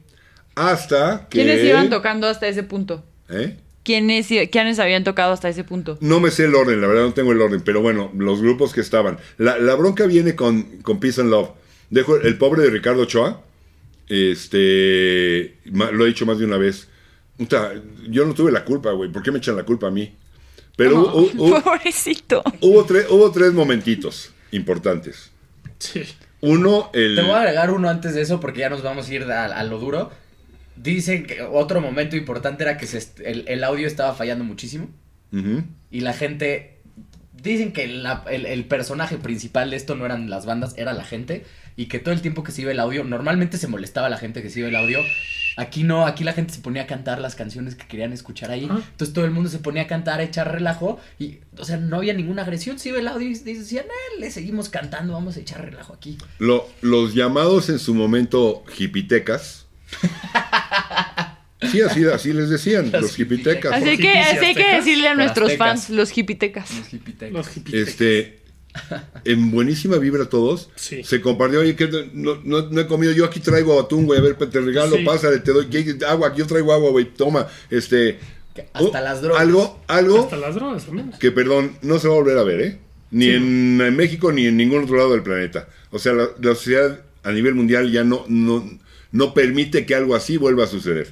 Hasta 0.69 1.27
que. 1.31 1.39
¿Quiénes 1.43 1.65
iban 1.65 1.89
tocando 1.91 2.27
hasta 2.27 2.47
ese 2.49 2.63
punto? 2.63 3.05
¿Eh? 3.29 3.57
¿Quiénes, 3.83 4.27
¿Quiénes 4.53 4.79
habían 4.79 5.05
tocado 5.05 5.33
hasta 5.33 5.49
ese 5.49 5.65
punto? 5.65 5.97
No 6.01 6.21
me 6.21 6.31
sé 6.31 6.45
el 6.45 6.55
orden, 6.55 6.81
la 6.81 6.87
verdad 6.87 7.05
no 7.05 7.15
tengo 7.15 7.33
el 7.33 7.41
orden, 7.41 7.63
pero 7.63 7.81
bueno, 7.81 8.11
los 8.17 8.41
grupos 8.43 8.73
que 8.75 8.81
estaban. 8.83 9.19
La, 9.39 9.57
la 9.59 9.75
bronca 9.75 10.07
viene 10.07 10.35
con, 10.37 10.63
con 10.83 11.01
Peace 11.01 11.21
and 11.21 11.31
Love. 11.31 11.51
Dejo 11.89 12.17
el 12.17 12.37
pobre 12.39 12.63
de 12.63 12.71
Ricardo 12.71 13.03
Ochoa. 13.03 13.43
Este. 14.09 15.55
lo 15.65 16.05
he 16.05 16.09
dicho 16.09 16.27
más 16.27 16.39
de 16.39 16.45
una 16.45 16.57
vez. 16.59 16.89
Yo 18.09 18.27
no 18.27 18.35
tuve 18.35 18.53
la 18.53 18.65
culpa, 18.65 18.91
güey. 18.93 19.11
¿Por 19.11 19.23
qué 19.23 19.33
me 19.33 19.39
echan 19.39 19.57
la 19.57 19.65
culpa 19.65 19.87
a 19.87 19.91
mí? 19.91 20.15
Pero 20.77 21.13
Pobrecito. 21.65 22.43
hubo, 22.61 22.87
tre- 22.87 23.07
hubo 23.09 23.31
tres 23.33 23.53
momentitos 23.53 24.33
importantes. 24.53 25.31
Sí. 25.79 26.03
Uno, 26.43 26.91
el... 26.93 27.17
Te 27.17 27.23
voy 27.23 27.33
a 27.33 27.39
agregar 27.41 27.71
uno 27.71 27.89
antes 27.89 28.15
de 28.15 28.23
eso 28.23 28.41
porque 28.41 28.61
ya 28.61 28.71
nos 28.71 28.83
vamos 28.83 29.09
a 29.09 29.15
ir 29.15 29.23
a, 29.25 29.47
a 29.47 29.65
lo 29.65 29.79
duro. 29.79 30.11
Dicen 30.83 31.27
que 31.27 31.43
otro 31.43 31.81
momento 31.81 32.17
importante 32.17 32.63
era 32.63 32.77
que 32.79 32.87
se 32.87 33.03
el, 33.25 33.45
el 33.49 33.65
audio 33.65 33.87
estaba 33.87 34.15
fallando 34.15 34.45
muchísimo 34.45 34.89
y 35.91 36.01
la 36.01 36.13
gente... 36.13 36.77
Dicen 37.43 37.73
que 37.73 37.87
la- 37.89 38.23
el, 38.31 38.45
el 38.45 38.65
personaje 38.67 39.17
principal 39.17 39.71
de 39.71 39.77
esto 39.77 39.95
no 39.95 40.05
eran 40.05 40.29
las 40.29 40.45
bandas, 40.45 40.75
era 40.77 40.93
la 40.93 41.05
gente 41.05 41.45
y 41.77 41.87
que 41.87 41.99
todo 41.99 42.13
el 42.13 42.21
tiempo 42.21 42.43
que 42.43 42.53
se 42.53 42.61
iba 42.63 42.71
el 42.71 42.79
audio, 42.81 43.03
normalmente 43.03 43.57
se 43.57 43.67
molestaba 43.67 44.11
la 44.11 44.19
gente 44.19 44.43
que 44.43 44.51
se 44.51 44.61
iba 44.61 44.69
el 44.69 44.77
audio. 44.77 44.99
Aquí 45.57 45.83
no, 45.83 46.07
aquí 46.07 46.23
la 46.23 46.33
gente 46.35 46.53
se 46.53 46.61
ponía 46.61 46.83
a 46.83 46.87
cantar 46.87 47.19
las 47.19 47.35
canciones 47.37 47.75
que 47.77 47.87
querían 47.87 48.13
escuchar 48.13 48.51
ahí. 48.51 48.69
Ah. 48.71 48.83
Entonces 48.91 49.15
todo 49.15 49.25
el 49.25 49.31
mundo 49.31 49.49
se 49.49 49.59
ponía 49.59 49.83
a 49.83 49.87
cantar, 49.87 50.21
a 50.21 50.23
echar 50.23 50.53
relajo 50.53 50.99
y, 51.19 51.39
o 51.57 51.65
sea, 51.65 51.79
no 51.79 51.97
había 51.97 52.13
ninguna 52.13 52.43
agresión. 52.43 52.79
Se 52.79 52.91
iba 52.91 52.99
el 52.99 53.09
audio 53.09 53.29
y 53.29 53.35
decían, 53.35 53.87
eh, 53.87 54.21
le 54.21 54.31
seguimos 54.31 54.69
cantando, 54.69 55.15
vamos 55.15 55.37
a 55.39 55.41
echar 55.41 55.65
relajo 55.65 55.95
aquí. 55.95 56.19
Lo- 56.39 56.69
los 56.83 57.15
llamados 57.15 57.71
en 57.71 57.79
su 57.79 57.95
momento 57.95 58.65
hipitecas. 58.79 59.67
Sí, 61.71 61.83
así, 61.83 62.05
así 62.07 62.33
les 62.33 62.49
decían, 62.49 62.91
Los 62.91 63.03
los 63.03 63.19
hipitecas. 63.19 63.73
Así 63.73 63.99
que, 63.99 64.11
así 64.19 64.45
hay 64.47 64.55
que 64.55 64.77
decirle 64.77 65.09
a 65.09 65.15
nuestros 65.15 65.51
aztecas. 65.51 65.69
fans, 65.69 65.91
los 65.91 66.17
hipitecas. 66.17 66.71
Los 66.79 66.95
hipitecas. 66.95 67.33
Los 67.33 67.49
hippies. 67.49 67.89
Este, 67.89 68.41
en 69.25 69.51
buenísima 69.51 69.99
vibra 69.99 70.25
todos. 70.27 70.71
Sí. 70.77 71.05
Se 71.05 71.21
compartió, 71.21 71.61
oye, 71.61 71.77
que 71.77 71.87
no, 72.15 72.41
no, 72.45 72.63
no 72.63 72.81
he 72.81 72.87
comido, 72.87 73.13
yo 73.13 73.27
aquí 73.27 73.41
traigo 73.41 73.79
atún, 73.79 74.07
güey, 74.07 74.19
a 74.19 74.23
ver, 74.23 74.37
te 74.37 74.61
regalo, 74.61 74.97
Sí. 74.97 75.05
pásale, 75.05 75.39
te 75.41 75.53
doy 75.53 75.69
agua, 76.09 76.35
yo 76.35 76.47
traigo 76.47 76.73
agua, 76.73 76.91
güey, 76.91 77.05
toma, 77.15 77.47
este... 77.69 78.19
Que 78.55 78.63
hasta 78.73 79.01
oh, 79.01 79.05
las 79.05 79.23
drogas. 79.23 79.41
Algo, 79.43 79.81
algo 79.87 80.21
Hasta 80.25 80.37
las 80.39 80.55
drogas 80.57 80.85
también. 80.87 81.13
que, 81.21 81.31
perdón, 81.31 81.77
no 81.83 81.99
se 82.01 82.09
va 82.09 82.15
a 82.15 82.17
volver 82.17 82.39
a 82.39 82.43
ver, 82.43 82.61
¿eh? 82.63 82.79
Ni 83.13 83.27
Sí. 83.27 83.31
en, 83.33 83.81
en 83.81 83.97
México 83.97 84.33
ni 84.33 84.47
en 84.47 84.57
ningún 84.57 84.85
otro 84.85 84.97
lado 84.97 85.13
del 85.13 85.23
planeta. 85.23 85.69
O 85.91 85.99
sea, 86.01 86.15
la, 86.15 86.25
la 86.41 86.55
sociedad 86.55 87.01
a 87.23 87.31
nivel 87.33 87.55
mundial 87.55 87.93
ya 87.93 88.03
no, 88.03 88.25
no, 88.29 88.69
no 89.13 89.35
permite 89.35 89.87
que 89.87 89.95
algo 89.95 90.15
así 90.15 90.37
vuelva 90.37 90.65
a 90.65 90.67
suceder. 90.67 91.09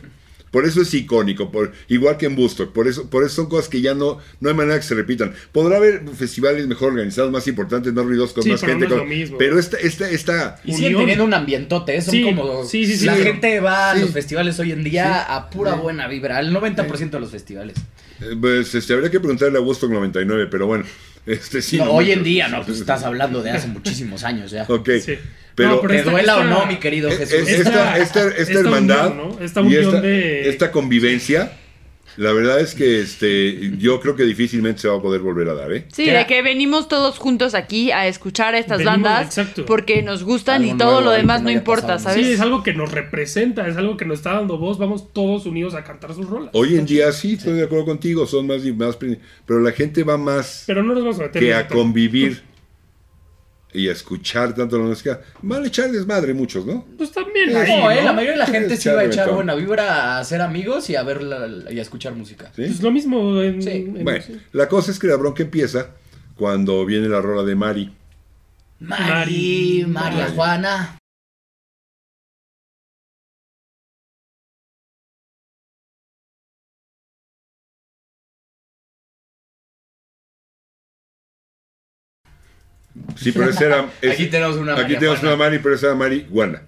Por 0.50 0.64
eso 0.64 0.80
es 0.80 0.94
icónico, 0.94 1.52
por, 1.52 1.72
igual 1.88 2.16
que 2.16 2.24
en 2.24 2.34
Bustock. 2.34 2.72
Por 2.72 2.88
eso, 2.88 3.10
por 3.10 3.22
eso 3.22 3.34
son 3.34 3.50
cosas 3.50 3.68
que 3.68 3.82
ya 3.82 3.92
no, 3.94 4.16
no 4.40 4.48
hay 4.48 4.54
manera 4.54 4.78
que 4.78 4.82
se 4.86 4.94
repitan. 4.94 5.34
Podrá 5.52 5.76
haber 5.76 6.08
festivales 6.16 6.66
mejor 6.66 6.92
organizados, 6.92 7.30
más 7.30 7.46
importantes, 7.48 7.92
más 7.92 8.06
ruidosos, 8.06 8.32
con 8.32 8.44
Sí, 8.44 8.50
más 8.52 8.60
pero 8.62 8.72
gente. 8.72 8.86
no 8.88 8.94
es 8.94 8.98
con- 9.00 9.08
lo 9.10 9.14
mismo. 9.14 9.36
pero 9.36 9.58
esta, 9.58 9.76
esta, 9.76 10.08
esta, 10.08 10.58
Y 10.64 10.72
siguen 10.72 10.96
teniendo 10.96 11.24
un 11.26 11.34
ambientote, 11.34 11.96
¿eh? 11.96 12.00
son 12.00 12.12
Sí, 12.12 12.22
como... 12.24 12.64
sí, 12.64 12.86
sí, 12.86 12.96
sí, 12.96 13.04
la 13.04 13.16
sí. 13.16 13.24
gente 13.24 13.60
va 13.60 13.90
a 13.90 13.94
Sí. 13.96 14.00
los 14.00 14.10
festivales 14.10 14.58
hoy 14.58 14.72
en 14.72 14.84
día 14.84 15.22
a 15.22 15.50
pura 15.50 15.74
Sí. 15.74 15.80
buena 15.82 16.08
vibra, 16.08 16.38
al 16.38 16.50
90% 16.50 17.10
de 17.18 17.20
los 17.20 17.30
festivales. 17.30 17.76
eh, 18.22 18.34
pues, 18.40 18.74
este, 18.74 18.94
habría 18.94 19.10
que 19.10 19.20
preguntarle 19.20 19.58
a 19.58 19.60
Bustock 19.60 19.90
99, 19.90 20.46
pero 20.50 20.66
bueno. 20.66 20.84
Este, 21.26 21.60
sí, 21.60 21.76
No, 21.76 21.84
no 21.84 21.90
hoy 21.92 22.10
en 22.12 22.22
día, 22.24 22.48
no, 22.48 22.64
pues 22.64 22.80
estás 22.80 23.02
hablando 23.02 23.42
de 23.42 23.50
hace 23.50 23.68
muchísimos 23.68 24.24
años 24.24 24.50
ya. 24.50 24.64
Ok. 24.68 24.88
Sí. 25.58 25.62
Pero, 25.64 25.68
No, 25.70 25.80
pero 25.80 25.92
Te 25.92 25.98
esta- 25.98 26.10
duela 26.12 26.36
o 26.36 26.40
esta- 26.42 26.50
no, 26.50 26.66
mi 26.66 26.76
querido 26.76 27.08
Es- 27.08 27.18
Jesús. 27.18 27.34
es- 27.48 27.48
esta, 27.60 27.98
esta, 27.98 28.26
esta, 28.28 28.42
esta 28.42 28.60
hermandad 28.60 29.10
unión, 29.12 29.28
¿no? 29.38 29.44
Esta 29.44 29.60
y 29.60 30.00
de- 30.00 30.48
esta 30.48 30.70
convivencia, 30.70 31.52
la 32.16 32.32
verdad 32.32 32.58
es 32.58 32.74
que 32.74 33.00
este, 33.00 33.76
yo 33.78 34.00
creo 34.00 34.16
que 34.16 34.24
difícilmente 34.24 34.80
se 34.80 34.88
va 34.88 34.96
a 34.96 35.00
poder 35.02 35.20
volver 35.20 35.48
a 35.50 35.54
dar, 35.54 35.72
¿eh? 35.72 35.84
Sí, 35.92 36.04
¿Qué? 36.06 36.12
de 36.12 36.26
que 36.26 36.42
venimos 36.42 36.88
todos 36.88 37.18
juntos 37.18 37.54
aquí 37.54 37.92
a 37.92 38.08
escuchar 38.08 38.54
a 38.56 38.58
estas 38.58 38.78
Venimos, 38.78 39.02
bandas 39.02 39.26
exacto. 39.26 39.64
porque 39.66 40.02
nos 40.02 40.24
gustan 40.24 40.62
Algo 40.62 40.74
y 40.74 40.78
todo 40.78 41.00
lo 41.00 41.10
demás 41.12 41.42
no 41.42 41.50
importa, 41.50 41.86
pasado. 41.94 42.14
¿sabes? 42.14 42.26
Sí, 42.26 42.32
es 42.32 42.40
algo 42.40 42.64
que 42.64 42.72
nos 42.74 42.90
representa, 42.90 43.68
es 43.68 43.76
algo 43.76 43.96
que 43.96 44.04
nos 44.04 44.18
está 44.18 44.32
dando 44.34 44.58
voz. 44.58 44.78
Vamos 44.78 45.12
todos 45.12 45.46
unidos 45.46 45.74
a 45.74 45.84
cantar 45.84 46.12
sus 46.14 46.28
rolas. 46.28 46.50
Hoy 46.54 46.76
en 46.76 46.86
día 46.86 47.12
sí, 47.12 47.34
estoy 47.34 47.52
de 47.54 47.64
acuerdo 47.64 47.84
contigo, 47.84 48.26
son 48.26 48.46
más 48.48 48.64
y 48.64 48.72
más, 48.72 48.96
pero 49.46 49.60
la 49.60 49.70
gente 49.72 50.02
va 50.02 50.16
más 50.18 50.64
Pero 50.66 50.82
no 50.82 50.94
nos 50.94 51.02
vamos 51.04 51.20
a 51.20 51.22
meter 51.24 51.40
que 51.42 51.54
a 51.54 51.68
convivir 51.68 52.42
y 53.72 53.88
a 53.88 53.92
escuchar 53.92 54.54
tanto 54.54 54.78
la 54.78 54.84
música. 54.84 55.20
Van 55.42 55.62
a 55.62 55.66
echar 55.66 55.90
desmadre 55.92 56.32
muchos, 56.34 56.64
¿no? 56.64 56.86
Pues 56.96 57.12
también. 57.12 57.54
Ahí, 57.56 57.68
No, 57.80 57.90
eh, 57.90 57.96
¿no? 57.96 58.04
la 58.06 58.12
mayoría 58.12 58.32
de 58.32 58.38
la 58.38 58.46
gente 58.46 58.76
Sí, 58.76 58.88
va 58.88 59.00
a 59.00 59.04
echar 59.04 59.30
buena 59.32 59.54
vibra 59.54 60.14
a 60.16 60.18
hacer 60.20 60.40
amigos 60.40 60.88
y 60.90 60.96
a 60.96 61.02
ver 61.02 61.22
la- 61.22 61.70
y 61.70 61.78
a 61.78 61.82
escuchar 61.82 62.14
música. 62.14 62.46
¿Sí? 62.56 62.62
Pues 62.66 62.82
lo 62.82 62.90
mismo 62.90 63.40
en. 63.42 63.62
Sí. 63.62 63.70
en- 63.70 64.04
Bueno, 64.04 64.24
sí. 64.26 64.40
la 64.52 64.68
cosa 64.68 64.90
es 64.90 64.98
que 64.98 65.06
la 65.06 65.16
bronca 65.16 65.42
empieza 65.42 65.88
cuando 66.36 66.84
viene 66.86 67.08
la 67.08 67.20
rola 67.20 67.42
de 67.42 67.54
Mari. 67.56 67.92
Mari, 68.80 69.84
Mari, 69.86 69.86
María 69.86 70.18
Mari. 70.24 70.32
Juana. 70.34 70.98
Sí, 83.16 83.32
pero 83.32 83.50
esa 83.50 83.64
era... 83.66 83.86
es- 84.02 84.12
Aquí 84.12 84.26
tenemos 84.26 84.56
una 84.56 84.72
Aquí 84.72 84.82
María 84.82 84.98
tenemos 84.98 85.18
Juana. 85.20 85.34
una 85.34 85.44
Mari, 85.44 85.58
pero 85.62 85.74
esa 85.74 85.86
era 85.86 85.94
Mari 85.96 86.26
Guana. 86.30 86.62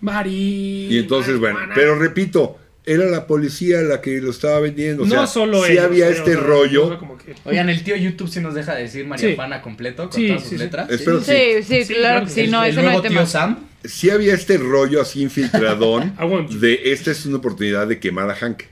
Mari. 0.00 0.86
Y 0.90 0.98
entonces, 0.98 1.38
bueno, 1.38 1.54
marihuana. 1.54 1.74
pero 1.74 1.98
repito, 1.98 2.58
era 2.86 3.04
la 3.06 3.26
policía 3.26 3.80
la 3.82 4.00
que 4.00 4.20
lo 4.20 4.30
estaba 4.30 4.60
vendiendo. 4.60 5.02
O 5.04 5.06
no 5.06 5.26
solo 5.26 5.64
sí 5.64 5.72
ellos, 5.72 5.84
había 5.84 6.08
este 6.10 6.36
rollo. 6.36 6.98
como 6.98 7.16
que- 7.18 7.34
Oigan, 7.44 7.68
el 7.70 7.82
tío 7.82 7.96
YouTube 7.96 8.28
sí 8.28 8.40
nos 8.40 8.54
deja 8.54 8.74
decir 8.74 9.06
María 9.06 9.28
Sí. 9.30 9.34
Juana 9.34 9.62
completo 9.62 10.04
con 10.10 10.12
Sí, 10.12 10.28
todas 10.28 10.42
sus 10.42 10.50
sí. 10.50 10.58
letras. 10.58 10.90
Espero 10.90 11.20
Sí. 11.20 11.32
Sí, 11.32 11.62
sí, 11.62 11.84
Sí, 11.84 11.94
claro 11.94 12.02
claro 12.02 12.26
que 12.26 12.32
sí, 12.32 12.40
El, 12.42 12.50
no, 12.50 12.62
el 12.64 12.70
ese 12.70 12.76
no 12.76 12.82
nuevo 12.82 12.98
hay 12.98 13.02
tío 13.08 13.10
tema. 13.18 13.26
Sam. 13.26 13.58
Sí 13.84 14.10
había 14.10 14.34
este 14.34 14.58
rollo 14.58 15.00
así 15.00 15.22
infiltradón 15.22 16.14
I 16.20 16.24
want 16.24 16.50
you. 16.50 16.58
de 16.60 16.92
esta 16.92 17.10
es 17.10 17.24
una 17.26 17.38
oportunidad 17.38 17.86
de 17.86 17.98
quemar 17.98 18.30
a 18.30 18.34
Hank. 18.34 18.62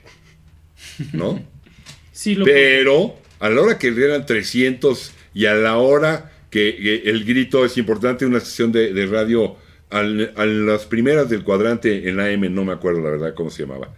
¿No? 1.11 1.41
Sí, 2.15 2.35
lo 2.35 2.45
Pero 2.45 3.17
a 3.39 3.49
la 3.49 3.59
hora 3.59 3.79
que 3.79 3.87
eran 3.87 4.23
300 4.27 5.13
y 5.33 5.47
a 5.47 5.55
la 5.55 5.77
hora 5.77 6.31
que, 6.53 6.75
que 7.03 7.09
el 7.09 7.25
grito 7.25 7.65
es 7.65 7.77
importante, 7.77 8.25
una 8.25 8.39
sesión 8.39 8.71
de, 8.71 8.93
de 8.93 9.05
radio 9.07 9.55
al- 9.89 10.31
a 10.35 10.45
las 10.45 10.85
primeras 10.85 11.27
del 11.29 11.43
cuadrante 11.43 12.07
en 12.07 12.17
la 12.17 12.29
M, 12.29 12.47
no 12.49 12.63
me 12.63 12.73
acuerdo 12.73 13.01
la 13.01 13.09
verdad 13.09 13.33
cómo 13.33 13.49
se 13.49 13.63
llamaba. 13.63 13.89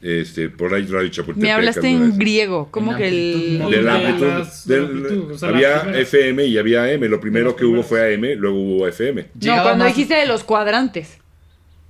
Este, 0.00 0.50
por 0.50 0.72
ahí 0.74 0.86
Radio 0.86 1.08
Chapultepec. 1.08 1.42
Me 1.42 1.52
hablaste 1.52 1.88
en 1.88 2.16
griego, 2.18 2.68
como 2.70 2.94
que 2.96 3.08
el... 3.08 3.58
de 3.70 3.82
la 3.82 3.98
De 3.98 4.06
amplitud, 4.06 4.26
las- 4.28 4.66
de 4.68 4.74
del- 4.76 4.84
amplitud, 4.84 5.32
o 5.32 5.38
sea, 5.38 5.48
había. 5.48 5.98
FM 6.00 6.44
y 6.44 6.58
había 6.58 6.84
AM. 6.84 7.02
Lo 7.04 7.20
primero 7.20 7.56
que 7.56 7.64
hubo 7.64 7.82
fue 7.82 8.14
AM, 8.14 8.38
luego 8.38 8.56
hubo 8.60 8.86
FM. 8.86 9.26
No, 9.42 9.62
cuando 9.62 9.84
más- 9.84 9.94
dijiste 9.94 10.14
de 10.14 10.26
los 10.26 10.44
cuadrantes. 10.44 11.18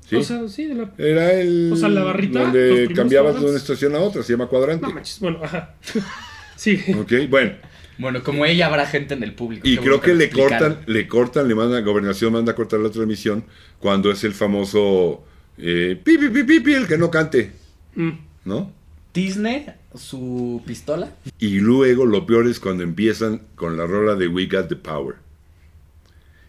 ¿sí? 0.09 0.17
O 0.17 0.23
sea, 0.23 0.47
sí, 0.49 0.67
de 0.67 0.75
la. 0.77 0.91
Era 0.99 1.33
el. 1.35 1.71
O 1.73 1.77
sea, 1.77 1.89
la 1.89 2.05
barrita, 2.05 2.41
Donde 2.45 2.89
cambiabas 2.95 3.35
de 3.35 3.39
una 3.41 3.49
cuadrantes. 3.49 3.63
estación 3.63 3.95
a 3.97 3.99
otra, 3.99 4.23
se 4.23 4.33
llama 4.33 4.47
cuadrante. 4.47 4.87
No 4.87 4.93
manches. 4.95 5.19
Bueno, 5.21 5.41
ajá. 5.43 5.75
Sí. 6.57 6.81
Ok, 6.99 7.13
bueno. 7.29 7.53
Bueno, 7.99 8.23
como 8.23 8.45
ella 8.45 8.67
habrá 8.67 8.87
gente 8.87 9.15
en 9.15 9.23
el 9.23 9.33
público. 9.35 9.67
Y 9.67 9.79
creo 9.79 10.01
que 10.01 10.15
le 10.15 10.29
cortan, 10.31 10.81
le 10.87 11.09
cortan, 11.09 11.49
le 11.49 11.55
manda, 11.55 11.81
gobernación 11.81 12.33
manda 12.33 12.53
a 12.53 12.55
cortar 12.55 12.81
la 12.81 12.91
transmisión 12.91 13.45
cuando 13.79 14.11
es 14.11 14.23
el 14.25 14.33
famoso 14.35 15.25
eh, 15.59 15.99
pi, 16.05 16.19
pi, 16.19 16.29
pi, 16.29 16.43
pi, 16.45 16.61
pi, 16.61 16.75
el 16.75 16.87
que 16.87 16.99
no 16.99 17.11
cante, 17.11 17.53
Mm. 17.95 18.11
¿no? 18.45 18.73
Disney, 19.15 19.65
su 19.95 20.63
pistola. 20.67 21.11
Y 21.39 21.61
luego 21.61 22.05
lo 22.05 22.27
peor 22.27 22.47
es 22.47 22.61
cuando 22.61 22.83
empiezan 22.83 23.41
con 23.55 23.79
la 23.79 23.87
rola 23.87 24.15
de 24.15 24.29
We 24.29 24.45
Got 24.47 24.69
the 24.69 24.77
Power. 24.77 25.15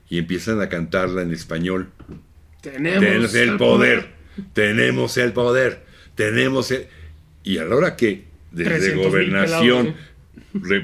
Y 0.09 0.17
empiezan 0.17 0.59
a 0.61 0.67
cantarla 0.67 1.21
en 1.21 1.31
español. 1.31 1.89
Tenemos, 2.61 2.99
Tenemos 2.99 3.35
el 3.35 3.49
al 3.51 3.57
poder, 3.57 4.09
tenemos 4.53 5.17
el 5.17 5.31
poder, 5.33 5.85
tenemos 6.15 6.71
el... 6.71 6.87
Y 7.43 7.59
a 7.59 7.63
la 7.65 7.75
hora 7.77 7.95
que 7.95 8.25
desde 8.51 8.71
300,000 8.71 9.09
gobernación, 9.09 9.77
pelados, 9.85 9.95
re- 9.95 10.16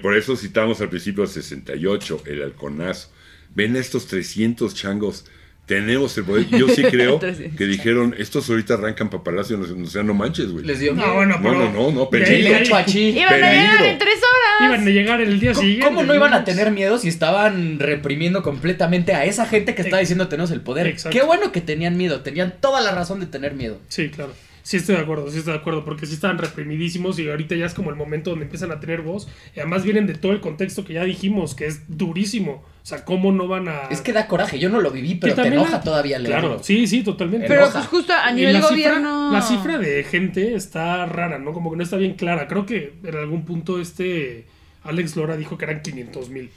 por 0.02 0.16
eso 0.18 0.36
citamos 0.36 0.82
al 0.82 0.90
principio 0.90 1.26
68, 1.28 2.24
el 2.26 2.44
halconazo, 2.44 3.10
ven 3.56 3.76
a 3.76 3.80
estos 3.80 4.08
300 4.08 4.74
changos, 4.76 5.26
tenemos 5.66 6.18
el 6.18 6.26
poder. 6.26 6.48
Yo 6.50 6.68
sí 6.68 6.84
creo 6.92 7.20
300. 7.20 7.58
que 7.58 7.66
dijeron, 7.66 8.14
estos 8.18 8.50
ahorita 8.50 8.74
arrancan 8.74 9.10
para 9.10 9.24
Palacio, 9.24 9.58
no, 9.58 9.84
o 9.84 9.88
sea, 9.88 10.04
no 10.04 10.14
manches, 10.14 10.52
güey. 10.52 10.66
Les 10.66 10.80
dio 10.80 10.94
No, 10.94 10.98
miedo. 11.04 11.14
bueno, 11.16 11.38
No, 11.38 11.42
pero. 11.50 11.72
no, 11.72 11.92
no, 11.92 12.10
peligro. 12.10 12.34
Iban 12.38 12.64
a 12.74 12.86
llegar 12.86 13.30
Peligro. 13.30 13.86
en 13.86 13.98
tres 13.98 14.16
horas. 14.18 14.70
Iban 14.76 14.88
a 14.88 14.92
llegar 14.92 15.22
el 15.22 15.40
día 15.40 15.54
¿Cómo, 15.54 15.62
siguiente. 15.62 15.86
cómo 15.88 16.04
no 16.04 16.14
iban 16.16 16.34
a 16.34 16.44
tener 16.44 16.72
miedo 16.72 16.98
si 16.98 17.08
estaban 17.08 17.80
reprimiendo 17.80 18.44
completamente 18.44 19.14
a 19.14 19.24
esa 19.26 19.46
gente 19.46 19.74
que 19.74 19.82
estaba 19.84 20.00
diciendo 20.02 20.28
tenemos 20.28 20.52
el 20.52 20.60
poder? 20.62 20.88
Exacto. 20.88 21.18
Qué 21.18 21.26
bueno 21.26 21.52
que 21.54 21.62
tenían 21.62 21.96
miedo, 21.98 22.22
tenían 22.22 22.56
toda 22.60 22.82
la 22.82 22.92
razón 22.92 23.20
de 23.22 23.26
tener 23.28 23.54
miedo. 23.54 23.80
Sí, 23.88 24.10
claro. 24.10 24.34
Sí 24.64 24.78
estoy 24.78 24.96
de 24.96 25.02
acuerdo, 25.02 25.30
sí 25.30 25.40
estoy 25.40 25.54
de 25.54 25.60
acuerdo, 25.60 25.84
porque 25.84 26.06
sí 26.06 26.14
estaban 26.14 26.38
reprimidísimos 26.38 27.20
y 27.20 27.30
ahorita 27.30 27.54
ya 27.56 27.66
es 27.66 27.74
como 27.74 27.90
el 27.90 27.98
momento 27.98 28.30
donde 28.30 28.46
empiezan 28.46 28.72
a 28.72 28.80
tener 28.80 29.02
voz. 29.02 29.28
Y 29.56 29.60
además 29.60 29.84
vienen 29.84 30.08
de 30.08 30.16
todo 30.16 30.32
el 30.32 30.40
contexto 30.40 30.86
que 30.86 30.94
ya 30.94 31.04
dijimos, 31.04 31.54
que 31.54 31.66
es 31.68 31.82
durísimo. 31.90 32.64
O 32.82 32.86
sea, 32.86 33.04
¿cómo 33.04 33.32
no 33.34 33.48
van 33.50 33.68
a...? 33.68 33.84
Es 33.92 34.00
que 34.02 34.14
da 34.14 34.28
coraje, 34.28 34.60
yo 34.60 34.70
no 34.70 34.80
lo 34.80 34.90
viví, 34.92 35.16
pero 35.16 35.34
te 35.36 35.42
también 35.42 35.62
enoja 35.62 35.78
la- 35.78 35.82
todavía 35.84 36.18
leerlo. 36.18 36.40
Claro, 36.50 36.64
sí, 36.64 36.88
sí, 36.88 37.04
totalmente. 37.04 37.48
Pero 37.48 37.62
enoja. 37.64 37.80
pues 37.80 37.88
justo 37.88 38.14
a 38.14 38.32
nivel 38.32 38.54
la 38.54 38.60
cifra- 38.62 38.70
gobierno... 38.70 39.32
la 39.34 39.42
cifra 39.42 39.78
de 39.78 40.04
gente 40.06 40.56
está 40.56 41.06
rara, 41.08 41.40
¿no? 41.40 41.52
Como 41.54 41.70
que 41.72 41.78
no 41.78 41.84
está 41.84 41.98
bien 41.98 42.14
clara. 42.14 42.48
Creo 42.48 42.66
que 42.66 42.94
en 43.04 43.16
algún 43.18 43.44
punto 43.46 43.82
este 43.82 44.46
Alex 44.84 45.16
Lora 45.18 45.36
dijo 45.38 45.58
que 45.58 45.66
eran 45.66 45.82
500 45.82 46.30
mil. 46.30 46.50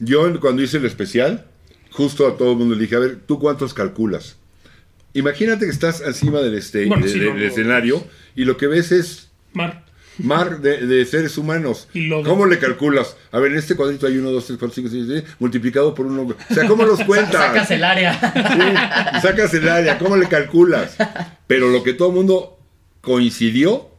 Yo 0.00 0.40
cuando 0.40 0.60
hice 0.62 0.78
el 0.78 0.84
especial, 0.86 1.46
justo 1.92 2.26
a 2.26 2.36
todo 2.36 2.52
el 2.52 2.58
mundo 2.58 2.74
le 2.74 2.80
dije, 2.82 2.96
a 2.96 3.00
ver, 3.00 3.20
¿tú 3.26 3.38
cuántos 3.38 3.74
calculas? 3.74 4.38
Imagínate 5.14 5.64
que 5.64 5.70
estás 5.70 6.00
encima 6.02 6.40
del, 6.40 6.54
este, 6.54 6.86
Bueno, 6.86 7.06
de- 7.06 7.12
sí, 7.12 7.18
del 7.18 7.28
no, 7.30 7.34
no. 7.36 7.44
escenario 7.44 8.04
y 8.36 8.44
lo 8.44 8.56
que 8.56 8.66
ves 8.66 8.92
es 8.92 9.28
Mar. 9.52 9.84
mar 10.18 10.60
de, 10.60 10.86
de 10.86 11.04
seres 11.06 11.38
humanos. 11.38 11.88
Y 11.94 12.06
lodo. 12.08 12.28
¿Cómo 12.28 12.46
le 12.46 12.58
calculas? 12.58 13.16
A 13.32 13.38
ver, 13.38 13.52
en 13.52 13.58
este 13.58 13.76
cuadrito 13.76 14.06
hay 14.06 14.18
1, 14.18 14.30
2, 14.30 14.46
3, 14.46 14.58
4, 14.58 14.74
5, 14.74 14.88
6, 14.90 15.04
7, 15.08 15.26
multiplicado 15.38 15.94
por 15.94 16.06
1. 16.06 16.22
O 16.22 16.54
sea, 16.54 16.66
¿cómo 16.66 16.84
los 16.84 17.00
cuentas? 17.06 17.32
Sacas 17.32 17.70
el 17.70 17.84
área. 17.84 18.12
Sí, 19.14 19.20
sacas 19.22 19.54
el 19.54 19.68
área, 19.68 19.98
¿cómo 19.98 20.16
le 20.16 20.26
calculas? 20.28 20.96
Pero 21.46 21.68
lo 21.70 21.82
que 21.84 21.94
todo 21.94 22.08
el 22.08 22.14
mundo 22.14 22.58
coincidió, 23.00 23.90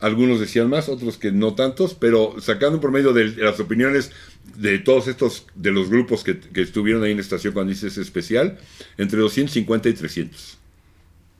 algunos 0.00 0.40
decían 0.40 0.68
más, 0.68 0.88
otros 0.88 1.18
que 1.18 1.30
no 1.32 1.54
tantos, 1.54 1.94
pero 1.94 2.34
sacando 2.40 2.80
por 2.80 2.90
medio 2.90 3.12
de 3.12 3.28
las 3.36 3.60
opiniones 3.60 4.10
de 4.56 4.78
todos 4.78 5.06
estos, 5.08 5.46
de 5.54 5.70
los 5.70 5.88
grupos 5.90 6.24
que, 6.24 6.38
que 6.38 6.62
estuvieron 6.62 7.02
ahí 7.04 7.10
en 7.12 7.18
la 7.18 7.22
estación 7.22 7.52
cuando 7.52 7.72
hice 7.72 7.88
ese 7.88 8.00
especial, 8.02 8.58
entre 8.98 9.18
250 9.20 9.88
y 9.88 9.92
300. 9.92 10.58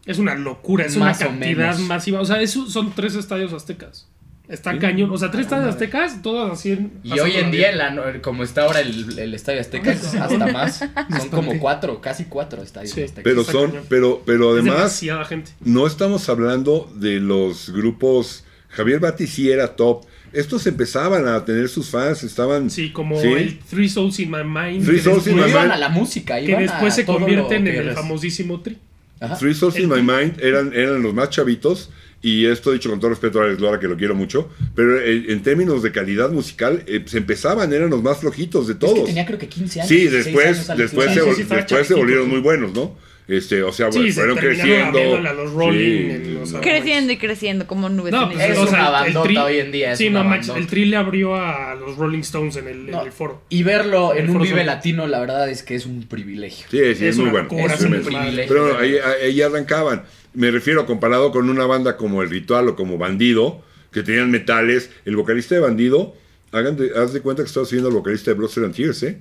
Es 0.07 0.19
una 0.19 0.35
locura, 0.35 0.87
es 0.87 0.97
Más 0.97 1.19
una 1.21 1.27
o 1.27 1.31
cantidad 1.31 1.57
menos. 1.75 1.81
masiva. 1.81 2.21
O 2.21 2.25
sea, 2.25 2.41
eso 2.41 2.69
son 2.69 2.95
tres 2.95 3.15
estadios 3.15 3.53
aztecas. 3.53 4.07
Está 4.49 4.73
Sí. 4.73 4.79
cañón. 4.81 5.11
O 5.13 5.17
sea, 5.19 5.31
tres 5.31 5.43
estadios 5.47 5.69
aztecas, 5.69 6.23
todas 6.23 6.51
así. 6.53 6.73
en- 6.73 6.93
Y 7.05 7.19
hoy 7.21 7.33
en 7.37 7.53
día, 7.53 7.71
la 7.73 8.21
como 8.21 8.43
está 8.43 8.63
ahora 8.65 8.81
el, 8.81 9.17
el 9.19 9.33
Estadio 9.35 9.61
Azteca, 9.61 9.93
es 9.93 10.13
hasta 10.15 10.47
más. 10.53 10.79
Son 11.19 11.29
como 11.29 11.57
cuatro, 11.61 12.01
casi 12.01 12.25
cuatro 12.25 12.61
estadios 12.63 12.93
Sí. 12.93 13.03
aztecas. 13.03 13.23
Pero 13.23 13.45
son, 13.45 13.73
pero, 13.89 14.23
pero 14.27 14.51
Es 14.57 14.63
además, 14.63 14.77
demasiada 14.79 15.25
gente. 15.27 15.53
no 15.61 15.87
estamos 15.87 16.29
hablando 16.29 16.91
de 16.97 17.21
los 17.21 17.71
grupos. 17.71 18.43
Javier 18.71 19.01
Bati 19.01 19.27
sí 19.27 19.51
era 19.51 19.69
top. 19.77 20.05
Estos 20.33 20.67
empezaban 20.67 21.27
a 21.27 21.45
tener 21.45 21.69
sus 21.69 21.89
fans, 21.89 22.23
estaban. 22.23 22.71
Sí, 22.71 22.91
como 22.93 23.21
Sí. 23.21 23.27
el 23.29 23.59
Three 23.59 23.89
Souls 23.89 24.19
in 24.21 24.31
My 24.31 24.45
Mind. 24.45 24.85
Three 24.85 24.99
que 24.99 25.03
Souls 25.03 25.27
in 25.27 25.35
después- 25.35 25.47
My 25.47 25.51
iban 25.51 25.63
Mind. 25.65 25.73
a 25.73 25.77
la 25.79 25.89
música, 25.89 26.39
Que 26.39 26.45
iban 26.51 26.63
después 26.63 26.93
a 26.93 26.97
se 26.97 27.05
convierten 27.05 27.59
en 27.59 27.65
que 27.73 27.79
el 27.79 27.85
eres. 27.87 27.95
famosísimo 27.97 28.61
Tri. 28.61 28.79
Ajá. 29.19 29.37
Three 29.37 29.55
Souls 29.55 29.77
in 29.79 29.91
El- 29.93 30.03
My 30.03 30.13
Mind 30.13 30.41
eran, 30.41 30.73
eran 30.73 31.03
los 31.03 31.13
más 31.15 31.31
chavitos. 31.31 31.91
Y 32.23 32.45
esto 32.45 32.71
dicho 32.73 32.91
con 32.91 33.01
todo 33.01 33.09
respeto 33.11 33.41
a 33.41 33.45
Alex 33.47 33.61
Lora, 33.63 33.81
que 33.81 33.89
lo 33.89 33.97
quiero 33.97 34.15
mucho. 34.15 34.51
Pero 34.75 35.01
eh, 35.01 35.25
en 35.33 35.43
términos 35.43 35.83
de 35.83 35.91
calidad 35.91 36.31
musical, 36.31 36.85
eh, 36.87 37.03
se 37.07 37.17
empezaban, 37.17 37.73
eran 37.73 37.89
los 37.89 38.03
más 38.03 38.19
flojitos 38.19 38.67
de 38.67 38.75
Es 38.75 38.79
todos. 38.79 38.99
que 39.01 39.05
tenía 39.07 39.25
creo 39.25 39.39
que 39.39 39.49
15 39.49 39.81
años. 39.81 39.89
Sí, 39.89 39.97
16 40.01 40.25
después, 40.27 40.47
años 40.69 40.79
después, 40.79 41.15
se, 41.15 41.35
Sí, 41.35 41.45
después 41.49 41.87
se 41.87 41.95
volvieron 41.95 42.29
muy 42.29 42.41
buenos, 42.41 42.75
¿no? 42.75 42.95
Este, 43.31 43.63
o 43.63 43.71
sea, 43.71 43.93
Sí, 43.93 43.99
bueno, 43.99 44.13
se 44.13 44.21
fueron 44.21 44.37
creciendo. 44.39 44.87
abriéndole 44.89 45.29
a 45.29 45.33
los 45.35 45.53
Rolling 45.53 45.79
Sí. 45.79 46.11
en 46.11 46.35
los 46.35 46.53
Creciendo 46.55 47.13
y 47.13 47.17
creciendo 47.17 47.67
como 47.69 47.89
nubes. 47.89 48.13
No, 48.13 48.23
en 48.25 48.33
pues, 48.33 48.45
el 48.45 48.53
Es 48.53 48.59
o 48.59 48.67
sea, 48.67 48.89
una 48.91 49.07
el 49.07 49.13
bandota 49.15 49.29
Tri- 49.31 49.45
hoy 49.45 49.59
en 49.59 49.71
día, 49.73 49.93
es 49.93 49.99
sí, 49.99 50.11
no. 50.11 50.35
El 50.57 50.67
Tri 50.67 50.85
le 50.87 50.97
abrió 50.97 51.37
a 51.37 51.75
los 51.77 51.97
Rolling 51.97 52.21
Stones 52.21 52.57
en 52.57 52.67
el, 52.67 52.89
en 52.89 52.95
el 52.97 53.13
foro. 53.13 53.43
Y 53.49 53.63
verlo 53.63 54.13
en 54.13 54.25
El 54.25 54.31
un 54.31 54.33
Foro 54.39 54.45
Vive. 54.47 54.65
Latino, 54.65 55.07
la 55.07 55.21
verdad 55.21 55.49
es 55.49 55.63
que 55.63 55.77
es 55.77 55.87
un 55.87 56.09
privilegio. 56.09 56.67
Sí, 56.71 56.79
sí, 56.79 56.83
es, 56.85 57.01
Es 57.03 57.19
muy 57.19 57.31
bueno. 57.31 57.49
es 57.51 57.81
un 57.83 57.91
privilegio. 58.03 58.45
Pero 58.49 58.79
ahí, 58.79 58.97
ahí 59.25 59.41
arrancaban. 59.43 60.03
Me 60.35 60.51
refiero 60.51 60.85
comparado 60.87 61.31
con 61.31 61.49
una 61.51 61.67
banda 61.67 61.97
como 61.97 62.23
El 62.23 62.31
Ritual 62.31 62.69
o 62.69 62.75
como 62.77 62.99
Bandido, 62.99 63.63
que 63.93 64.03
tenían 64.03 64.31
metales. 64.31 64.91
El 65.05 65.15
vocalista 65.17 65.55
de 65.55 65.61
Bandido, 65.61 66.15
hagan 66.53 66.77
de, 66.77 66.91
haz 66.97 67.13
de 67.13 67.21
cuenta 67.21 67.43
que 67.43 67.47
estaba 67.49 67.65
subiendo 67.67 67.89
al 67.91 67.95
vocalista 67.95 68.33
de 68.35 68.49
Sweat 68.49 68.67
and 68.67 68.75
Tears, 68.75 69.03
¿eh? 69.05 69.19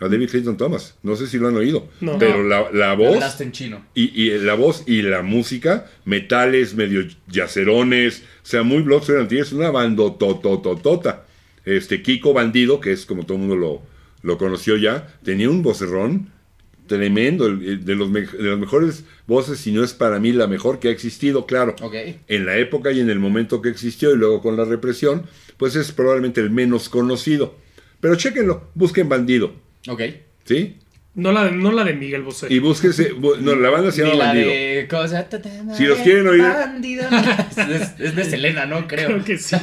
A 0.00 0.08
David 0.08 0.30
Clayton 0.30 0.56
Thomas. 0.56 0.96
No 1.02 1.14
sé 1.14 1.26
si 1.26 1.38
lo 1.38 1.48
han 1.48 1.56
oído. 1.56 1.88
No. 2.00 2.18
Pero 2.18 2.42
la, 2.42 2.70
la 2.72 2.94
voz. 2.94 3.14
Hablaste 3.14 3.44
en 3.44 3.52
chino. 3.52 3.86
Y, 3.94 4.22
y 4.22 4.38
la 4.38 4.54
voz 4.54 4.84
y 4.86 5.02
la 5.02 5.22
música, 5.22 5.90
metales, 6.04 6.74
medio 6.74 7.06
yacerones, 7.28 8.22
o 8.42 8.46
sea, 8.46 8.62
muy 8.62 8.82
Blood, 8.82 9.02
Sweat 9.02 9.20
and 9.20 9.28
Tears, 9.28 9.52
una 9.52 9.70
bandotototota. 9.70 11.26
Este, 11.64 12.02
Kiko 12.02 12.32
Bandido, 12.32 12.80
que 12.80 12.92
es 12.92 13.04
como 13.04 13.24
todo 13.24 13.34
el 13.34 13.40
mundo 13.40 13.56
lo, 13.56 13.82
lo 14.22 14.38
conoció 14.38 14.76
ya, 14.76 15.06
tenía 15.22 15.50
un 15.50 15.62
vocerrón 15.62 16.30
tremendo, 16.86 17.44
de, 17.44 17.94
los 17.94 18.12
de 18.12 18.26
las 18.38 18.58
mejores 18.58 19.04
voces, 19.28 19.60
si 19.60 19.70
no 19.70 19.84
es 19.84 19.92
para 19.92 20.18
mí 20.18 20.32
la 20.32 20.48
mejor 20.48 20.80
que 20.80 20.88
ha 20.88 20.90
existido, 20.90 21.46
claro. 21.46 21.76
Ok. 21.82 21.94
En 22.26 22.46
la 22.46 22.58
época 22.58 22.90
y 22.90 22.98
en 22.98 23.10
el 23.10 23.20
momento 23.20 23.62
que 23.62 23.68
existió 23.68 24.12
y 24.12 24.16
luego 24.16 24.42
con 24.42 24.56
la 24.56 24.64
represión, 24.64 25.26
pues 25.56 25.76
es 25.76 25.92
probablemente 25.92 26.40
el 26.40 26.50
menos 26.50 26.88
conocido. 26.88 27.54
Pero 28.00 28.16
chéquenlo, 28.16 28.70
busquen 28.74 29.08
Bandido, 29.08 29.52
Ok. 29.88 30.02
¿sí? 30.44 30.76
No 31.12 31.32
la 31.32 31.44
de, 31.44 31.52
no 31.52 31.72
la 31.72 31.82
de 31.82 31.92
Miguel 31.94 32.22
Bosé. 32.22 32.46
Y 32.50 32.60
búsquense, 32.60 33.12
bu- 33.14 33.36
no, 33.38 33.56
la 33.56 33.68
banda 33.70 33.90
se 33.90 34.02
Ni 34.04 34.10
llama 34.10 34.18
la 34.22 34.26
Bandido. 34.28 34.48
de 34.48 34.86
cosa, 34.88 35.28
ta, 35.28 35.42
ta, 35.42 35.50
ta, 35.50 35.74
Si 35.74 35.84
los 35.84 35.98
quieren 35.98 36.26
oír- 36.28 36.42
Bandido. 36.42 37.02
es, 37.68 37.94
es 37.98 38.14
de 38.16 38.24
Selena, 38.24 38.64
¿no? 38.64 38.86
Creo. 38.86 39.08
Creo 39.08 39.24
que 39.24 39.36
sí. 39.36 39.56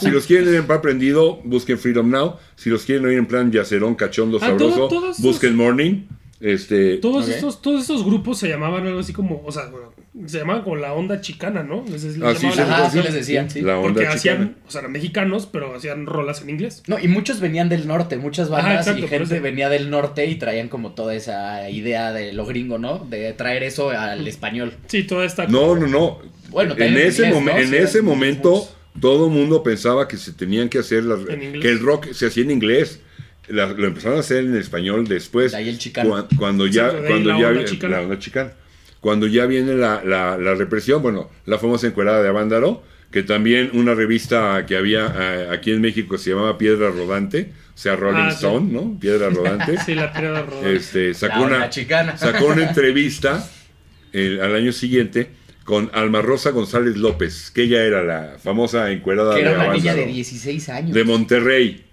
Si 0.00 0.10
los 0.10 0.26
quieren 0.26 0.48
oír 0.48 0.56
en 0.56 0.66
plan 0.66 0.80
prendido, 0.82 1.40
busquen 1.44 1.78
Freedom 1.78 2.10
Now. 2.10 2.36
Si 2.56 2.70
los 2.70 2.84
quieren 2.84 3.06
oír 3.06 3.18
en 3.18 3.26
plan 3.26 3.52
yacerón, 3.52 3.94
cachondo, 3.94 4.38
Ah, 4.42 4.46
sabroso, 4.46 4.88
todos 4.88 5.20
busquen 5.20 5.54
Morning. 5.54 6.06
Este, 6.40 6.96
Todos, 6.96 7.26
Ok. 7.26 7.30
estos, 7.34 7.60
todos 7.60 7.82
estos 7.82 8.02
grupos 8.04 8.38
se 8.38 8.48
llamaban 8.48 8.86
algo 8.86 9.00
así 9.00 9.12
como, 9.12 9.42
o 9.44 9.52
sea, 9.52 9.66
bueno, 9.66 9.92
se 10.26 10.38
llamaban 10.38 10.62
con 10.62 10.80
la 10.80 10.94
onda 10.94 11.20
chicana, 11.20 11.62
¿no? 11.62 11.84
Les, 11.86 12.02
les 12.02 12.22
Ah, 12.22 12.34
sí, 12.34 12.46
la- 12.56 12.86
así 12.86 12.96
sí. 12.98 13.04
les 13.04 13.12
decían, 13.12 13.50
sí. 13.50 13.60
La 13.60 13.76
onda 13.76 13.82
porque 13.88 14.00
chicana. 14.00 14.14
hacían, 14.16 14.56
o 14.66 14.70
sea, 14.70 14.80
eran 14.80 14.92
mexicanos, 14.92 15.46
pero 15.52 15.74
hacían 15.74 16.06
rolas 16.06 16.40
en 16.40 16.48
inglés. 16.48 16.82
No, 16.86 16.98
y 16.98 17.08
muchos 17.08 17.40
venían 17.40 17.68
del 17.68 17.86
norte, 17.86 18.16
muchas 18.16 18.48
Ajá, 18.50 18.62
bandas 18.62 18.86
exacto, 18.86 19.04
y 19.04 19.08
gente 19.08 19.34
eso. 19.34 19.42
venía 19.42 19.68
del 19.68 19.90
norte 19.90 20.24
y 20.26 20.36
traían 20.36 20.68
como 20.68 20.92
toda 20.92 21.14
esa 21.14 21.68
idea 21.68 22.10
de 22.12 22.32
lo 22.32 22.46
gringo, 22.46 22.78
¿no? 22.78 22.98
De 23.00 23.34
traer 23.34 23.62
eso 23.62 23.90
al 23.90 24.26
español. 24.26 24.72
Sí, 24.86 25.02
toda 25.04 25.26
esta... 25.26 25.46
No, 25.46 25.76
no, 25.76 25.86
no. 25.88 26.20
Bueno, 26.48 26.74
en 26.78 26.96
ese, 26.96 27.26
inglés, 27.26 27.34
momen- 27.42 27.52
¿no? 27.52 27.58
en 27.58 27.68
Sí, 27.68 27.76
ese 27.76 28.00
momento, 28.02 28.66
todo 28.98 29.26
el 29.26 29.32
mundo 29.32 29.62
pensaba 29.62 30.08
que 30.08 30.16
se 30.16 30.32
tenían 30.32 30.70
que 30.70 30.78
hacer 30.78 31.04
las, 31.04 31.20
que 31.26 31.68
el 31.68 31.80
rock 31.80 32.12
se 32.12 32.26
hacía 32.28 32.44
en 32.44 32.50
inglés. 32.50 33.00
La- 33.50 33.66
lo 33.66 33.86
empezaron 33.86 34.16
a 34.16 34.20
hacer 34.20 34.44
en 34.44 34.56
español 34.56 35.06
después. 35.08 35.52
De 35.52 35.58
ahí 35.58 35.68
el 35.68 35.78
chicano. 35.78 36.10
cuan- 36.10 36.26
Cuando 36.38 36.66
ya, 36.66 36.88
ahí 36.88 37.02
cuando 37.06 37.30
la 37.30 37.38
ya 37.40 37.48
onda 37.48 37.60
vi- 37.60 37.66
chicana. 37.66 37.96
la 37.96 38.02
onda 38.02 38.18
chicana. 38.18 38.52
Cuando 39.00 39.26
ya 39.26 39.46
viene 39.46 39.74
la, 39.74 40.02
la- 40.04 40.36
la 40.38 40.54
represión, 40.54 41.00
bueno, 41.02 41.30
la 41.46 41.58
famosa 41.58 41.86
encuerada 41.86 42.22
de 42.22 42.28
Avándaro, 42.28 42.82
que 43.10 43.22
también 43.22 43.70
una 43.72 43.94
revista 43.94 44.64
que 44.66 44.76
había 44.76 45.12
eh, 45.18 45.48
aquí 45.50 45.72
en 45.72 45.80
México 45.80 46.16
se 46.18 46.30
llamaba 46.30 46.58
Piedra 46.58 46.90
Rodante, 46.90 47.50
o 47.74 47.78
sea, 47.78 47.96
Rolling 47.96 48.24
Ah, 48.26 48.30
sí. 48.30 48.36
Stone, 48.46 48.70
¿no? 48.72 48.98
Piedra 49.00 49.30
Rodante. 49.30 49.76
Sí, 49.86 49.94
la 49.94 50.12
pirada 50.12 50.42
roda. 50.42 50.68
este, 50.70 51.14
sacó, 51.14 51.42
una, 51.42 51.70
chicana. 51.70 52.16
sacó 52.16 52.46
una 52.46 52.62
entrevista 52.68 53.48
el- 54.12 54.40
al 54.40 54.54
año 54.54 54.72
siguiente 54.72 55.30
con 55.64 55.90
Alma 55.94 56.20
Rosa 56.20 56.50
González 56.50 56.96
López, 56.96 57.50
que 57.52 57.62
ella 57.62 57.82
era 57.84 58.02
la 58.02 58.36
famosa 58.42 58.90
encuerada 58.90 59.34
Que 59.34 59.42
de 59.44 59.48
era 59.50 59.58
una 59.58 59.72
niña 59.72 59.82
de 59.94 60.00
Avándaro, 60.02 60.14
16 60.14 60.68
años. 60.68 60.92
de 60.94 61.04
Monterrey. 61.04 61.84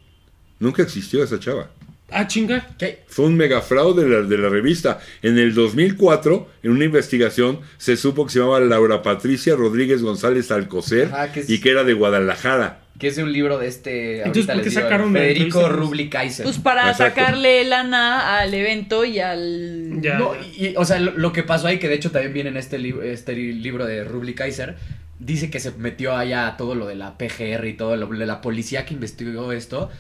Nunca 0.60 0.82
existió 0.84 1.24
esa 1.24 1.40
chava. 1.40 1.70
Ah, 2.10 2.26
chinga. 2.26 2.66
¿Qué? 2.80 3.00
Fue 3.08 3.26
un 3.26 3.36
megafraude 3.36 4.06
de 4.06 4.10
la, 4.10 4.22
de 4.28 4.38
la 4.38 4.48
revista. 4.48 5.00
En 5.22 5.38
el 5.38 5.54
2004, 5.54 6.48
en 6.64 6.72
una 6.72 6.86
investigación, 6.86 7.60
se 7.78 7.98
supo 7.98 8.26
que 8.26 8.32
se 8.32 8.40
llamaba 8.40 8.62
Laura 8.62 9.02
Patricia 9.02 9.56
Rodríguez 9.58 10.02
González 10.02 10.50
Alcocer 10.52 11.10
Ajá, 11.12 11.32
que 11.34 11.42
es- 11.42 11.50
y 11.50 11.60
que 11.60 11.72
era 11.72 11.84
de 11.84 11.94
Guadalajara. 11.94 12.80
Que 12.98 13.10
es 13.10 13.16
de 13.18 13.24
un 13.24 13.32
libro 13.32 13.60
de 13.60 13.68
este. 13.68 14.20
Entonces, 14.24 14.50
ahorita 14.50 14.54
¿por 14.54 14.62
qué 14.62 14.66
les 14.66 14.74
digo, 14.74 14.82
sacaron 14.82 15.14
la 15.14 15.20
Federico 15.20 15.60
entrevista? 15.60 15.70
Rubli 15.86 16.10
Kaiser. 16.10 16.44
Pues 16.46 16.58
para 16.58 16.90
Exacto. 16.90 17.20
sacarle 17.22 17.64
lana 17.66 18.40
al 18.40 18.54
evento 18.56 19.06
y 19.06 19.20
al... 19.20 20.02
Ya. 20.02 20.18
No, 20.18 20.32
y, 20.58 20.68
y, 20.70 20.74
o 20.78 20.84
sea, 20.86 21.00
lo, 21.00 21.12
lo 21.12 21.32
que 21.32 21.44
pasó 21.44 21.68
ahí, 21.68 21.78
que 21.78 21.90
de 21.90 21.94
hecho 21.96 22.10
también 22.10 22.34
viene 22.34 22.50
en 22.50 22.58
este, 22.58 22.80
li- 22.80 22.96
este 23.04 23.34
li- 23.34 23.54
libro 23.54 23.86
de 23.86 24.04
Rubli 24.04 24.34
Kaiser, 24.34 24.78
dice 25.20 25.52
que 25.52 25.60
se 25.60 25.72
metió 25.74 26.16
allá 26.16 26.56
todo 26.58 26.74
lo 26.74 26.88
de 26.88 26.96
la 26.96 27.18
PGR 27.20 27.68
y 27.68 27.74
todo 27.74 27.96
lo 27.98 28.08
de 28.08 28.26
la 28.26 28.42
policía 28.42 28.86
que 28.86 28.96
investigó 28.96 29.52
esto. 29.52 29.92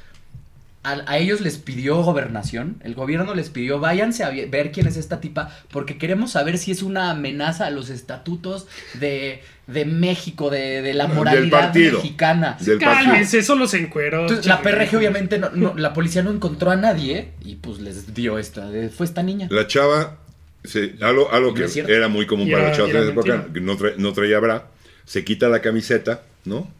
A, 0.87 1.03
a 1.11 1.17
ellos 1.17 1.41
les 1.41 1.57
pidió 1.57 2.01
gobernación, 2.03 2.77
el 2.83 2.95
gobierno 2.95 3.35
les 3.35 3.49
pidió, 3.49 3.79
váyanse 3.79 4.23
a 4.23 4.29
ver 4.29 4.71
quién 4.71 4.87
es 4.87 4.95
esta 4.95 5.19
tipa, 5.19 5.49
porque 5.71 5.97
queremos 5.97 6.31
saber 6.31 6.57
si 6.57 6.71
es 6.71 6.81
una 6.81 7.11
amenaza 7.11 7.65
a 7.65 7.69
los 7.71 7.89
estatutos 7.89 8.67
de, 8.99 9.41
de 9.67 9.85
México, 9.85 10.49
de, 10.49 10.81
de 10.81 10.93
la 10.93 11.07
Del 11.07 11.15
moralidad 11.15 11.59
partido. 11.59 11.97
mexicana. 11.97 12.57
Del. 12.59 12.79
Cálmense, 12.79 13.43
solo 13.43 13.67
se 13.67 13.79
encueró. 13.79 14.21
Entonces, 14.21 14.45
la 14.45 14.61
PRG 14.61 14.95
obviamente, 14.97 15.39
no, 15.39 15.49
no- 15.49 15.73
la 15.75 15.93
policía 15.93 16.23
no 16.23 16.31
encontró 16.31 16.71
a 16.71 16.75
nadie 16.77 17.29
y 17.43 17.55
pues 17.55 17.79
les 17.79 18.13
dio 18.13 18.39
esta, 18.39 18.69
fue 18.95 19.05
esta 19.05 19.23
niña. 19.23 19.47
La 19.51 19.67
chava, 19.67 20.17
se- 20.63 20.93
algo, 21.01 21.31
algo 21.31 21.53
que 21.53 21.65
era 21.87 22.07
muy 22.07 22.25
común 22.25 22.49
para 22.51 22.71
chavas 22.71 22.91
y 22.91 22.93
de 22.93 23.09
época, 23.09 23.47
no, 23.61 23.77
tra- 23.77 23.95
no 23.97 24.13
traía 24.13 24.39
bra, 24.39 24.67
se 25.05 25.25
quita 25.25 25.49
la 25.49 25.61
camiseta, 25.61 26.21
¿no? 26.45 26.71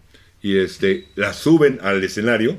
Y 0.42 0.60
este, 0.60 1.08
la 1.16 1.34
suben 1.34 1.80
al 1.82 2.04
escenario, 2.04 2.56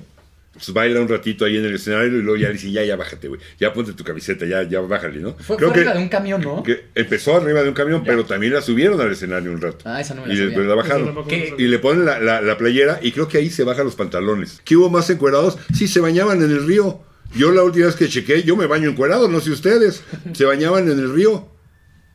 pues 0.59 0.73
baila 0.73 1.01
un 1.01 1.09
ratito 1.09 1.44
ahí 1.44 1.57
en 1.57 1.64
el 1.64 1.75
escenario 1.77 2.18
y 2.18 2.23
luego 2.23 2.37
ya 2.37 2.49
le 2.49 2.55
dicen, 2.55 2.73
ya, 2.73 2.85
ya 2.85 2.97
bájate, 2.97 3.29
güey, 3.29 3.40
ya 3.59 3.73
ponte 3.73 3.92
tu 3.94 4.05
camiseta, 4.05 4.44
ya, 4.44 4.62
ya 4.64 4.81
bájale, 4.81 5.21
¿no? 5.21 5.35
Fue, 5.38 5.57
Creo 5.57 5.68
fue 5.71 5.75
que, 5.75 5.81
arriba 5.81 5.94
de 5.94 6.03
un 6.03 6.09
camión, 6.09 6.40
¿no? 6.42 6.62
que 6.62 6.85
empezó 6.94 7.37
arriba 7.37 7.62
de 7.62 7.68
un 7.68 7.75
camión, 7.75 8.03
pero 8.05 8.25
también 8.25 8.53
la 8.53 8.61
subieron 8.61 9.00
al 9.00 9.13
escenario 9.13 9.50
un 9.52 9.61
rato. 9.61 9.79
Ah, 9.85 10.00
esa 10.00 10.15
no 10.15 10.23
me 10.23 10.29
la 10.29 10.35
y 10.35 10.37
después 10.37 10.67
la 10.67 10.75
bajaron. 10.75 11.15
Y 11.59 11.63
le 11.69 11.79
ponen 11.79 12.04
la, 12.04 12.21
la- 12.21 12.40
la 12.42 12.59
playera 12.59 12.98
y 13.02 13.13
creo 13.13 13.29
que 13.29 13.38
ahí 13.38 13.50
se 13.50 13.65
bajan 13.65 13.85
los 13.85 13.94
pantalones. 13.94 14.61
¿Qué 14.65 14.77
hubo 14.77 14.90
más 14.90 15.09
encuerados? 15.11 15.56
Sí, 15.75 15.88
se 15.88 16.00
bañaban 16.00 16.42
en 16.42 16.50
el 16.50 16.67
río. 16.67 17.00
Yo 17.37 17.52
la 17.52 17.63
última 17.63 17.87
vez 17.87 17.94
que 17.96 18.09
chequé, 18.09 18.42
yo 18.42 18.56
me 18.56 18.67
baño 18.67 18.88
encuerado, 18.88 19.29
no 19.29 19.40
sé 19.40 19.50
ustedes. 19.50 20.02
Se 20.33 20.44
bañaban 20.44 20.90
en 20.90 20.98
el 20.98 21.13
río. 21.15 21.48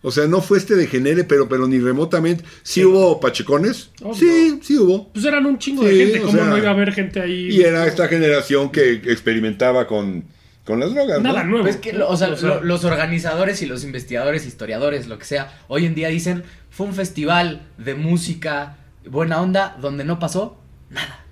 O 0.05 0.11
sea, 0.11 0.27
no 0.27 0.41
fue 0.41 0.57
este 0.57 0.75
degenere, 0.75 1.23
pero, 1.23 1.47
pero 1.49 1.65
ni 1.67 1.79
remotamente. 1.79 2.43
¿Sí, 2.61 2.83
hubo 2.83 3.19
pachecones? 3.19 3.89
Obvio. 4.01 4.13
Sí, 4.15 4.59
sí 4.61 4.77
hubo. 4.77 5.11
Pues 5.13 5.23
eran 5.25 5.45
un 5.45 5.57
chingo 5.57 5.81
Sí, 5.83 5.89
de 5.89 5.95
gente. 6.05 6.19
o 6.19 6.23
¿Cómo 6.25 6.33
sea, 6.37 6.45
no 6.45 6.57
iba 6.57 6.67
a 6.69 6.73
haber 6.73 6.91
gente 6.93 7.21
ahí? 7.21 7.47
Y 7.49 7.61
era 7.61 7.87
esta 7.87 8.07
generación 8.09 8.69
que 8.69 8.91
experimentaba 8.93 9.87
con, 9.87 10.25
con 10.65 10.79
las 10.81 10.93
drogas. 10.93 11.17
¿no? 11.21 11.23
Nada 11.29 11.43
nuevo. 11.45 11.63
Pues 11.63 11.77
que, 11.77 11.93
lo- 11.93 12.09
o 12.09 12.17
sea, 12.17 12.27
lo- 12.27 12.61
los 12.63 12.83
organizadores 12.83 13.61
y 13.61 13.65
los 13.65 13.83
investigadores, 13.85 14.45
historiadores, 14.45 15.07
lo 15.07 15.17
que 15.17 15.25
sea, 15.25 15.57
hoy 15.69 15.85
en 15.85 15.95
día 15.95 16.09
dicen, 16.09 16.43
fue 16.69 16.85
un 16.87 16.93
festival 16.93 17.61
de 17.77 17.95
música 17.95 18.77
buena 19.09 19.41
onda, 19.41 19.77
donde 19.81 20.03
no 20.03 20.19
pasó 20.19 20.57
nada. 20.89 21.22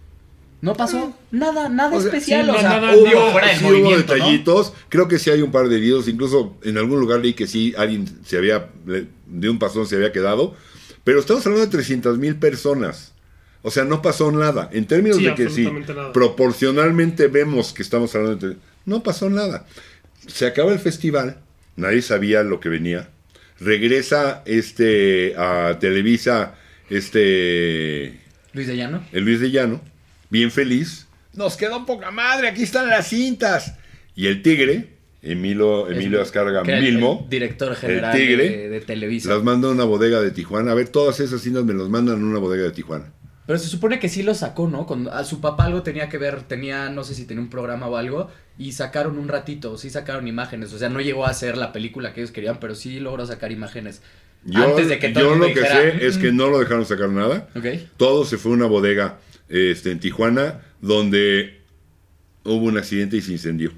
No 0.61 0.75
pasó 0.75 1.17
nada, 1.31 1.69
nada 1.69 1.95
O 1.97 1.99
sea, 2.01 2.11
especial. 2.11 2.45
sí, 2.45 2.49
o 2.49 2.53
no, 2.53 2.59
sea, 2.59 2.69
nada, 2.69 2.95
Hubo, 2.95 3.05
digo, 3.07 3.31
fuera 3.31 3.57
sí 3.57 3.63
hubo 3.63 3.71
movimiento, 3.71 4.07
¿no? 4.15 4.23
detallitos, 4.23 4.73
creo 4.89 5.07
que 5.07 5.17
sí 5.17 5.29
hay 5.31 5.41
un 5.41 5.51
par 5.51 5.67
de 5.69 5.77
heridos, 5.77 6.07
incluso 6.07 6.55
en 6.63 6.77
algún 6.77 6.99
lugar 6.99 7.19
leí 7.19 7.33
que 7.33 7.47
sí 7.47 7.73
alguien 7.77 8.05
se 8.25 8.37
había, 8.37 8.69
de 8.85 9.49
un 9.49 9.57
pasón 9.57 9.87
se 9.87 9.95
había 9.95 10.11
quedado, 10.11 10.55
pero 11.03 11.19
estamos 11.19 11.43
hablando 11.47 11.65
de 11.65 11.71
300 11.71 12.17
mil 12.19 12.35
personas. 12.35 13.13
O 13.63 13.69
sea, 13.71 13.85
no 13.85 14.01
pasó 14.01 14.31
nada. 14.31 14.69
En 14.73 14.85
términos 14.85 15.17
Sí, 15.17 15.25
de 15.25 15.35
que 15.35 15.49
sí, 15.49 15.67
nada. 15.67 16.11
proporcionalmente 16.13 17.27
vemos 17.27 17.73
que 17.73 17.83
estamos 17.83 18.13
hablando 18.15 18.49
de... 18.49 18.55
No 18.85 19.03
pasó 19.03 19.29
nada. 19.29 19.65
Se 20.27 20.45
acaba 20.47 20.71
el 20.73 20.79
festival, 20.79 21.37
nadie 21.75 22.01
sabía 22.01 22.41
lo 22.43 22.59
que 22.59 22.69
venía. 22.69 23.09
Regresa 23.59 24.41
este 24.45 25.35
a 25.37 25.77
Televisa, 25.79 26.55
este 26.89 28.19
Luis 28.53 28.67
de 28.67 28.75
Llano. 28.77 29.03
el 29.11 29.23
Luis 29.25 29.39
de 29.39 29.51
Llano, 29.51 29.81
bien 30.31 30.49
feliz. 30.49 31.07
Nos 31.33 31.55
quedó 31.57 31.85
poca 31.85 32.09
madre, 32.09 32.47
aquí 32.47 32.63
están 32.63 32.89
las 32.89 33.07
cintas. 33.07 33.75
Y 34.15 34.27
el 34.27 34.41
tigre, 34.41 34.97
Emilio, 35.21 35.89
Emilio 35.89 36.21
el- 36.21 36.81
Milmo, 36.81 37.19
el 37.23 37.29
director 37.29 37.75
general 37.75 38.15
el 38.15 38.19
tigre, 38.27 38.49
de, 38.49 38.69
de 38.69 38.81
Televisa. 38.81 39.29
las 39.29 39.43
manda 39.43 39.67
a 39.67 39.71
una 39.71 39.83
bodega 39.83 40.19
de 40.21 40.31
Tijuana. 40.31 40.71
A 40.71 40.73
ver, 40.75 40.89
todas 40.89 41.19
esas 41.19 41.41
cintas 41.41 41.63
me 41.63 41.73
las 41.73 41.87
mandan 41.89 42.15
a 42.21 42.25
una 42.25 42.39
bodega 42.39 42.63
de 42.63 42.71
Tijuana. 42.71 43.13
Pero 43.47 43.57
se 43.59 43.67
supone 43.67 43.99
que 43.99 44.07
sí 44.09 44.23
lo 44.23 44.33
sacó, 44.33 44.67
¿no? 44.67 44.85
Con, 44.85 45.07
a 45.09 45.23
su 45.23 45.41
papá 45.41 45.65
algo 45.65 45.83
tenía 45.83 46.09
que 46.09 46.17
ver, 46.17 46.43
tenía, 46.43 46.89
no 46.89 47.03
sé 47.03 47.15
si 47.15 47.25
tenía 47.25 47.41
un 47.43 47.49
programa 47.49 47.87
o 47.87 47.97
algo, 47.97 48.29
y 48.57 48.71
sacaron 48.73 49.17
un 49.17 49.27
ratito, 49.27 49.77
sí 49.77 49.89
sacaron 49.89 50.27
imágenes. 50.27 50.71
O 50.73 50.77
sea, 50.77 50.89
no 50.89 51.01
llegó 51.01 51.25
a 51.25 51.33
ser 51.33 51.57
la 51.57 51.71
película 51.73 52.13
que 52.13 52.21
ellos 52.21 52.31
querían, 52.31 52.59
pero 52.59 52.75
sí 52.75 52.99
logró 52.99 53.25
sacar 53.25 53.51
imágenes. 53.51 54.01
Yo, 54.45 54.63
antes 54.63 54.87
de 54.89 54.99
que 54.99 55.09
todo 55.09 55.23
yo 55.23 55.35
lo 55.35 55.45
que 55.47 55.53
dijera, 55.55 55.75
sé 55.99 56.05
es 56.07 56.17
que 56.17 56.31
"Mm". 56.31 56.35
no 56.37 56.49
lo 56.49 56.59
dejaron 56.59 56.85
sacar 56.85 57.09
nada. 57.09 57.47
Ok. 57.55 57.65
Todo 57.97 58.25
se 58.25 58.37
fue 58.37 58.51
a 58.51 58.55
una 58.55 58.65
bodega 58.67 59.19
este, 59.51 59.91
en 59.91 59.99
Tijuana 59.99 60.61
donde 60.81 61.61
hubo 62.43 62.65
un 62.65 62.77
accidente 62.77 63.17
y 63.17 63.21
se 63.21 63.33
incendió. 63.33 63.71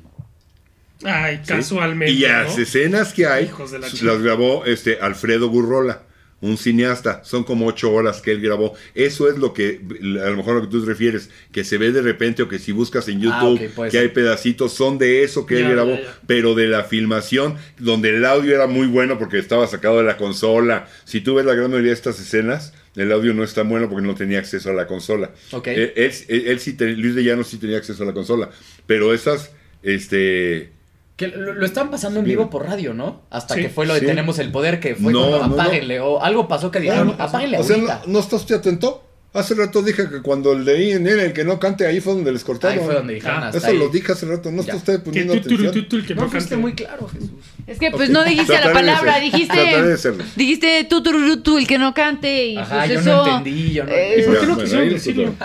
Ay, 1.04 1.38
¿sí? 1.44 1.48
casualmente. 1.48 2.14
Y 2.14 2.20
las 2.20 2.56
¿no? 2.56 2.64
escenas 2.64 3.14
que 3.14 3.28
hay 3.28 3.46
Hijos 3.46 3.72
de 3.72 3.80
la 3.80 3.88
las 3.88 4.22
grabó 4.22 4.66
este 4.66 5.00
Alfredo 5.02 5.50
Gurrola, 5.50 6.04
un 6.40 6.58
cineasta. 6.58 7.24
Son 7.26 7.44
como 7.44 7.68
ocho 7.68 7.92
horas 7.92 8.22
que 8.22 8.32
él 8.32 8.40
grabó. 8.42 8.74
Eso 8.96 9.30
es 9.30 9.38
lo 9.38 9.54
que, 9.54 9.82
a 10.24 10.30
lo 10.30 10.38
mejor 10.38 10.56
lo 10.56 10.62
que 10.62 10.68
tú 10.68 10.80
te 10.82 10.88
refieres, 10.88 11.30
que 11.52 11.66
se 11.66 11.78
ve 11.78 11.92
de 11.92 12.02
repente 12.02 12.44
o 12.44 12.48
que 12.48 12.58
si 12.60 12.72
buscas 12.72 13.10
en 13.10 13.18
Ah, 13.18 13.42
YouTube 13.42 13.90
que 13.90 13.98
hay 13.98 14.10
pedacitos, 14.10 14.72
son 14.74 14.98
de 14.98 15.24
eso 15.24 15.46
que 15.46 15.60
él 15.60 15.70
grabó, 15.72 15.96
ya, 15.96 16.02
ya. 16.04 16.18
pero 16.26 16.56
de 16.56 16.68
la 16.68 16.86
filmación, 16.86 17.56
donde 17.80 18.10
el 18.16 18.24
audio 18.24 18.56
era 18.56 18.68
muy 18.68 18.88
bueno 18.88 19.20
porque 19.20 19.40
estaba 19.40 19.68
sacado 19.68 19.98
de 19.98 20.04
la 20.06 20.16
consola. 20.16 20.88
Si 21.04 21.20
tú 21.20 21.36
ves 21.36 21.46
la 21.46 21.54
gran 21.54 21.70
mayoría 21.70 21.90
de 21.92 21.96
estas 21.96 22.18
escenas, 22.20 22.74
el 22.96 23.12
audio 23.12 23.34
no 23.34 23.44
es 23.44 23.54
tan 23.54 23.68
bueno 23.70 23.89
porque 23.89 24.06
no 24.06 24.16
tenía 24.16 24.39
acceso 24.39 24.70
a 24.70 24.74
la 24.74 24.88
consola. 24.88 25.32
Ok. 25.52 25.68
Él, 25.68 25.94
él- 25.96 26.12
él- 26.28 26.48
él 26.48 26.60
sí, 26.60 26.76
Luis 26.80 27.16
de 27.16 27.24
Llano 27.24 27.44
sí 27.44 27.58
tenía 27.58 27.78
acceso 27.78 28.04
a 28.04 28.06
la 28.06 28.14
consola, 28.14 28.50
pero 28.86 29.14
esas, 29.14 29.52
este... 29.82 30.72
Que 31.16 31.28
lo, 31.28 31.54
lo 31.54 31.66
estaban 31.66 31.91
pasando 31.91 32.20
en 32.20 32.26
vivo 32.26 32.50
por 32.50 32.66
radio, 32.66 32.94
¿no? 32.96 33.22
Hasta 33.30 33.54
Sí. 33.54 33.62
que 33.62 33.70
fue 33.70 33.86
lo 33.86 33.94
de 33.94 34.00
Sí. 34.00 34.06
Tenemos 34.08 34.39
el 34.39 34.52
Poder, 34.52 34.80
que 34.80 34.96
fue 34.96 35.14
No, 35.14 35.30
no. 35.48 35.54
apáguenle. 35.54 36.00
O 36.00 36.22
algo 36.24 36.48
pasó 36.48 36.72
que 36.72 36.80
dijeron, 36.80 37.16
apáguenle 37.20 37.60
o 37.60 37.64
sea, 37.64 37.76
ahorita. 37.76 38.02
¿no, 38.08 38.14
¿no 38.14 38.20
estás 38.20 38.41
usted 38.41 38.56
atento? 38.56 39.08
Hace 39.34 39.56
rato 39.56 39.82
dije 39.82 40.08
que 40.10 40.22
cuando 40.22 40.54
leí 40.54 40.92
en 40.92 41.08
él 41.08 41.20
el 41.20 41.34
que 41.34 41.44
no 41.44 41.60
cante 41.60 41.88
ahí 41.88 42.00
fue 42.00 42.14
donde 42.14 42.32
les 42.32 42.44
cortaron. 42.44 42.78
Ahí 42.78 42.86
fue 42.86 42.94
donde 42.94 43.16
dijeron 43.16 43.38
Ah, 43.44 43.46
hasta 43.48 43.58
Eso 43.58 43.68
ahí. 43.68 43.78
lo 43.80 43.90
dije 43.90 44.12
hace 44.12 44.28
rato, 44.28 44.52
no 44.52 44.62
está 44.62 44.76
usted 44.76 44.94
Que 44.98 45.00
poniendo 45.00 45.34
atención. 45.34 45.72
tú, 45.72 45.84
tú, 45.88 45.96
el 45.98 46.06
que 46.06 46.14
No 46.14 46.22
no 46.24 46.30
fuiste 46.30 46.56
muy 46.56 46.74
claro, 46.74 47.08
Jesús. 47.08 47.32
Es 47.66 47.80
que 47.80 47.90
pues 47.90 48.12
no 48.12 48.24
dijiste 48.24 48.54
la 48.54 48.72
palabra, 48.72 49.14
ser- 49.20 49.32
trataré 49.48 49.88
de 49.88 49.92
dijiste 49.96 50.24
dijiste 50.36 50.88
tú, 50.88 51.02
tú, 51.02 51.42
tú, 51.42 51.58
el 51.58 51.66
que 51.66 51.80
no 51.80 51.94
cante 51.96 52.46
y 52.48 52.58
Ajá, 52.58 52.80
pues 52.80 52.92
yo 52.92 53.00
eso 53.00 53.10
no 53.26 53.38
entendí, 53.38 53.74
yo 53.74 53.84
no 53.86 53.92
eh, 53.92 54.16
¿Y 54.20 54.24
por 54.24 54.40
qué 54.40 54.46
no 54.48 54.58
quisieron 54.60 54.90
decirlo? 54.90 55.36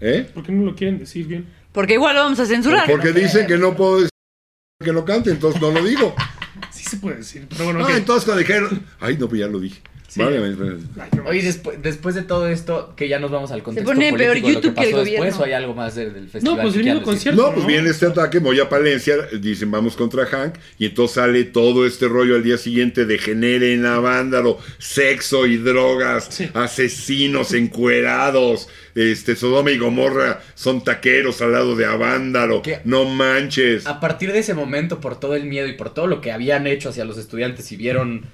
¿Eh? 0.00 0.30
¿Por 0.34 0.44
qué 0.44 0.52
no 0.52 0.64
lo 0.66 0.74
quieren 0.74 0.98
decir 0.98 1.26
bien? 1.26 1.46
porque 1.72 1.94
igual 1.94 2.16
lo 2.16 2.22
vamos 2.24 2.40
a 2.40 2.46
censurar. 2.46 2.86
Porque 2.90 3.08
no 3.08 3.20
dicen 3.20 3.46
que 3.46 3.56
no 3.56 3.74
puedo 3.76 3.96
decir 3.96 4.10
que 4.84 4.92
no 4.92 5.04
cante, 5.04 5.30
entonces 5.30 5.62
no 5.62 5.70
lo 5.70 5.82
digo. 5.84 6.14
Sí 6.72 6.84
se 6.84 6.96
puede 6.98 7.18
decir, 7.18 7.46
pero 7.48 7.64
bueno, 7.64 7.80
Ah, 7.80 7.84
ok. 7.84 7.90
entonces 7.96 8.24
cuando 8.24 8.40
dijeron... 8.40 8.84
Ay, 9.00 9.16
no, 9.18 9.28
pues 9.28 9.40
ya 9.40 9.46
lo 9.46 9.60
dije. 9.60 9.80
Sí. 10.10 10.18
Vale, 10.20 10.40
no 10.40 11.28
Oye, 11.28 11.40
después, 11.40 11.80
después 11.80 12.16
de 12.16 12.22
todo 12.22 12.48
esto, 12.48 12.94
que 12.96 13.06
ya 13.08 13.20
nos 13.20 13.30
vamos 13.30 13.52
al 13.52 13.62
contexto 13.62 13.92
pone 13.92 14.10
político 14.10 14.18
peor 14.18 14.34
de 14.34 14.40
lo 14.40 14.48
YouTube 14.60 14.74
que 14.74 14.90
el 14.90 15.04
después, 15.04 15.38
o 15.38 15.44
hay 15.44 15.52
algo 15.52 15.72
más 15.72 15.94
de- 15.94 16.10
del 16.10 16.28
festival 16.28 16.56
No, 16.56 16.60
pues 16.62 16.72
que 16.72 16.78
viniendo 16.80 17.02
quieran 17.04 17.14
decir? 17.16 17.32
concierto. 17.34 17.42
No, 17.42 17.54
pues 17.54 17.66
viene 17.68 17.90
este 17.90 18.06
ataque, 18.06 18.40
Moya 18.40 18.68
Palencia, 18.68 19.14
dicen 19.40 19.70
vamos 19.70 19.94
contra 19.94 20.26
Hank, 20.26 20.56
y 20.80 20.86
entonces 20.86 21.14
sale 21.14 21.44
todo 21.44 21.86
este 21.86 22.08
rollo 22.08 22.34
al 22.34 22.42
día 22.42 22.58
siguiente 22.58 23.04
de 23.06 23.18
generen 23.18 23.86
a 23.86 24.00
vándalo, 24.00 24.58
sexo 24.78 25.46
y 25.46 25.58
drogas, 25.58 26.26
Sí. 26.30 26.48
asesinos 26.54 27.52
encuerados, 27.54 28.68
este 28.96 29.36
Sodoma 29.36 29.70
y 29.70 29.78
Gomorra 29.78 30.40
son 30.56 30.82
taqueros 30.82 31.40
al 31.40 31.52
lado 31.52 31.76
de 31.76 31.86
Avándaro, 31.86 32.62
¿Qué? 32.62 32.80
no 32.84 33.04
manches. 33.04 33.86
A 33.86 34.00
partir 34.00 34.32
de 34.32 34.40
ese 34.40 34.54
momento, 34.54 35.00
por 35.00 35.20
todo 35.20 35.36
el 35.36 35.44
miedo 35.44 35.68
y 35.68 35.74
por 35.74 35.94
todo 35.94 36.08
lo 36.08 36.20
que 36.20 36.32
habían 36.32 36.66
hecho 36.66 36.88
hacia 36.88 37.04
los 37.04 37.16
estudiantes 37.16 37.70
y 37.70 37.76
vieron 37.76 38.24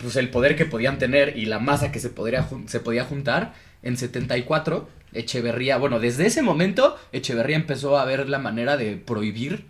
Pues, 0.00 0.16
el 0.16 0.30
poder 0.30 0.56
que 0.56 0.64
podían 0.64 0.98
tener 0.98 1.36
y 1.36 1.46
la 1.46 1.58
masa 1.58 1.92
que 1.92 2.00
se, 2.00 2.08
podría, 2.08 2.48
se 2.66 2.80
podía 2.80 3.04
juntar, 3.04 3.54
en 3.82 3.96
74, 3.96 4.88
Echeverría, 5.14 5.76
bueno, 5.76 6.00
desde 6.00 6.26
ese 6.26 6.42
momento, 6.42 6.96
Echeverría 7.12 7.56
empezó 7.56 7.98
a 7.98 8.04
ver 8.04 8.28
la 8.28 8.38
manera 8.38 8.76
de 8.76 8.96
prohibir 8.96 9.64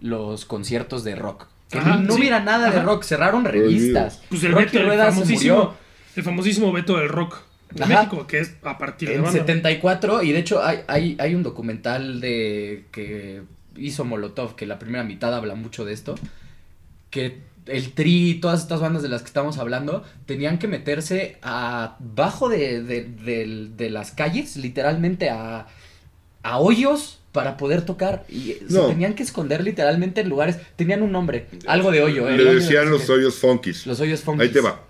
los 0.00 0.44
conciertos 0.44 1.04
de 1.04 1.16
rock. 1.16 1.46
Que 1.70 1.78
Ajá, 1.78 1.96
no 1.96 2.14
sí. 2.14 2.20
hubiera 2.20 2.40
nada 2.40 2.70
de 2.70 2.80
rock, 2.80 3.02
cerraron 3.02 3.44
revistas. 3.44 4.22
Pues 4.28 4.44
el 4.44 4.52
Rocky 4.52 4.78
el 4.78 4.86
famosísimo, 4.86 5.56
murió 5.56 5.74
el 6.14 6.22
famosísimo 6.22 6.72
veto 6.72 6.96
del 6.96 7.08
rock 7.08 7.38
de 7.72 7.84
Ajá. 7.84 7.94
México, 7.94 8.26
que 8.26 8.38
es 8.38 8.54
a 8.62 8.78
partir 8.78 9.08
de 9.08 9.16
en 9.16 9.22
banda. 9.22 9.40
74 9.40 10.22
y 10.22 10.32
de 10.32 10.38
hecho 10.38 10.62
hay, 10.62 10.78
hay, 10.86 11.16
hay 11.18 11.34
un 11.34 11.42
documental 11.42 12.20
de 12.20 12.84
que 12.92 13.42
hizo 13.76 14.04
Molotov, 14.04 14.54
que 14.54 14.64
la 14.66 14.78
primera 14.78 15.04
mitad 15.04 15.34
habla 15.34 15.54
mucho 15.54 15.84
de 15.84 15.92
esto, 15.92 16.14
que 17.10 17.40
el 17.66 17.92
Tri 17.92 18.38
todas 18.40 18.62
estas 18.62 18.80
bandas 18.80 19.02
de 19.02 19.08
las 19.08 19.22
que 19.22 19.26
estamos 19.28 19.58
hablando 19.58 20.04
tenían 20.26 20.58
que 20.58 20.68
meterse 20.68 21.38
abajo 21.42 22.48
de, 22.48 22.82
de, 22.82 23.04
de- 23.04 23.68
de 23.76 23.90
las 23.90 24.12
calles, 24.12 24.56
literalmente 24.56 25.30
a, 25.30 25.66
a 26.42 26.58
hoyos 26.58 27.20
para 27.32 27.56
poder 27.58 27.82
tocar 27.82 28.24
y 28.30 28.56
se 28.68 28.80
tenían 28.88 29.14
que 29.14 29.22
esconder 29.22 29.62
literalmente 29.62 30.22
en 30.22 30.28
lugares, 30.30 30.56
tenían 30.76 31.02
un 31.02 31.12
nombre, 31.12 31.48
algo 31.66 31.90
de 31.90 32.02
hoyo. 32.02 32.30
Le 32.30 32.42
de 32.44 32.54
decían 32.54 32.88
los 32.88 33.10
hoyos 33.10 33.34
funkis. 33.34 33.86
Los 33.86 34.00
hoyos 34.00 34.20
funkis. 34.20 34.48
Ahí 34.48 34.52
te 34.54 34.60
va. 34.60 34.80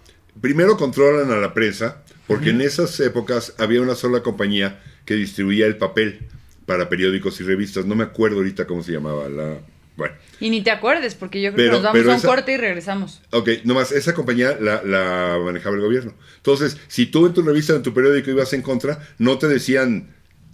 Primero 0.41 0.77
controlan 0.77 1.33
a 1.33 1.37
la 1.41 1.53
prensa, 1.55 2.03
porque 2.29 2.51
en 2.51 2.61
esas 2.61 3.01
épocas 3.01 3.55
había 3.59 3.81
una 3.81 3.95
sola 3.97 4.22
compañía 4.22 4.81
que 5.05 5.14
distribuía 5.14 5.66
el 5.66 5.77
papel 5.77 6.20
para 6.66 6.89
periódicos 6.89 7.41
y 7.41 7.45
revistas. 7.45 7.85
No 7.85 7.95
me 7.97 8.05
acuerdo 8.05 8.37
ahorita 8.37 8.66
cómo 8.66 8.83
se 8.83 8.93
llamaba 8.93 9.29
la... 9.29 9.59
Bueno, 9.97 10.14
Y 10.41 10.51
ni 10.51 10.62
te 10.62 10.70
acuerdes, 10.70 11.14
porque 11.14 11.41
yo 11.41 11.53
creo 11.53 11.57
Pero- 11.57 11.70
que 11.70 11.72
nos 11.76 11.82
vamos 11.82 12.07
a 12.07 12.11
un 12.11 12.16
esa- 12.16 12.28
corte 12.28 12.53
y 12.53 12.57
regresamos. 12.59 13.22
ok, 13.30 13.49
nomás 13.64 13.93
esa 13.93 14.12
compañía 14.14 14.57
la, 14.61 14.82
la 14.82 15.39
manejaba 15.45 15.76
el 15.76 15.82
gobierno. 15.82 16.12
Entonces, 16.37 16.76
si 16.89 17.07
tú 17.07 17.26
en 17.26 17.32
tu 17.34 17.43
revista, 17.43 17.74
en 17.74 17.82
tu 17.82 17.95
periódico 17.95 18.30
ibas 18.30 18.53
en 18.53 18.62
contra, 18.62 18.99
no 19.18 19.39
te 19.39 19.49
decían, 19.49 20.09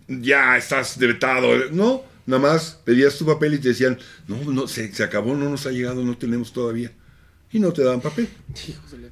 ya 0.08 0.56
estás 0.56 0.98
vetado. 0.98 1.48
No, 1.70 2.02
nada 2.26 2.40
más 2.42 2.78
pedías 2.84 3.16
tu 3.18 3.26
papel 3.26 3.54
y 3.54 3.58
te 3.58 3.68
decían, 3.68 3.98
no, 4.28 4.36
no, 4.52 4.68
se, 4.68 4.92
se 4.94 5.02
acabó, 5.02 5.34
no 5.34 5.48
nos 5.50 5.66
ha 5.66 5.70
llegado, 5.70 6.04
no 6.04 6.16
tenemos 6.16 6.52
todavía. 6.52 6.92
Y 7.54 7.58
no 7.58 7.72
te 7.72 7.82
daban 7.82 8.00
papel. 8.00 8.28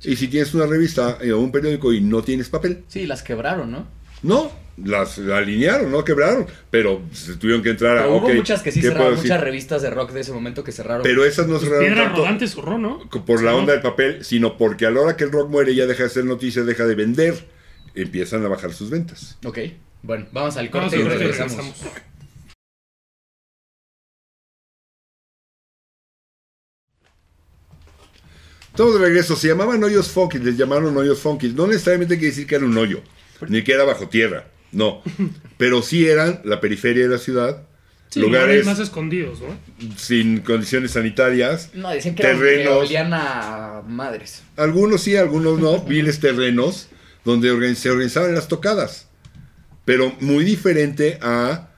Y 0.05 0.17
si 0.17 0.29
tienes 0.29 0.55
una 0.55 0.67
revista 0.67 1.19
eh, 1.21 1.33
o 1.33 1.41
un 1.41 1.53
periódico 1.53 1.93
y 1.93 2.01
no 2.01 2.23
tienes 2.23 2.49
papel, 2.49 2.85
Sí, 2.89 3.07
las 3.07 3.23
quebraron, 3.23 3.71
¿no? 3.71 3.87
no, 4.23 4.51
las 4.85 5.19
alinearon, 5.19 5.91
no 5.91 6.05
quebraron, 6.05 6.47
pero 6.71 7.03
se 7.13 7.37
tuvieron 7.37 7.63
que 7.63 7.71
entrar 7.71 7.99
a. 7.99 8.03
Pero 8.03 8.17
hubo 8.17 8.29
muchas 8.29 8.63
que 8.63 8.73
sí 8.73 8.81
¿qué 8.81 8.89
cerraron, 8.89 9.11
decir? 9.13 9.25
muchas 9.31 9.41
revistas 9.41 9.83
de 9.83 9.91
rock 9.91 10.13
de 10.13 10.21
ese 10.21 10.33
momento 10.33 10.65
que 10.65 10.73
cerraron. 10.73 11.03
Pero 11.03 11.25
esas 11.25 11.47
no 11.47 11.55
Pues 11.59 11.65
cerraron 11.65 11.85
piedra 11.87 12.05
tanto 12.05 12.19
rodante 12.21 12.49
zurró, 12.49 12.79
¿no? 12.79 13.09
por 13.09 13.43
la 13.43 13.55
onda 13.55 13.67
¿no? 13.67 13.73
del 13.73 13.83
papel, 13.83 14.25
sino 14.25 14.57
porque 14.57 14.87
a 14.87 14.91
la 14.91 15.01
hora 15.01 15.17
que 15.17 15.25
el 15.25 15.33
rock 15.33 15.51
muere 15.51 15.75
ya 15.75 15.87
deja 15.87 16.05
de 16.05 16.09
ser 16.09 16.25
noticia, 16.25 16.63
deja 16.63 16.87
de 16.87 16.95
vender, 16.95 17.47
empiezan 17.95 18.45
a 18.45 18.49
bajar 18.49 18.73
sus 18.73 18.91
ventas. 18.91 19.39
Ok, 19.45 19.59
bueno, 20.03 20.27
vamos 20.33 20.57
al 20.57 20.69
Vamos 20.69 20.91
corte 20.91 20.97
a 20.97 21.07
y 21.07 21.09
regresamos. 21.09 21.57
regresamos. 21.57 22.01
Estamos 28.71 28.95
de 28.95 29.01
regreso, 29.01 29.37
se 29.37 29.49
llamaban 29.49 29.83
hoyos 29.83 30.09
funky, 30.11 30.39
les 30.39 30.57
llamaron 30.57 30.97
hoyos 30.97 31.19
funky. 31.21 31.49
No 31.53 31.67
necesariamente 31.67 32.15
quiere 32.17 32.31
decir 32.31 32.47
que 32.47 32.55
era 32.55 32.65
un 32.65 32.77
hoyo, 32.79 33.03
ni 33.49 33.63
que 33.65 33.73
era 33.73 33.85
bajo 33.85 34.09
tierra, 34.09 34.47
no. 34.73 35.03
Pero 35.57 35.83
sí 35.83 36.07
eran 36.07 36.41
la 36.45 36.61
periferia 36.61 37.05
de 37.05 37.11
la 37.11 37.19
ciudad, 37.19 37.63
Sí, 38.11 38.19
lugares 38.19 38.67
más 38.67 38.81
escondidos, 38.81 39.39
¿no? 39.41 39.57
sin 39.97 40.41
condiciones 40.41 40.91
sanitarias, 40.91 41.71
No, 41.75 41.91
decían 41.91 42.17
que, 42.17 42.25
eran, 42.25 42.39
Terrenos. 42.41 42.89
olían 42.89 43.15
a 43.15 43.83
madres. 43.87 44.43
Algunos 44.57 45.03
sí, 45.03 45.15
algunos 45.15 45.61
no, 45.61 45.79
viles 45.87 46.19
terrenos 46.19 46.89
donde 47.25 47.75
se 47.77 47.89
organizaban 47.91 48.35
las 48.35 48.49
tocadas. 48.49 49.07
Pero 49.85 50.13
muy 50.21 50.45
diferente 50.45 51.19
a 51.23 51.69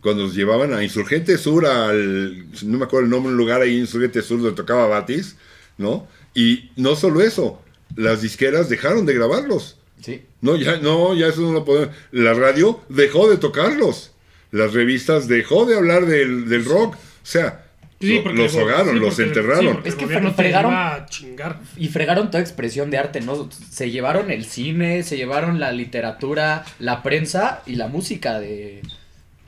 cuando 0.00 0.24
nos 0.24 0.34
llevaban 0.34 0.72
a 0.72 0.84
Insurgente 0.84 1.36
Sur, 1.36 1.66
al, 1.66 2.46
no 2.64 2.78
me 2.78 2.84
acuerdo 2.84 3.06
el 3.06 3.10
nombre, 3.10 3.32
un 3.32 3.38
lugar 3.38 3.60
ahí, 3.60 3.76
Insurgente 3.78 4.22
Sur, 4.22 4.40
donde 4.40 4.56
tocaba 4.56 4.86
Batis, 4.86 5.36
¿no? 5.78 6.06
Y 6.34 6.70
no 6.76 6.94
solo 6.94 7.20
eso, 7.22 7.60
las 7.96 8.22
disqueras 8.22 8.68
dejaron 8.68 9.04
de 9.04 9.14
grabarlos. 9.14 9.78
Sí. 10.02 10.22
No, 10.40 10.56
ya, 10.56 10.76
no, 10.78 11.14
ya 11.14 11.28
eso 11.28 11.40
no 11.42 11.52
lo 11.52 11.64
podemos. 11.64 11.94
La 12.10 12.34
radio 12.34 12.80
dejó 12.88 13.30
de 13.30 13.36
tocarlos. 13.38 14.12
Las 14.50 14.72
revistas 14.74 15.28
dejó 15.28 15.64
de 15.64 15.76
hablar 15.76 16.06
del, 16.06 16.48
del 16.48 16.64
rock. 16.64 16.94
O 16.94 16.98
sea, 17.22 17.64
Sí, 18.00 18.16
lo- 18.16 18.22
porque- 18.24 18.38
los 18.42 18.56
ahogaron, 18.56 18.94
sí, 18.94 19.00
los 19.00 19.18
enterraron. 19.20 19.76
sí, 19.84 19.88
Es 19.88 19.94
que 19.94 20.06
fregaron- 20.08 20.72
iba 20.72 20.94
a 20.96 21.06
chingar. 21.06 21.60
Y 21.76 21.86
fregaron 21.88 22.30
toda 22.32 22.42
expresión 22.42 22.90
de 22.90 22.98
arte, 22.98 23.20
¿no? 23.20 23.48
Se 23.70 23.90
llevaron 23.92 24.30
el 24.32 24.44
cine, 24.44 25.04
se 25.04 25.16
llevaron 25.16 25.60
la 25.60 25.70
literatura, 25.70 26.64
la 26.80 27.02
prensa 27.04 27.62
y 27.64 27.76
la 27.76 27.86
música 27.86 28.40
de, 28.40 28.82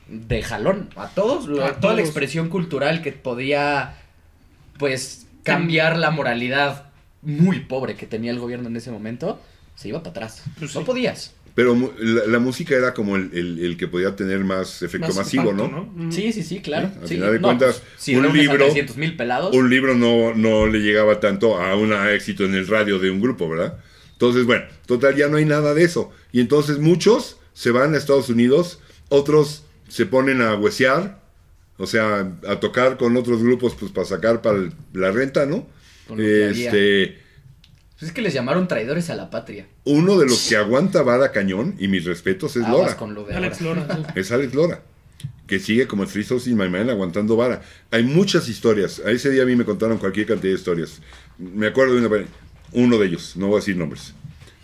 de 0.09 0.43
jalón. 0.43 0.89
A 0.95 1.09
todos, 1.09 1.47
A 1.47 1.49
toda 1.49 1.81
todos. 1.81 1.97
la 1.97 2.03
expresión 2.03 2.49
cultural 2.49 3.03
que 3.03 3.11
podía, 3.11 3.97
pues, 4.79 5.27
cambiar 5.43 5.99
la 5.99 6.11
moralidad 6.13 6.85
muy 7.23 7.61
pobre 7.61 7.97
que 7.97 8.07
tenía 8.07 8.31
el 8.31 8.39
gobierno 8.39 8.69
en 8.69 8.77
ese 8.77 8.91
momento, 8.93 9.41
se 9.75 9.89
iba 9.89 9.99
para 10.03 10.11
atrás. 10.11 10.43
Pues 10.59 10.75
no 10.75 10.81
sí. 10.81 10.87
podías. 10.87 11.33
Pero 11.55 11.77
la, 12.01 12.27
la 12.27 12.39
música 12.41 12.75
era 12.75 12.93
como 12.95 13.15
el, 13.15 13.31
el- 13.33 13.59
el 13.65 13.77
que 13.77 13.87
podía 13.87 14.17
tener 14.17 14.41
más 14.41 14.83
efecto 14.83 15.07
Más 15.09 15.17
masivo, 15.19 15.51
impacto, 15.53 15.69
¿no? 15.69 15.83
Mm. 15.95 16.11
Sí, 16.11 16.33
sí, 16.33 16.43
sí, 16.43 16.61
claro. 16.61 16.91
Al 17.01 17.07
Sí, 17.09 17.15
final 17.15 17.33
de 17.33 17.39
no, 17.39 17.47
cuentas, 17.47 17.77
pues, 17.81 18.03
si 18.03 18.17
un 18.17 18.33
libro- 18.37 18.65
300 18.65 18.97
mil 18.97 19.17
pelados. 19.17 19.55
Un 19.55 19.71
libro 19.71 19.95
no, 19.95 20.35
no 20.35 20.67
le 20.67 20.81
llegaba 20.81 21.21
tanto 21.21 21.61
a 21.61 21.77
un 21.77 21.93
éxito 21.93 22.45
en 22.45 22.55
el 22.55 22.67
radio 22.67 22.99
de 22.99 23.11
un 23.11 23.21
grupo, 23.21 23.49
¿verdad? 23.49 23.79
Entonces, 24.13 24.47
bueno, 24.47 24.65
total, 24.87 25.15
ya 25.15 25.29
no 25.29 25.37
hay 25.37 25.45
nada 25.45 25.75
de 25.75 25.85
eso. 25.85 26.11
Y 26.33 26.41
entonces 26.41 26.79
muchos 26.79 27.37
se 27.53 27.71
van 27.71 27.95
a 27.95 27.99
Estados 27.99 28.29
Unidos, 28.31 28.81
otros 29.09 29.63
se 29.89 30.07
ponen 30.07 30.43
a 30.43 30.57
huesear, 30.57 31.21
o 31.77 31.87
sea, 31.87 32.33
a 32.49 32.59
tocar 32.59 32.97
con 32.97 33.17
otros 33.17 33.45
grupos, 33.45 33.77
pues 33.79 33.93
para 33.93 34.07
sacar 34.09 34.43
para 34.43 34.59
el- 34.59 34.73
la 34.93 35.13
renta, 35.13 35.47
¿no? 35.47 35.69
Con 36.09 36.19
lo 36.19 36.25
que 36.25 36.47
había. 36.49 36.67
Este, 36.71 37.19
Pues 37.99 38.09
es 38.09 38.13
que 38.13 38.23
les 38.23 38.35
llamaron 38.35 38.67
traidores 38.69 39.09
a 39.11 39.15
la 39.15 39.31
patria. 39.31 39.67
uno 39.85 40.19
de 40.19 40.27
los 40.27 40.49
que 40.49 40.57
aguanta 40.57 41.03
vara 41.03 41.31
cañón, 41.33 41.77
y 41.79 41.89
mis 41.89 42.05
respetos, 42.05 42.57
es 42.57 42.65
Aguas 42.65 42.81
Lora. 42.83 42.97
con 42.97 43.15
lo 43.15 43.25
de 43.25 43.35
Alex. 43.37 43.61
Lora. 43.61 43.87
sí. 43.97 44.03
Es 44.21 44.33
Alex 44.33 44.53
Lora, 44.55 44.83
que 45.47 45.59
sigue 45.61 45.87
como 45.87 46.07
Three 46.07 46.25
Souls 46.25 46.47
in 46.49 46.57
My 46.57 46.69
Mind 46.69 46.91
aguantando 46.91 47.37
vara. 47.37 47.63
Hay 47.91 48.03
muchas 48.03 48.49
historias. 48.49 49.01
A 49.05 49.11
ese 49.11 49.31
día 49.31 49.45
a 49.45 49.47
mí 49.47 49.55
me 49.55 49.65
contaron 49.65 49.99
cualquier 49.99 50.27
cantidad 50.27 50.53
de 50.53 50.59
historias. 50.59 51.01
Me 51.39 51.69
acuerdo 51.69 51.95
de 51.95 52.07
una, 52.07 52.27
uno 52.73 52.99
de 52.99 53.07
ellos, 53.07 53.37
no 53.37 53.47
voy 53.47 53.57
a 53.57 53.61
decir 53.61 53.77
nombres. 53.77 54.13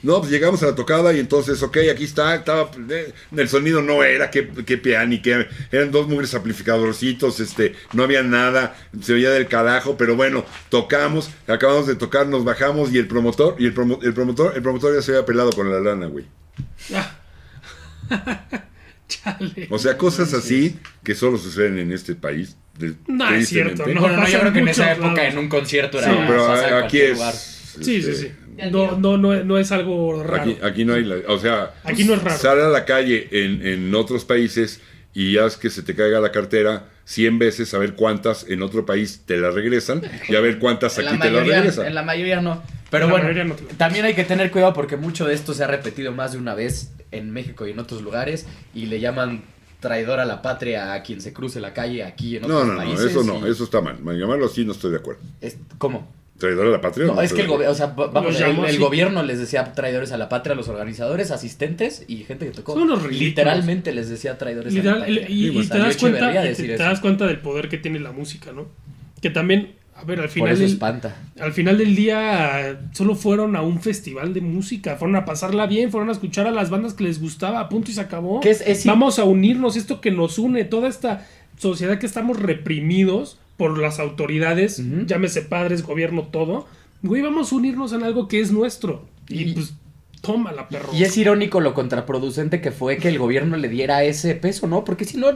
No, 0.03 0.19
pues 0.21 0.31
llegamos 0.31 0.63
a 0.63 0.67
la 0.67 0.75
tocada 0.75 1.13
y 1.13 1.21
entonces, 1.21 1.63
ok, 1.63 1.77
aquí 1.93 2.05
está, 2.05 2.35
estaba, 2.35 2.71
eh, 2.91 3.13
el 3.37 3.49
sonido 3.49 3.83
no 3.83 4.03
era, 4.03 4.31
qué, 4.31 4.49
qué 4.65 4.79
piano, 4.79 5.13
y 5.13 5.21
qué, 5.21 5.47
eran 5.71 5.91
dos 5.91 6.09
mugres 6.09 6.33
amplificadorcitos, 6.35 7.39
este, 7.41 7.75
no 7.93 8.03
había 8.05 8.23
nada, 8.23 8.75
se 9.03 9.13
veía 9.13 9.31
del 9.31 9.47
carajo, 9.47 9.97
pero 9.99 10.17
bueno, 10.17 10.45
tocamos, 10.71 11.31
acabamos 11.47 11.87
de 11.87 11.97
tocar, 11.97 12.27
nos 12.29 12.45
bajamos 12.45 12.93
y 12.93 12.99
el 12.99 13.07
promotor, 13.09 13.57
y 13.59 13.67
el, 13.67 13.75
promo- 13.75 13.99
el 14.03 14.15
promotor, 14.15 14.53
el 14.57 14.63
promotor 14.63 14.95
ya 14.95 15.03
se 15.03 15.13
había 15.13 15.27
pelado 15.27 15.51
con 15.53 15.71
la 15.71 15.81
lana, 15.81 16.07
güey. 16.07 16.25
Chale. 19.09 19.67
O 19.71 19.79
sea, 19.79 19.97
cosas 19.99 20.33
así 20.35 20.79
que 21.03 21.15
solo 21.15 21.37
suceden 21.37 21.79
en 21.79 21.93
este 21.93 22.15
país. 22.15 22.57
de- 22.79 22.95
No, 23.09 23.29
es 23.35 23.49
cierto, 23.49 23.85
No, 23.87 24.09
no, 24.09 24.29
yo 24.29 24.41
creo 24.41 24.53
que 24.53 24.61
en 24.61 24.69
esa 24.69 24.93
época 24.93 25.09
lados. 25.15 25.33
en 25.33 25.39
un 25.39 25.49
concierto 25.49 25.99
era. 25.99 26.11
Sí, 26.13 26.19
pero 26.27 26.77
aquí 26.79 27.01
es. 27.01 27.13
lugar. 27.15 27.35
Sí, 27.35 27.83
sí, 27.85 27.97
este, 27.97 28.15
sí. 28.15 28.33
No, 28.71 28.99
no, 28.99 29.17
no, 29.17 29.45
no 29.45 29.59
es 29.59 29.73
algo 29.73 30.23
raro. 30.23 30.43
Aquí, 30.43 30.59
aquí 30.63 30.85
no 30.85 30.95
hay. 30.95 31.05
la- 31.05 31.17
o 31.29 31.39
sea, 31.39 31.75
Aquí 31.85 32.05
no 32.05 32.15
es 32.15 32.23
raro. 32.23 32.39
sale 32.39 32.63
a 32.63 32.69
la 32.69 32.85
calle 32.85 33.29
en, 33.31 33.67
en 33.67 33.95
otros 33.95 34.25
países 34.25 34.81
y 35.15 35.39
haz 35.39 35.57
que 35.57 35.71
se 35.71 35.83
te 35.83 35.95
caiga 35.95 36.21
la 36.21 36.31
cartera 36.33 36.87
100 37.05 37.39
veces 37.39 37.75
a 37.75 37.79
ver 37.79 37.95
cuántas 37.95 38.47
en 38.49 38.63
otro 38.63 38.87
país 38.87 39.23
te 39.27 39.37
la 39.39 39.51
regresan 39.51 40.03
y 40.29 40.37
a 40.37 40.41
ver 40.41 40.59
cuántas 40.59 40.99
aquí 40.99 41.19
te 41.19 41.31
la 41.31 41.41
regresan. 41.43 41.87
en 41.87 41.95
la 41.95 42.03
mayoría 42.03 42.41
no. 42.41 42.63
Pero 42.91 43.05
En 43.07 43.13
la 43.13 43.19
bueno, 43.21 43.45
no 43.45 43.55
también 43.77 44.05
hay 44.05 44.15
que 44.15 44.25
tener 44.25 44.51
cuidado 44.51 44.73
porque 44.73 44.97
mucho 44.97 45.25
de 45.27 45.35
esto 45.35 45.55
se 45.55 45.63
ha 45.65 45.67
repetido 45.69 46.13
más 46.13 46.33
de 46.33 46.39
una 46.39 46.55
vez 46.55 46.93
en 47.13 47.31
México 47.33 47.67
y 47.67 47.71
en 47.71 47.79
otros 47.79 48.03
lugares 48.03 48.47
y 48.75 48.87
le 48.87 49.01
llaman 49.01 49.43
traidor 49.81 50.21
a 50.21 50.25
la 50.27 50.43
patria 50.43 50.93
a 50.93 51.03
quien 51.03 51.21
se 51.21 51.33
cruce 51.33 51.59
la 51.61 51.73
calle 51.73 52.05
aquí 52.05 52.37
en 52.37 52.45
otros 52.45 52.61
No, 52.61 52.67
no, 52.67 52.73
no, 52.75 52.79
países. 52.79 53.11
eso 53.13 53.25
no, 53.25 53.47
y 53.47 53.51
eso 53.51 53.65
está 53.65 53.81
mal. 53.81 53.97
Llamarlo 54.05 54.47
así 54.47 54.65
no 54.65 54.73
estoy 54.73 54.91
de 54.91 54.99
acuerdo. 54.99 55.21
es- 55.41 55.57
¿Cómo? 55.79 56.07
¿Traidor 56.41 56.67
a 56.67 56.71
la 56.71 56.81
patria? 56.81 57.07
No, 57.07 57.21
es 57.21 57.31
estoy 57.31 57.47
que 57.47 57.55
el 57.55 57.69
o 57.69 57.75
sea, 57.75 57.87
va- 57.89 58.09
vamos, 58.09 58.41
el, 58.41 58.79
gobierno 58.79 59.23
les 59.23 59.39
decía 59.39 59.73
traidores 59.75 60.11
a 60.11 60.17
la 60.19 60.29
patria 60.29 60.55
a 60.55 60.57
los 60.57 60.69
organizadores, 60.69 61.31
asistentes 61.31 62.05
y 62.09 62.25
gente 62.25 62.47
que 62.47 62.53
tocó. 62.53 62.73
Son. 62.75 63.11
Literalmente 63.13 63.93
les 63.93 64.09
decía 64.09 64.39
traidores 64.39 64.73
a 64.73 64.77
la 64.77 64.83
Literal, 64.83 64.99
patria. 65.01 65.27
y, 65.31 65.47
y- 65.47 65.51
pues 65.53 65.67
y 65.67 65.69
te 65.71 65.79
das 65.79 65.97
cuenta, 65.99 66.33
te, 66.33 66.55
te 66.55 66.75
eso. 66.75 66.83
das 66.83 67.01
cuenta 67.01 67.27
del 67.27 67.39
poder 67.41 67.69
que 67.69 67.79
tiene 67.79 68.01
la 68.01 68.13
música, 68.13 68.53
¿no? 68.53 68.67
Que 69.21 69.29
también, 69.29 69.75
a 69.95 70.03
ver, 70.05 70.19
al 70.21 70.25
Por 70.25 70.33
final, 70.33 70.53
eso 70.53 70.63
del, 70.63 70.73
espanta. 70.73 71.15
al 71.39 71.53
final 71.53 71.77
del 71.77 71.95
día 71.95 72.81
solo 72.93 73.15
fueron 73.15 73.55
a 73.55 73.61
un 73.61 73.83
festival 73.83 74.33
de 74.33 74.41
música, 74.41 74.97
fueron 74.97 75.17
a 75.17 75.27
pasarla 75.27 75.67
bien, 75.67 75.91
fueron 75.91 76.09
a 76.09 76.13
escuchar 76.13 76.47
a 76.47 76.51
las 76.53 76.71
bandas 76.71 76.95
que 76.95 77.05
les 77.05 77.21
gustaba, 77.21 77.69
punto 77.69 77.91
y 77.91 77.95
se 77.95 78.01
acabó. 78.01 78.41
Es- 78.43 78.63
es- 78.67 78.87
Vamos 78.87 79.19
a 79.19 79.25
unirnos, 79.25 79.77
esto 79.77 80.01
que 80.01 80.11
nos 80.11 80.39
une, 80.39 80.65
toda 80.65 80.89
esta 80.89 81.27
sociedad 81.59 81.99
que 81.99 82.07
estamos 82.07 82.41
reprimidos 82.41 83.39
por 83.61 83.79
las 83.79 83.99
autoridades, 84.01 84.83
llámese 85.05 85.43
padres, 85.43 85.83
gobierno, 85.83 86.23
todo. 86.23 86.67
Güey, 87.03 87.21
vamos 87.21 87.53
a 87.53 87.57
unirnos 87.57 87.93
en 87.93 88.03
algo 88.03 88.27
que 88.27 88.41
es 88.41 88.51
nuestro. 88.53 89.05
Y, 89.29 89.43
Y- 89.43 89.53
pues, 89.53 89.75
tómala, 90.23 90.67
perro. 90.71 90.89
Y 90.95 91.03
es 91.05 91.15
irónico 91.19 91.61
lo 91.61 91.75
contraproducente 91.75 92.63
que 92.63 92.71
fue 92.71 92.97
que 92.97 93.09
el 93.09 93.19
gobierno 93.19 93.59
le 93.59 93.69
diera 93.69 94.03
ese 94.03 94.35
peso, 94.35 94.67
¿no? 94.67 94.83
Porque 94.83 95.05
si 95.05 95.19
no, 95.19 95.27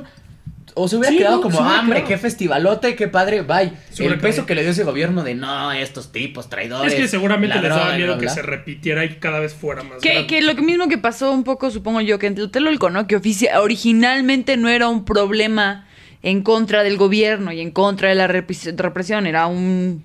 o 0.73 0.89
se 0.89 0.97
hubiera 0.97 1.13
Sí, 1.13 1.19
quedado 1.19 1.37
no, 1.37 1.43
como, 1.43 1.57
se 1.57 1.61
hubiera 1.63 1.77
"Ah, 1.77 1.81
hombre, 1.83 1.99
quedado". 1.99 2.09
qué 2.09 2.19
festivalote, 2.19 2.97
qué 2.97 3.09
padre, 3.09 3.43
bye. 3.43 3.73
Hubiera 3.99 4.15
El 4.15 4.21
peso 4.21 4.47
que 4.47 4.55
le 4.55 4.63
dio 4.63 4.71
ese 4.71 4.85
gobierno 4.85 5.23
de, 5.23 5.35
no, 5.35 5.71
estos 5.73 6.11
tipos 6.13 6.49
traidores. 6.49 6.95
Es 6.95 6.99
que 6.99 7.09
seguramente 7.09 7.57
la 7.57 7.61
les 7.63 7.71
daba 7.71 7.95
miedo 7.95 8.07
bla, 8.15 8.19
que 8.19 8.25
bla". 8.25 8.35
se 8.35 8.41
repitiera 8.43 9.05
y 9.05 9.17
cada 9.17 9.39
vez 9.39 9.53
fuera 9.53 9.83
más 9.83 10.01
Que, 10.01 10.09
grande. 10.15 10.27
que 10.29 10.41
lo 10.41 10.55
mismo 10.55 10.89
que 10.89 10.97
pasó 10.97 11.31
un 11.31 11.45
poco, 11.45 11.71
supongo 11.71 12.01
yo, 12.01 12.19
que 12.19 12.27
en 12.29 12.35
Tlatelolco, 12.37 12.89
¿no? 12.89 13.07
Que 13.07 13.17
originalmente 13.61 14.57
no 14.57 14.69
era 14.71 14.89
un 14.89 15.05
problema 15.05 15.87
en 16.25 16.43
contra 16.43 16.83
del 16.83 16.97
gobierno 16.97 17.53
y 17.53 17.61
en 17.61 17.71
contra 17.71 18.09
de 18.09 18.15
la 18.17 18.27
repres- 18.27 18.75
represión, 18.77 19.27
era 19.27 19.47
un, 19.47 20.03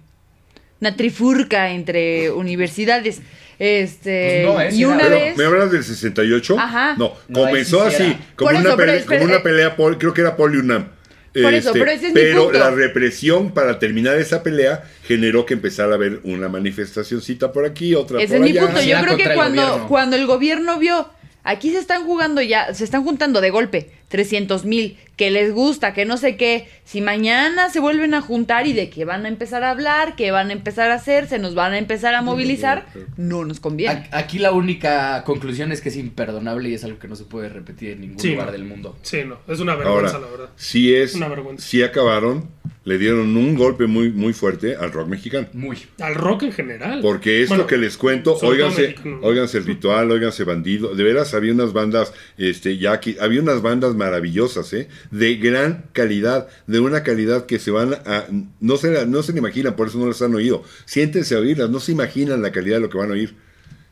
una 0.81 0.95
trifurca 0.95 1.71
entre 1.71 2.29
universidades. 2.29 3.21
Este, 3.57 4.43
Pues 4.45 4.53
no, 4.55 4.61
ese 4.61 4.77
y 4.77 4.85
una 4.85 4.97
Pero, 4.97 5.09
vez... 5.15 5.37
¿Me 5.37 5.45
hablas 5.45 5.71
del 5.71 5.83
68? 5.83 6.59
Ajá. 6.59 6.95
No, 6.97 7.13
comenzó 7.33 7.83
así, 7.83 8.17
como, 8.35 8.51
una, 8.51 8.75
pelea, 8.75 8.95
espera, 8.95 9.19
como 9.21 9.31
una 9.31 9.39
eh. 9.39 9.43
pelea, 9.43 9.75
creo 9.97 10.13
que 10.13 10.21
era 10.21 10.35
Poliunam. 10.35 10.89
Por 11.33 11.53
eso, 11.53 11.71
pero 11.73 11.91
ese 11.91 12.07
es 12.07 12.13
mi 12.13 12.19
pero 12.19 12.43
punto. 12.45 12.59
la 12.59 12.71
represión 12.71 13.53
para 13.53 13.79
terminar 13.79 14.17
esa 14.17 14.43
pelea 14.43 14.83
generó 15.03 15.45
que 15.45 15.53
empezara 15.53 15.91
a 15.91 15.95
haber 15.95 16.19
una 16.23 16.49
manifestacioncita 16.49 17.51
por 17.51 17.65
aquí, 17.65 17.95
otra 17.95 18.19
Ese 18.21 18.37
por 18.37 18.47
es 18.47 18.51
mi 18.51 18.57
allá. 18.57 18.67
punto. 18.67 18.81
Yo 18.81 19.01
creo 19.01 19.17
que 19.17 19.23
el 19.23 19.87
cuando 19.87 20.15
el 20.15 20.25
gobierno 20.25 20.79
vio, 20.79 21.07
aquí 21.43 21.71
se 21.71 21.79
están 21.79 22.05
jugando 22.05 22.41
ya, 22.41 22.73
se 22.73 22.83
están 22.83 23.03
juntando 23.03 23.41
de 23.41 23.49
golpe 23.49 23.91
300 24.09 24.65
mil, 24.65 24.97
que 25.15 25.29
les 25.29 25.53
gusta, 25.53 25.93
que 25.93 26.03
no 26.05 26.17
sé 26.17 26.35
qué, 26.35 26.67
si 26.83 26.99
mañana 27.01 27.69
se 27.69 27.79
vuelven 27.79 28.13
a 28.15 28.21
juntar 28.21 28.65
y 28.65 28.73
de 28.73 28.89
qué 28.89 29.05
van 29.05 29.25
a 29.25 29.27
empezar 29.27 29.63
a 29.63 29.69
hablar, 29.69 30.15
qué 30.15 30.31
van 30.31 30.49
a 30.49 30.53
empezar 30.53 30.89
a 30.89 30.95
hacer, 30.95 31.27
se 31.27 31.37
nos 31.37 31.53
van 31.53 31.73
a 31.73 31.77
empezar 31.77 32.15
a 32.15 32.21
movilizar, 32.23 32.87
no 33.17 33.45
nos 33.45 33.59
conviene. 33.59 34.07
Aquí 34.11 34.39
la 34.39 34.51
única 34.51 35.23
conclusión 35.25 35.71
es 35.71 35.81
que 35.81 35.89
es 35.89 35.95
imperdonable 35.97 36.69
y 36.69 36.73
es 36.73 36.83
algo 36.83 36.97
que 36.97 37.07
no 37.07 37.15
se 37.15 37.25
puede 37.25 37.49
repetir 37.49 37.91
en 37.91 38.01
ningún 38.01 38.19
Sí, 38.19 38.31
lugar 38.31 38.47
no. 38.47 38.51
del 38.53 38.63
mundo. 38.65 38.97
Sí, 39.03 39.21
no, 39.25 39.37
es 39.47 39.59
una 39.59 39.75
vergüenza, 39.75 40.15
Ahora, 40.15 40.25
la 40.27 40.31
verdad. 40.31 40.49
sí 40.55 40.95
es, 40.95 41.13
Una 41.15 41.27
vergüenza. 41.27 41.67
sí 41.67 41.83
acabaron, 41.83 42.49
le 42.85 42.97
dieron 42.97 43.35
un 43.35 43.55
golpe 43.55 43.87
muy, 43.87 44.09
muy 44.09 44.33
fuerte 44.33 44.75
al 44.75 44.91
rock 44.91 45.09
mexicano. 45.09 45.47
Muy. 45.53 45.77
Al 45.99 46.15
rock 46.15 46.43
en 46.43 46.51
general. 46.53 46.99
Porque 47.01 47.41
esto 47.41 47.55
Bueno, 47.55 47.67
que 47.67 47.77
les 47.77 47.97
cuento, 47.97 48.35
óiganse, 48.41 48.95
óiganse 49.21 49.57
el 49.57 49.65
ritual, 49.65 50.09
óiganse 50.11 50.43
bandido. 50.43 50.95
De 50.95 51.03
veras 51.03 51.33
había 51.33 51.53
unas 51.53 51.73
bandas, 51.73 52.13
este, 52.37 52.77
ya 52.77 52.93
aquí, 52.93 53.17
había 53.19 53.41
unas 53.41 53.61
bandas 53.61 53.95
maravillosas, 53.95 54.71
¿eh? 54.73 54.87
De 55.11 55.35
gran 55.35 55.85
calidad, 55.93 56.47
de 56.67 56.79
una 56.79 57.03
calidad 57.03 57.45
que 57.45 57.59
se 57.59 57.71
van 57.71 57.93
a, 58.05 58.25
no 58.59 58.77
se, 58.77 59.05
no 59.05 59.23
se 59.23 59.33
la 59.33 59.39
imaginan, 59.39 59.75
por 59.75 59.87
eso 59.87 59.99
no 59.99 60.07
las 60.07 60.21
han 60.21 60.33
oído. 60.33 60.63
Siéntense 60.85 61.35
a 61.35 61.39
oírlas, 61.39 61.69
no 61.69 61.79
se 61.79 61.91
imaginan 61.91 62.41
la 62.41 62.51
calidad 62.51 62.77
de 62.77 62.81
lo 62.81 62.89
que 62.89 62.97
van 62.97 63.09
a 63.09 63.13
oír. 63.13 63.35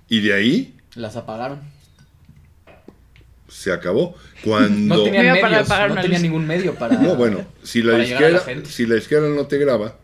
Y 0.10 0.22
de 0.22 0.34
ahí 0.34 0.76
Las 0.96 1.18
apagaron. 1.18 1.60
Se 3.58 3.72
acabó. 3.72 4.16
Cuando 4.44 4.96
No 4.98 5.04
tenían 5.04 5.40
para 5.42 5.60
apagar 5.62 5.94
no 5.96 6.02
tenían 6.02 6.22
ningún 6.22 6.46
medio 6.46 6.76
para. 6.76 6.96
No, 6.98 7.16
bueno, 7.16 7.46
si 7.64 7.82
la, 7.82 7.98
izquierda, 8.04 8.44
si 8.66 8.86
la 8.86 8.98
izquierda 8.98 9.30
no 9.30 9.48
te 9.48 9.58
graba, 9.58 9.96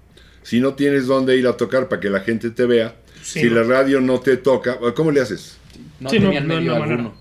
si 0.42 0.60
no 0.60 0.74
tienes 0.74 1.06
dónde 1.06 1.38
ir 1.38 1.48
a 1.48 1.56
tocar 1.56 1.88
para 1.88 2.00
que 2.00 2.10
la 2.10 2.22
gente 2.22 2.50
te 2.50 2.66
vea, 2.66 2.96
Sí, 3.22 3.42
si 3.42 3.46
no. 3.50 3.62
la 3.62 3.64
radio 3.64 4.02
no 4.02 4.20
te 4.20 4.38
toca, 4.38 4.78
¿cómo 4.96 5.12
le 5.12 5.22
haces? 5.22 5.58
No 6.00 6.10
Sí, 6.10 6.20
no, 6.20 6.26
tenían 6.26 6.48
no, 6.48 6.56
medio 6.56 6.76
alguno. 6.76 7.14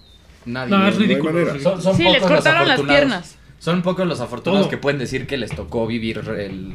Nadie. 0.46 0.70
No, 0.70 0.88
es 0.88 0.96
ridículo. 0.96 1.60
Son, 1.60 1.80
son 1.80 1.96
Sí, 1.96 2.02
les 2.02 2.14
pocos 2.14 2.30
los 2.30 2.38
cortaron 2.38 2.66
las 2.66 2.74
afortunados. 2.78 2.86
piernas. 3.08 3.36
Son 3.60 3.82
pocos 3.82 4.06
los 4.08 4.20
afortunados 4.20 4.64
Todo. 4.66 4.70
que 4.70 4.76
pueden 4.78 4.98
decir 4.98 5.26
que 5.28 5.36
les 5.36 5.50
tocó 5.54 5.86
vivir 5.86 6.18
el, 6.36 6.72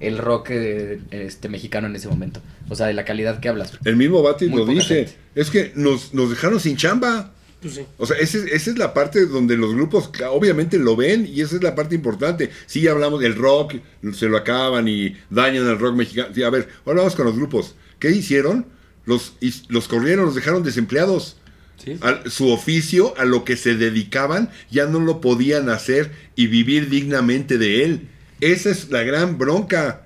el 0.00 0.18
rock 0.18 0.48
eh, 0.50 1.00
este 1.10 1.48
mexicano 1.48 1.86
en 1.86 1.96
ese 1.96 2.08
momento. 2.08 2.42
O 2.68 2.74
sea, 2.74 2.88
de 2.88 2.92
la 2.92 3.06
calidad 3.06 3.40
que 3.40 3.48
hablas. 3.48 3.72
El 3.86 3.96
mismo 3.96 4.22
Batis 4.22 4.50
lo 4.50 4.66
dice. 4.66 5.06
gente. 5.06 5.16
Es 5.34 5.50
que 5.50 5.72
nos, 5.76 6.12
nos 6.12 6.28
dejaron 6.28 6.60
sin 6.60 6.76
chamba. 6.76 7.32
Pues 7.66 7.74
sí. 7.76 7.86
O 7.98 8.06
sea, 8.06 8.16
ese- 8.18 8.54
esa 8.54 8.70
es 8.70 8.78
la 8.78 8.94
parte 8.94 9.26
donde 9.26 9.56
los 9.56 9.74
grupos 9.74 10.10
obviamente 10.30 10.78
lo 10.78 10.96
ven 10.96 11.26
y 11.26 11.40
esa 11.40 11.56
es 11.56 11.62
la 11.62 11.74
parte 11.74 11.94
importante. 11.94 12.50
Sí, 12.66 12.80
ya 12.82 12.92
hablamos 12.92 13.20
del 13.20 13.34
rock, 13.34 13.74
se 14.14 14.28
lo 14.28 14.36
acaban 14.36 14.88
y 14.88 15.16
dañan 15.30 15.66
al 15.66 15.78
rock 15.78 15.94
mexicano. 15.96 16.28
Sí, 16.34 16.42
a 16.42 16.50
ver, 16.50 16.68
ahora 16.84 17.00
vamos 17.00 17.14
con 17.16 17.26
los 17.26 17.36
grupos. 17.36 17.74
¿Qué 17.98 18.10
hicieron? 18.10 18.66
Los, 19.04 19.34
los 19.68 19.88
corrieron, 19.88 20.24
los 20.26 20.34
dejaron 20.34 20.62
desempleados. 20.62 21.36
Sí. 21.84 21.98
a 22.00 22.28
su 22.30 22.48
oficio, 22.50 23.12
a 23.18 23.26
lo 23.26 23.44
que 23.44 23.56
se 23.58 23.74
dedicaban, 23.76 24.48
ya 24.70 24.86
no 24.86 24.98
lo 24.98 25.20
podían 25.20 25.68
hacer 25.68 26.10
y 26.34 26.46
vivir 26.46 26.88
dignamente 26.88 27.58
de 27.58 27.84
él. 27.84 28.08
Esa 28.40 28.70
es 28.70 28.88
la 28.90 29.02
gran 29.02 29.36
bronca. 29.36 30.05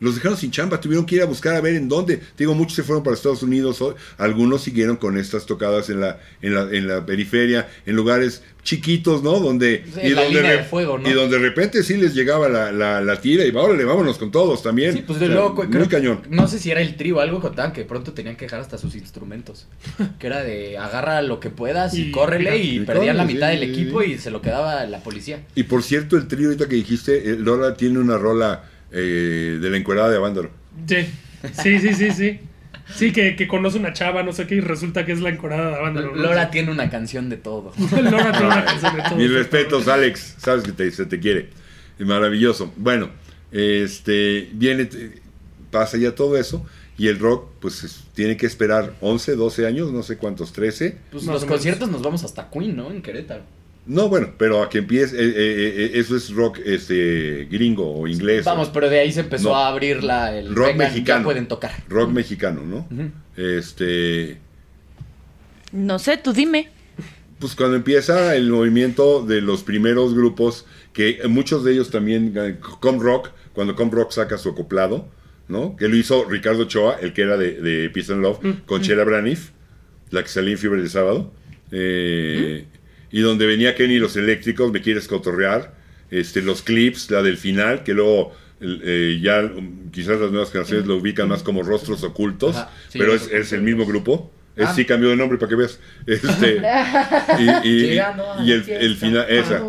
Los 0.00 0.14
dejaron 0.16 0.36
sin 0.38 0.50
chamba, 0.50 0.80
tuvieron 0.80 1.04
que 1.06 1.16
ir 1.16 1.22
a 1.22 1.26
buscar 1.26 1.54
a 1.54 1.60
ver 1.60 1.74
en 1.76 1.88
dónde. 1.88 2.16
Te 2.16 2.24
digo, 2.38 2.54
muchos 2.54 2.74
se 2.74 2.82
fueron 2.82 3.04
para 3.04 3.14
Estados 3.14 3.42
Unidos, 3.42 3.84
algunos 4.18 4.62
siguieron 4.62 4.96
con 4.96 5.16
estas 5.18 5.46
tocadas 5.46 5.90
en 5.90 6.00
la, 6.00 6.18
en 6.42 6.54
la, 6.54 6.62
en 6.70 6.88
la 6.88 7.04
periferia, 7.06 7.68
en 7.86 7.96
lugares 7.96 8.42
chiquitos, 8.62 9.22
¿no? 9.22 9.40
Donde, 9.40 9.84
Sí, 9.94 10.10
la 10.10 10.22
donde 10.24 10.40
línea 10.40 10.56
de- 10.58 10.64
fuego, 10.64 10.98
¿no? 10.98 11.08
y 11.08 11.12
donde 11.12 11.38
de 11.38 11.42
repente 11.42 11.82
sí 11.82 11.96
les 11.96 12.14
llegaba 12.14 12.48
la, 12.48 12.70
la, 12.72 13.00
la 13.00 13.20
tira 13.20 13.44
y 13.44 13.50
órale, 13.50 13.84
vámonos 13.84 14.18
con 14.18 14.30
todos 14.30 14.62
también. 14.62 14.92
Sí, 14.92 15.02
pues 15.06 15.18
de 15.18 15.26
O 15.26 15.28
sea, 15.28 15.36
luego 15.36 15.54
muy 15.54 15.66
creo- 15.68 15.88
cañón. 15.88 16.22
No 16.28 16.46
sé 16.48 16.58
si 16.58 16.70
era 16.70 16.80
el 16.80 16.96
trío 16.96 17.16
o 17.16 17.20
algo 17.20 17.40
contaban 17.40 17.72
que 17.72 17.84
pronto 17.84 18.12
tenían 18.12 18.36
que 18.36 18.44
dejar 18.46 18.60
hasta 18.60 18.78
sus 18.78 18.94
instrumentos. 18.94 19.66
Que 20.18 20.26
era 20.26 20.42
de 20.42 20.76
agarra 20.78 21.22
lo 21.22 21.40
que 21.40 21.50
puedas 21.50 21.94
y, 21.94 22.08
Y- 22.08 22.10
córrele 22.10 22.58
y, 22.58 22.76
y 22.76 22.80
perdían 22.80 23.16
la 23.16 23.24
mitad 23.24 23.50
sí, 23.52 23.58
del 23.58 23.70
equipo 23.70 24.02
y 24.02 24.18
se 24.18 24.30
lo 24.30 24.40
quedaba 24.42 24.84
la 24.86 25.02
policía. 25.02 25.44
Y 25.54 25.62
por 25.64 25.82
cierto, 25.82 26.16
el 26.16 26.28
trío 26.28 26.48
ahorita 26.48 26.68
que 26.68 26.76
dijiste, 26.76 27.30
eh, 27.32 27.36
Lola 27.38 27.74
tiene 27.74 27.98
una 27.98 28.18
rola 28.18 28.64
eh, 28.92 29.58
de 29.60 29.70
la 29.70 29.76
encuerada 29.76 30.10
de 30.10 30.16
Avándaro. 30.16 30.50
Sí, 30.86 31.06
sí, 31.52 31.78
sí, 31.78 31.94
sí. 31.94 32.10
Sí, 32.12 32.40
sí 32.94 33.12
que, 33.12 33.36
que 33.36 33.46
conoce 33.46 33.78
una 33.78 33.92
chava, 33.92 34.22
no 34.22 34.32
sé 34.32 34.46
qué, 34.46 34.56
y 34.56 34.60
resulta 34.60 35.06
que 35.06 35.12
es 35.12 35.20
la 35.20 35.28
encorada 35.30 35.76
de 35.76 35.82
banda. 35.82 36.00
¿no? 36.02 36.14
Lora 36.14 36.50
tiene 36.50 36.70
una 36.72 36.90
canción 36.90 37.28
de 37.28 37.36
todo. 37.36 37.72
Lora 37.92 38.32
tiene 38.32 38.46
una 38.46 38.64
canción 38.64 38.96
de 38.96 39.02
todo. 39.02 39.16
Mis 39.16 39.32
respetos, 39.32 39.86
Alex. 39.88 40.34
Sabes 40.38 40.64
que 40.64 40.72
te- 40.72 40.90
se 40.90 41.06
te 41.06 41.20
quiere. 41.20 41.50
Es 41.98 42.06
maravilloso. 42.06 42.72
Bueno, 42.76 43.10
este 43.52 44.48
viene, 44.54 44.86
t- 44.86 45.20
pasa 45.70 45.96
ya 45.98 46.14
todo 46.14 46.36
eso. 46.36 46.66
Y 46.98 47.08
el 47.08 47.18
rock, 47.18 47.48
pues 47.60 47.82
es- 47.84 48.04
tiene 48.14 48.36
que 48.36 48.44
esperar 48.46 48.94
11, 49.00 49.34
12 49.36 49.66
años, 49.66 49.90
no 49.92 50.02
sé 50.02 50.16
cuántos, 50.18 50.52
13. 50.52 50.98
Pues 51.12 51.24
los 51.24 51.44
conciertos 51.46 51.90
nos 51.90 52.02
vamos 52.02 52.24
hasta 52.24 52.50
Queen, 52.50 52.76
¿no? 52.76 52.90
En 52.90 53.00
Querétaro. 53.02 53.42
No, 53.86 54.08
bueno, 54.08 54.34
pero 54.38 54.62
a 54.62 54.68
que 54.68 54.78
empiece, 54.78 55.16
eh, 55.16 55.28
eh, 55.28 55.74
eh, 55.76 55.90
eso 55.94 56.14
es 56.16 56.30
rock 56.30 56.58
este, 56.64 57.46
gringo 57.50 57.90
o 57.98 58.06
inglés. 58.06 58.44
Vamos, 58.44 58.68
o 58.68 58.72
pero 58.72 58.88
de 58.88 59.00
ahí 59.00 59.10
se 59.10 59.20
empezó 59.20 59.48
No. 59.48 59.56
a 59.56 59.68
abrir 59.68 60.04
la, 60.04 60.36
el 60.38 60.54
Rock 60.54 60.76
mexicano. 60.76 61.20
ya 61.20 61.24
pueden 61.24 61.48
tocar. 61.48 61.72
rock 61.88 62.10
mexicano, 62.10 62.62
¿no? 62.62 62.86
Este. 63.36 64.38
No 65.72 65.98
sé, 65.98 66.16
tú 66.18 66.32
dime. 66.32 66.68
Pues 67.38 67.54
cuando 67.54 67.76
empieza 67.76 68.36
el 68.36 68.50
movimiento 68.50 69.24
de 69.24 69.40
los 69.40 69.62
primeros 69.62 70.14
grupos, 70.14 70.66
que 70.92 71.20
muchos 71.28 71.64
de 71.64 71.72
ellos 71.72 71.90
también, 71.90 72.58
Com 72.80 73.00
Rock, 73.00 73.30
cuando 73.54 73.74
Com 73.74 73.90
Rock 73.90 74.12
saca 74.12 74.36
su 74.36 74.50
acoplado, 74.50 75.08
¿no? 75.48 75.74
Que 75.76 75.88
lo 75.88 75.96
hizo 75.96 76.26
Ricardo 76.28 76.64
Choa, 76.66 76.96
el 77.00 77.12
que 77.14 77.22
era 77.22 77.38
de, 77.38 77.54
de 77.60 77.88
Peace 77.90 78.12
and 78.12 78.20
Love, 78.22 78.40
con 78.66 78.82
Chela 78.82 79.04
Braniff, 79.04 79.50
la 80.10 80.22
que 80.22 80.28
salía 80.28 80.52
en 80.52 80.58
Fiebre 80.58 80.80
del 80.82 80.90
Sábado, 80.90 81.32
eh, 81.72 82.66
y 83.12 83.20
donde 83.20 83.46
venía 83.46 83.74
Kenny 83.74 83.98
los 83.98 84.16
Eléctricos, 84.16 84.70
Me 84.72 84.80
Quieres 84.82 85.08
Cotorrear, 85.08 85.74
este, 86.10 86.42
los 86.42 86.62
clips, 86.62 87.10
la 87.10 87.22
del 87.22 87.36
final, 87.36 87.82
que 87.84 87.94
luego 87.94 88.34
eh, 88.60 89.18
ya 89.22 89.40
um, 89.40 89.90
quizás 89.90 90.20
las 90.20 90.30
nuevas 90.30 90.50
canciones 90.50 90.86
lo 90.86 90.96
ubican 90.96 91.28
más 91.28 91.42
como 91.42 91.62
Rostros 91.62 92.02
Ocultos, 92.04 92.56
Ajá, 92.56 92.70
sí, 92.88 92.98
pero 92.98 93.14
es, 93.14 93.28
es 93.30 93.52
el 93.52 93.62
mismo 93.62 93.86
grupo. 93.86 94.30
Es, 94.56 94.66
Ah. 94.66 94.74
sí 94.74 94.84
cambió 94.84 95.08
de 95.10 95.16
nombre 95.16 95.38
para 95.38 95.48
que 95.48 95.54
veas. 95.56 95.78
Este, 96.06 96.60
y, 97.38 97.68
y- 97.68 98.00
y 98.44 98.52
el, 98.52 98.64
el 98.68 98.96
final, 98.96 99.24
esa. 99.28 99.62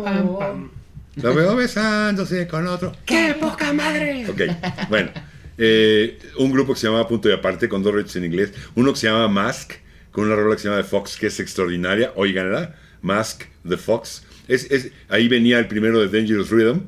La 1.16 1.30
veo 1.30 1.56
besándose 1.56 2.46
con 2.48 2.66
otro. 2.66 2.94
¡Qué 3.06 3.34
poca 3.38 3.72
madre! 3.72 4.26
Ok, 4.28 4.40
bueno. 4.88 5.10
eh, 5.58 6.18
un 6.38 6.50
grupo 6.52 6.72
que 6.74 6.80
se 6.80 6.86
llamaba 6.86 7.06
Punto 7.06 7.28
y 7.28 7.32
Aparte, 7.32 7.68
con 7.68 7.82
dos 7.82 7.94
retos 7.94 8.16
en 8.16 8.24
inglés. 8.24 8.52
Uno 8.74 8.92
que 8.92 8.98
se 8.98 9.06
llama 9.08 9.28
Mask, 9.28 9.72
con 10.10 10.24
una 10.24 10.34
rola 10.36 10.56
que 10.56 10.62
se 10.62 10.68
llama 10.68 10.82
The 10.82 10.88
Fox, 10.88 11.16
que 11.16 11.26
es 11.28 11.38
extraordinaria. 11.40 12.12
Óiganla. 12.16 12.74
Mask, 13.02 13.44
The 13.68 13.76
Fox. 13.76 14.24
Es, 14.48 14.70
es, 14.70 14.90
ahí 15.08 15.28
venía 15.28 15.58
el 15.58 15.68
primero 15.68 16.00
de 16.00 16.08
Dangerous 16.08 16.50
Rhythm, 16.50 16.80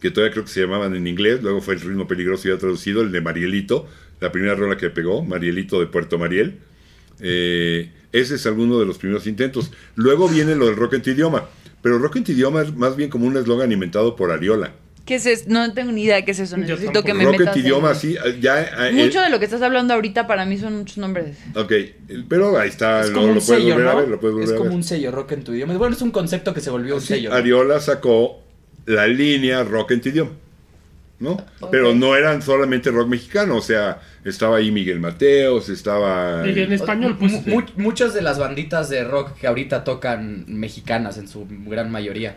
que 0.00 0.10
todavía 0.10 0.32
creo 0.32 0.44
que 0.44 0.50
se 0.50 0.60
llamaban 0.60 0.94
en 0.94 1.06
inglés. 1.06 1.42
Luego 1.42 1.60
fue 1.60 1.74
el 1.74 1.80
ritmo 1.80 2.06
peligroso 2.06 2.48
ya 2.48 2.58
traducido, 2.58 3.02
el 3.02 3.12
de 3.12 3.20
Marielito. 3.20 3.86
La 4.20 4.32
primera 4.32 4.54
rola 4.54 4.76
que 4.76 4.90
pegó, 4.90 5.24
Marielito 5.24 5.78
de 5.78 5.86
Puerto 5.86 6.18
Mariel. 6.18 6.58
Eh, 7.20 7.92
ese 8.12 8.34
es 8.36 8.46
alguno 8.46 8.78
de 8.78 8.86
los 8.86 8.98
primeros 8.98 9.26
intentos. 9.26 9.70
Luego 9.94 10.28
viene 10.28 10.56
lo 10.56 10.66
del 10.66 10.76
rock 10.76 10.94
en 10.94 11.02
tu 11.02 11.10
idioma. 11.10 11.48
Pero 11.82 11.98
rock 11.98 12.16
en 12.16 12.24
tu 12.24 12.32
idioma 12.32 12.62
es 12.62 12.74
más 12.74 12.96
bien 12.96 13.10
como 13.10 13.26
un 13.26 13.36
eslogan 13.36 13.70
inventado 13.70 14.16
por 14.16 14.32
Ariola. 14.32 14.74
¿Qué 15.08 15.14
es 15.14 15.24
eso? 15.24 15.44
No 15.48 15.72
tengo 15.72 15.90
ni 15.90 16.02
idea 16.02 16.16
de 16.16 16.24
qué 16.26 16.32
es 16.32 16.38
eso. 16.38 16.54
Yo 16.56 16.62
Necesito 16.76 17.02
que 17.02 17.14
me 17.14 17.24
rock 17.24 17.32
en 17.34 17.38
metas 17.40 17.54
tu 17.54 17.60
en- 17.60 17.64
idioma, 17.64 17.94
sí, 17.94 18.16
ya. 18.40 18.62
eh, 18.88 18.92
Mucho 18.92 19.20
eh, 19.20 19.24
de 19.24 19.30
lo 19.30 19.38
que 19.38 19.46
estás 19.46 19.62
hablando 19.62 19.94
ahorita 19.94 20.26
para 20.26 20.44
mí 20.44 20.58
son 20.58 20.76
muchos 20.76 20.98
nombres. 20.98 21.38
Ok, 21.54 21.72
pero 22.28 22.58
ahí 22.58 22.68
está, 22.68 23.00
Es 23.00 23.10
como 23.10 23.28
lo 23.28 23.32
un 23.32 23.38
puedes 23.38 23.62
sello, 23.62 23.74
volver 23.74 23.88
a 23.88 23.92
¿no? 23.94 23.98
ver, 24.00 24.08
lo 24.08 24.20
puedes 24.20 24.34
Es 24.36 24.40
volver 24.42 24.54
a 24.54 24.58
como 24.58 24.68
ver. 24.70 24.76
un 24.76 24.84
sello 24.84 25.10
rock 25.10 25.32
en 25.32 25.44
tu 25.44 25.54
idioma. 25.54 25.74
Bueno, 25.78 25.96
es 25.96 26.02
un 26.02 26.10
concepto 26.10 26.52
que 26.52 26.60
se 26.60 26.68
volvió 26.68 26.96
un 26.96 27.00
Sí, 27.00 27.06
sello. 27.06 27.30
¿no? 27.30 27.36
Ariola 27.36 27.80
sacó 27.80 28.42
la 28.84 29.06
línea 29.06 29.64
rock 29.64 29.92
en 29.92 30.00
tu 30.02 30.10
idioma, 30.10 30.30
¿no? 31.20 31.38
Pero 31.70 31.94
no 31.94 32.14
eran 32.14 32.42
solamente 32.42 32.90
rock 32.90 33.08
mexicano, 33.08 33.56
o 33.56 33.62
sea, 33.62 34.00
estaba 34.26 34.58
ahí 34.58 34.70
Miguel 34.70 35.00
Mateos, 35.00 35.70
estaba... 35.70 36.46
Y 36.46 36.58
en 36.60 36.72
español, 36.72 37.16
pues. 37.18 37.32
Mu- 37.46 37.60
mu- 37.60 37.66
muchas 37.76 38.12
de 38.12 38.20
las 38.22 38.38
banditas 38.38 38.90
de 38.90 39.04
rock 39.04 39.38
que 39.38 39.46
ahorita 39.46 39.84
tocan 39.84 40.44
mexicanas 40.48 41.16
en 41.18 41.28
su 41.28 41.46
gran 41.66 41.90
mayoría, 41.90 42.36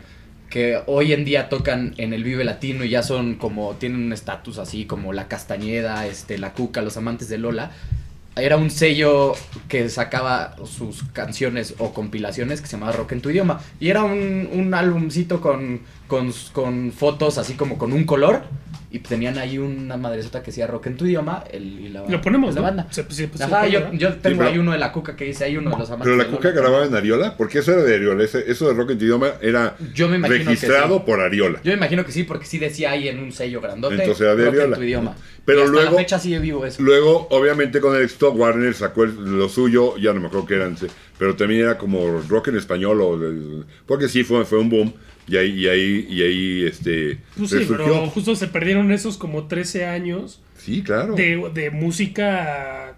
que 0.52 0.82
hoy 0.84 1.14
en 1.14 1.24
día 1.24 1.48
tocan 1.48 1.94
en 1.96 2.12
el 2.12 2.24
Vive 2.24 2.44
Latino 2.44 2.84
y 2.84 2.90
ya 2.90 3.02
son 3.02 3.36
como, 3.36 3.72
tienen 3.76 4.02
un 4.02 4.12
estatus 4.12 4.58
así 4.58 4.84
como 4.84 5.14
La 5.14 5.26
Castañeda, 5.26 6.06
este, 6.06 6.36
La 6.36 6.52
Cuca, 6.52 6.82
Los 6.82 6.98
Amantes 6.98 7.30
de 7.30 7.38
Lola. 7.38 7.70
Era 8.36 8.58
un 8.58 8.70
sello 8.70 9.32
que 9.68 9.88
sacaba 9.88 10.56
sus 10.66 11.04
canciones 11.14 11.74
o 11.78 11.94
compilaciones 11.94 12.60
que 12.60 12.66
se 12.66 12.72
llamaba 12.72 12.92
Rock 12.92 13.12
en 13.12 13.22
tu 13.22 13.30
idioma. 13.30 13.62
Y 13.80 13.88
era 13.88 14.04
un, 14.04 14.46
un 14.52 14.74
álbumcito 14.74 15.40
con, 15.40 15.80
con, 16.06 16.30
con 16.52 16.92
fotos 16.92 17.38
así 17.38 17.54
como 17.54 17.78
con 17.78 17.94
un 17.94 18.04
color. 18.04 18.42
Y 18.94 18.98
tenían 18.98 19.38
ahí 19.38 19.56
una 19.56 19.96
madresota 19.96 20.40
que 20.42 20.50
decía 20.50 20.66
Rock 20.66 20.88
en 20.88 20.98
tu 20.98 21.06
idioma. 21.06 21.44
El, 21.50 21.62
y 21.80 21.88
la, 21.88 22.04
Lo 22.06 22.20
ponemos, 22.20 22.54
la 22.54 22.60
¿no? 22.60 22.66
banda. 22.66 22.86
Se- 22.90 23.04
se- 23.10 23.26
se 23.34 23.42
Ajá, 23.44 23.60
pone, 23.62 23.70
yo, 23.98 24.12
tengo 24.16 24.20
pero- 24.38 24.44
ahí 24.50 24.58
uno 24.58 24.72
de 24.72 24.78
la 24.78 24.92
cuca 24.92 25.16
que 25.16 25.24
dice 25.24 25.44
ahí 25.44 25.56
uno 25.56 25.70
de 25.70 25.78
los 25.78 25.88
amantes 25.90 26.04
Pero 26.14 26.16
la 26.16 26.26
Cuca 26.26 26.50
grababa 26.50 26.84
en 26.84 26.94
Ariola, 26.94 27.34
porque 27.38 27.60
eso 27.60 27.72
era 27.72 27.82
de 27.84 27.94
Ariola, 27.94 28.22
ese- 28.22 28.44
eso 28.50 28.68
de 28.68 28.74
rock 28.74 28.90
en 28.90 28.98
tu 28.98 29.04
idioma 29.06 29.32
era 29.40 29.76
Yo 29.94 30.08
me 30.10 30.16
imagino 30.18 30.38
que 30.40 30.44
registrado 30.44 30.98
sí. 30.98 31.02
por 31.06 31.20
Ariola. 31.20 31.58
Yo 31.64 31.70
me 31.70 31.76
imagino 31.78 32.04
que 32.04 32.12
sí, 32.12 32.24
porque 32.24 32.44
sí 32.44 32.58
decía 32.58 32.90
ahí 32.90 33.08
en 33.08 33.18
un 33.18 33.32
sello 33.32 33.62
grandote. 33.62 33.94
Entonces 33.94 34.20
era 34.20 34.36
de 34.36 34.44
rock 34.44 34.54
en 34.54 34.60
Ariola. 34.60 34.76
tu 34.76 34.82
idioma. 34.82 35.16
Pero 35.46 35.58
Y 35.58 35.62
hasta 35.62 35.72
luego- 35.72 35.90
la 35.92 35.96
fecha 35.96 36.18
sigue 36.18 36.38
vivo 36.38 36.66
eso. 36.66 36.82
Luego, 36.82 37.28
obviamente, 37.30 37.80
con 37.80 37.96
el 37.96 38.02
éxito, 38.02 38.30
Warner 38.32 38.74
sacó 38.74 39.04
el- 39.04 39.38
lo 39.38 39.48
suyo, 39.48 39.96
ya 39.96 40.12
no 40.12 40.20
me 40.20 40.26
acuerdo 40.26 40.46
qué 40.46 40.54
eran, 40.56 40.76
pero 41.18 41.34
también 41.34 41.62
era 41.62 41.78
como 41.78 42.20
rock 42.28 42.48
en 42.48 42.58
español, 42.58 43.00
o, 43.00 43.18
porque 43.86 44.08
sí 44.08 44.22
fue, 44.22 44.44
fue 44.44 44.58
un 44.58 44.68
boom, 44.70 44.94
y 45.28 45.36
ahí, 45.36 45.50
y 45.60 45.68
ahí, 45.68 46.06
y 46.08 46.22
ahí 46.22 46.64
este, 46.66 47.18
Pues 47.36 47.50
sí, 47.50 47.58
pero 47.68 48.06
justo 48.08 48.34
se 48.34 48.48
perdieron 48.48 48.90
esos 48.92 49.16
como 49.16 49.46
13 49.46 49.86
años 49.86 50.40
Sí, 50.58 50.82
claro. 50.82 51.14
de, 51.14 51.50
de 51.54 51.70
música 51.70 52.96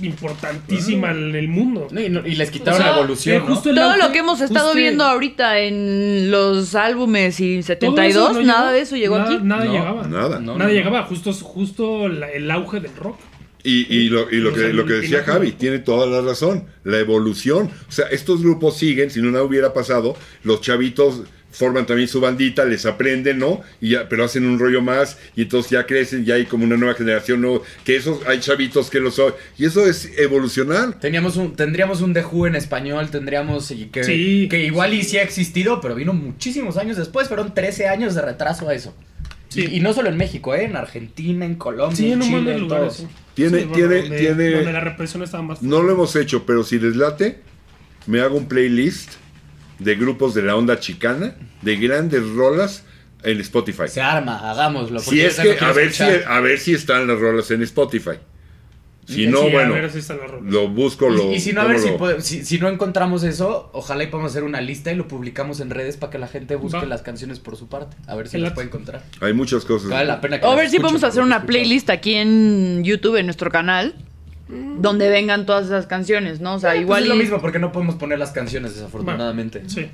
importantísima 0.00 1.10
en 1.10 1.34
el 1.34 1.48
mundo. 1.48 1.88
No, 1.90 2.00
y, 2.00 2.08
no- 2.08 2.26
y 2.26 2.34
les 2.34 2.50
quitaron 2.50 2.80
O 2.80 2.82
sea, 2.82 2.92
la 2.92 2.98
evolución, 2.98 3.36
eh, 3.36 3.38
¿no? 3.40 3.46
justo 3.54 3.70
el 3.70 3.76
Todo 3.76 3.90
auge, 3.90 3.98
lo 4.06 4.12
que 4.12 4.18
hemos 4.18 4.40
estado 4.40 4.74
viendo 4.74 5.04
ahorita 5.04 5.58
en 5.60 6.30
los 6.30 6.74
álbumes 6.74 7.38
y 7.40 7.54
todo 7.56 7.58
eso 7.60 7.66
72, 7.66 8.32
no 8.34 8.42
nada 8.42 8.60
llegó. 8.66 8.72
de 8.72 8.80
eso 8.80 8.96
llegó 8.96 9.18
Nada- 9.18 9.34
aquí. 9.34 9.44
Nada 9.44 9.64
No, 9.64 9.72
llegaba. 9.72 10.06
Nada. 10.08 10.38
No, 10.40 10.52
nada 10.56 10.68
no, 10.68 10.74
llegaba, 10.74 11.02
justo, 11.04 11.32
justo 11.32 12.08
la- 12.08 12.30
el 12.30 12.50
auge 12.50 12.80
del 12.80 12.94
rock. 12.96 13.18
Y, 13.64 13.86
y 13.94 14.08
lo, 14.08 14.28
y 14.28 14.36
lo 14.38 14.50
O 14.50 14.54
que, 14.54 14.72
lo 14.72 14.84
que 14.86 14.94
decía. 14.94 15.22
Javi, 15.22 15.52
tiene 15.52 15.78
toda 15.78 16.06
la 16.06 16.20
razón, 16.20 16.64
la 16.82 16.98
evolución. 16.98 17.70
O 17.88 17.92
sea, 17.92 18.06
estos 18.06 18.42
grupos 18.42 18.76
siguen, 18.76 19.10
si 19.10 19.22
no 19.22 19.30
nada 19.30 19.44
hubiera 19.44 19.72
pasado, 19.72 20.16
los 20.42 20.60
chavitos 20.62 21.22
forman 21.52 21.86
también 21.86 22.08
su 22.08 22.20
bandita, 22.20 22.64
les 22.64 22.84
aprenden, 22.86 23.38
¿no? 23.38 23.60
Y 23.80 23.90
ya, 23.90 24.08
pero 24.08 24.24
hacen 24.24 24.44
un 24.46 24.58
rollo 24.58 24.80
más 24.82 25.18
y 25.36 25.42
entonces 25.42 25.70
ya 25.70 25.86
crecen, 25.86 26.24
ya 26.24 26.34
hay 26.34 26.46
como 26.46 26.64
una 26.64 26.76
nueva 26.76 26.94
generación, 26.94 27.40
¿no? 27.42 27.62
Que 27.84 27.94
esos, 27.96 28.26
hay 28.26 28.40
chavitos 28.40 28.90
que 28.90 28.98
lo 29.00 29.10
son. 29.10 29.34
Y 29.58 29.66
eso 29.66 29.86
es 29.86 30.10
evolucionar. 30.18 30.98
Teníamos 30.98 31.36
un, 31.36 31.54
tendríamos 31.54 32.00
un 32.00 32.16
Who 32.16 32.46
en 32.48 32.56
español, 32.56 33.10
tendríamos 33.10 33.70
y 33.70 33.86
que, 33.86 34.02
Sí. 34.02 34.48
que 34.50 34.64
igual 34.64 34.94
y 34.94 35.02
sí 35.04 35.18
ha 35.18 35.22
existido, 35.22 35.80
pero 35.80 35.94
vino 35.94 36.12
muchísimos 36.12 36.76
años 36.76 36.96
después, 36.96 37.28
fueron 37.28 37.54
13 37.54 37.86
años 37.88 38.14
de 38.14 38.22
retraso 38.22 38.68
a 38.68 38.74
eso. 38.74 38.94
Sí. 39.48 39.66
Y, 39.70 39.76
y 39.76 39.80
no 39.80 39.92
solo 39.92 40.08
en 40.08 40.16
México, 40.16 40.54
¿eh? 40.54 40.64
en 40.64 40.76
Argentina, 40.76 41.44
en 41.44 41.56
Colombia, 41.56 41.94
Sí, 41.96 42.06
en 42.06 42.12
en 42.12 42.18
un 42.18 42.22
Chile, 42.22 42.36
montón 42.36 42.46
de 42.46 42.52
en 42.54 42.60
lugares. 42.62 42.96
todos. 42.96 43.08
Tiene- 43.34 43.58
Sí, 43.60 43.64
bueno, 43.66 43.74
tiene- 43.74 44.00
donde, 44.02 44.18
tiene- 44.18 44.50
donde 44.52 44.72
la 44.72 44.80
represión 44.80 45.22
estaba 45.22 45.42
más 45.42 45.62
No 45.62 45.82
lo 45.82 45.92
hemos 45.92 46.16
hecho, 46.16 46.46
pero 46.46 46.64
si 46.64 46.78
les 46.78 46.96
late, 46.96 47.40
me 48.06 48.20
hago 48.20 48.36
un 48.38 48.46
playlist 48.48 49.12
de 49.82 49.94
grupos 49.96 50.34
de 50.34 50.42
la 50.42 50.56
onda 50.56 50.78
chicana, 50.80 51.34
de 51.62 51.76
grandes 51.76 52.28
rolas 52.30 52.84
en 53.22 53.40
Spotify. 53.40 53.88
Se 53.88 54.00
arma, 54.00 54.50
hagámoslo. 54.50 54.98
Si 55.00 55.20
es 55.20 55.38
que, 55.38 55.56
a 55.60 55.72
ver 55.72 55.92
si, 55.92 56.02
a 56.02 56.40
ver 56.40 56.58
si 56.58 56.74
están 56.74 57.06
las 57.06 57.18
rolas 57.18 57.50
en 57.50 57.62
Spotify. 57.62 58.18
Si 59.04 59.26
no, 59.26 59.50
bueno, 59.50 59.74
si 59.90 60.00
lo 60.44 60.68
busco, 60.68 61.10
lo... 61.10 61.32
y, 61.32 61.40
si 61.40 61.52
no, 61.52 61.62
a 61.62 61.64
ver 61.64 61.80
si, 61.80 61.88
lo- 61.88 61.98
pode- 61.98 62.20
si, 62.20 62.44
si 62.44 62.58
no 62.60 62.68
encontramos 62.68 63.24
eso, 63.24 63.68
ojalá 63.72 64.04
y 64.04 64.06
podamos 64.06 64.30
hacer 64.30 64.44
una 64.44 64.60
lista 64.60 64.92
y 64.92 64.94
lo 64.96 65.08
publicamos 65.08 65.58
en 65.58 65.70
redes 65.70 65.96
para 65.96 66.12
que 66.12 66.18
la 66.18 66.28
gente 66.28 66.54
busque 66.54 66.78
Va. 66.78 66.84
las 66.86 67.02
canciones 67.02 67.40
por 67.40 67.56
su 67.56 67.68
parte. 67.68 67.96
A 68.06 68.14
ver 68.14 68.28
si 68.28 68.38
las 68.38 68.52
puede 68.52 68.68
encontrar. 68.68 69.02
Hay 69.20 69.32
muchas 69.32 69.64
cosas. 69.64 69.90
Vale 69.90 70.04
la 70.06 70.20
pena 70.20 70.38
que 70.40 70.46
A 70.46 70.54
ver 70.54 70.70
si 70.70 70.76
a 70.76 71.06
hacer 71.08 71.22
una 71.22 71.44
playlist 71.46 71.90
aquí 71.90 72.14
en 72.14 72.84
YouTube, 72.84 73.16
en 73.16 73.26
nuestro 73.26 73.50
canal. 73.50 73.96
Donde 74.48 75.08
vengan 75.08 75.46
todas 75.46 75.66
esas 75.66 75.86
canciones, 75.86 76.40
¿no? 76.40 76.54
O 76.54 76.58
sea, 76.58 76.70
Pues 76.70 76.82
igual 76.82 77.02
es 77.04 77.08
lo 77.08 77.16
mismo 77.16 77.40
porque 77.40 77.58
no 77.58 77.72
podemos 77.72 77.94
poner 77.96 78.18
las 78.18 78.32
canciones 78.32 78.74
desafortunadamente. 78.74 79.62
Sí. 79.68 79.88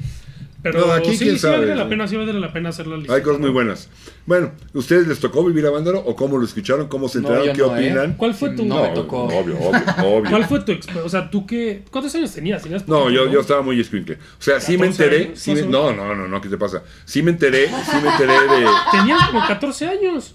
Pero 0.60 0.88
No, 0.88 0.92
aquí 0.92 1.12
sí, 1.16 1.18
quién 1.24 1.36
sí 1.36 1.38
sabe, 1.38 1.58
valdría 1.58 1.76
la 1.76 1.84
¿no? 1.84 1.90
pena, 1.90 2.08
sí 2.08 2.16
valdría 2.16 2.40
la 2.40 2.52
pena 2.52 2.70
hacer 2.70 2.88
la 2.88 2.96
lista. 2.96 3.14
Hay 3.14 3.22
cosas 3.22 3.40
muy 3.40 3.50
buenas. 3.50 3.88
Bueno, 4.26 4.50
¿ustedes 4.74 5.06
les 5.06 5.20
tocó 5.20 5.44
vivir 5.44 5.64
a 5.66 5.70
Vándaro 5.70 6.00
o 6.00 6.16
cómo 6.16 6.36
lo 6.36 6.44
escucharon? 6.44 6.88
¿Cómo 6.88 7.08
se 7.08 7.18
enteraron? 7.18 7.52
¿Qué 7.54 7.62
no, 7.62 7.76
¿eh? 7.76 7.88
opinan? 7.90 8.14
¿Cuál 8.14 8.34
fue 8.34 8.50
tu 8.50 8.64
No, 8.64 8.82
me 8.82 8.88
tocó. 8.88 9.22
Obvio, 9.26 9.56
obvio, 9.56 9.80
obvio. 10.04 10.30
¿Cuál 10.30 10.44
fue 10.46 10.60
tu 10.64 10.72
O 11.04 11.08
sea, 11.08 11.30
tú 11.30 11.46
qué 11.46 11.84
¿Cuántos 11.92 12.12
años 12.16 12.32
tenías? 12.32 12.60
¿Tenías 12.60 12.88
No, 12.88 13.08
yo, 13.08 13.30
yo 13.30 13.38
estaba 13.40 13.62
muy 13.62 13.78
escuincle. 13.78 14.16
O 14.16 14.42
sea, 14.42 14.58
sí 14.60 14.72
me 14.76 14.88
14 14.88 15.04
enteré. 15.04 15.24
años, 15.26 15.38
sí 15.38 15.54
me- 15.54 15.62
no, 15.62 15.92
no, 15.92 16.12
no, 16.16 16.26
no, 16.26 16.40
¿qué 16.40 16.48
te 16.48 16.58
pasa? 16.58 16.82
Sí 17.04 17.22
me 17.22 17.30
enteré, 17.30 17.68
sí 17.68 17.96
me 18.02 18.08
enteré 18.10 18.32
de 18.32 18.66
Tenías 18.90 19.28
como 19.28 19.46
14 19.46 19.86
años. 19.86 20.34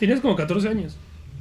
Tenías 0.00 0.20
como 0.20 0.34
14 0.34 0.68
años. 0.68 0.96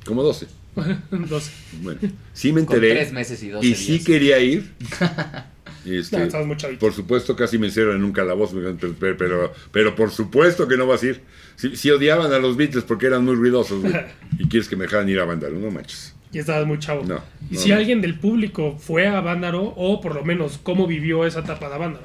como 0.06 0.22
12. 0.22 0.46
12. 1.12 1.52
Bueno, 1.82 2.00
sí 2.34 2.54
me 2.54 2.66
Con 2.66 2.76
enteré. 2.76 2.96
tres 2.96 3.12
meses 3.14 3.42
y 3.44 3.50
doce 3.50 3.68
Y 3.68 3.76
sí 3.76 3.94
días. 3.94 4.06
quería 4.06 4.40
ir. 4.40 4.72
Este, 5.84 6.16
No, 6.16 6.24
estabas 6.26 6.46
muy 6.46 6.58
chavito. 6.58 6.80
por 6.80 6.94
supuesto, 6.94 7.36
casi 7.36 7.58
me 7.58 7.66
encierran 7.66 7.96
en 7.96 8.04
un 8.04 8.12
calabozo, 8.14 8.56
pero, 8.80 9.16
pero, 9.18 9.52
pero, 9.72 9.96
por 9.96 10.12
supuesto 10.12 10.68
que 10.68 10.78
no 10.78 10.86
vas 10.86 11.02
a 11.02 11.08
ir. 11.08 11.22
Si, 11.56 11.76
si 11.76 11.90
odiaban 11.90 12.32
a 12.34 12.38
los 12.38 12.56
Beatles 12.56 12.84
porque 12.84 13.08
eran 13.08 13.26
muy 13.26 13.34
ruidosos, 13.34 13.82
güey, 13.82 13.94
y 14.38 14.48
quieres 14.48 14.70
que 14.70 14.76
me 14.76 14.84
dejaran 14.84 15.10
ir 15.10 15.20
a 15.20 15.26
Vándaro, 15.26 15.58
no 15.58 15.72
manches. 15.72 16.14
Y 16.32 16.38
estabas 16.38 16.68
muy 16.68 16.78
chavo. 16.78 17.04
No, 17.04 17.20
y 17.50 17.56
no, 17.56 17.60
si 17.60 17.70
no. 17.70 17.78
alguien 17.78 18.00
del 18.00 18.14
público 18.20 18.78
fue 18.78 19.08
a 19.08 19.22
Vándaro, 19.22 19.74
o 19.76 20.00
por 20.02 20.14
lo 20.14 20.24
menos 20.24 20.60
cómo 20.62 20.86
vivió 20.86 21.26
esa 21.26 21.40
etapa 21.40 21.68
de 21.68 21.96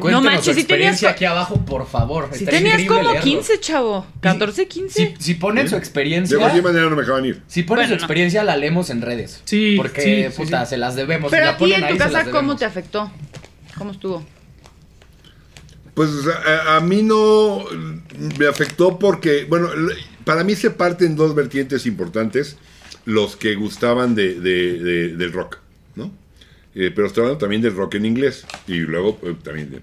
Vándaro. 0.00 0.10
¿no? 0.10 0.30
Manches, 0.30 0.54
su 0.54 0.60
si 0.60 0.66
tenías 0.66 1.02
aquí 1.04 1.24
abajo, 1.24 1.64
por 1.64 1.86
favor. 1.86 2.28
Si 2.32 2.44
tenías 2.44 2.82
como 2.86 3.02
leerlo. 3.02 3.20
15, 3.22 3.60
chavo. 3.60 4.06
14, 4.20 4.66
15. 4.68 5.14
Si, 5.18 5.22
si 5.24 5.34
ponen 5.34 5.68
su 5.68 5.76
experiencia, 5.76 6.36
De 6.36 6.40
cualquier 6.40 6.64
manera 6.64 6.84
no 6.88 6.96
me 6.96 7.02
dejaban 7.02 7.24
ir. 7.24 7.42
si 7.46 7.62
ponen 7.62 7.84
Bueno, 7.84 7.88
su 7.88 7.94
no. 7.94 8.04
experiencia, 8.04 8.42
la 8.44 8.56
leemos 8.56 8.90
en 8.90 9.02
redes. 9.02 9.40
Sí, 9.44 9.74
Porque, 9.76 10.30
sí, 10.30 10.36
puta, 10.36 10.64
sí. 10.64 10.70
se 10.70 10.76
las 10.78 10.94
debemos. 10.96 11.30
Pero 11.30 11.46
si 11.46 11.52
a 11.52 11.56
ti 11.58 11.72
en 11.74 11.88
tu 11.88 11.96
casa, 11.98 12.24
¿cómo 12.30 12.56
te 12.56 12.64
afectó? 12.64 13.10
¿Cómo 13.76 13.92
estuvo? 13.92 14.24
Pues 15.94 16.08
o 16.10 16.22
sea, 16.22 16.34
a, 16.72 16.76
a 16.76 16.80
mí 16.80 17.02
no 17.02 17.64
me 18.38 18.46
afectó 18.46 18.98
porque, 18.98 19.44
bueno, 19.44 19.68
para 20.24 20.42
mí 20.42 20.54
se 20.56 20.70
parten 20.70 21.16
dos 21.16 21.34
vertientes 21.34 21.84
importantes, 21.84 22.56
los 23.04 23.36
que 23.36 23.54
gustaban 23.56 24.14
de, 24.14 24.40
de- 24.40 24.78
de- 24.78 25.08
del 25.16 25.32
rock. 25.32 25.58
Eh, 26.74 26.90
pero 26.94 27.06
estoy 27.06 27.22
hablando 27.22 27.38
también 27.38 27.62
del 27.62 27.74
rock 27.74 27.96
en 27.96 28.06
inglés. 28.06 28.46
Y 28.66 28.78
luego 28.80 29.18
eh, 29.22 29.34
también 29.42 29.70
de... 29.70 29.80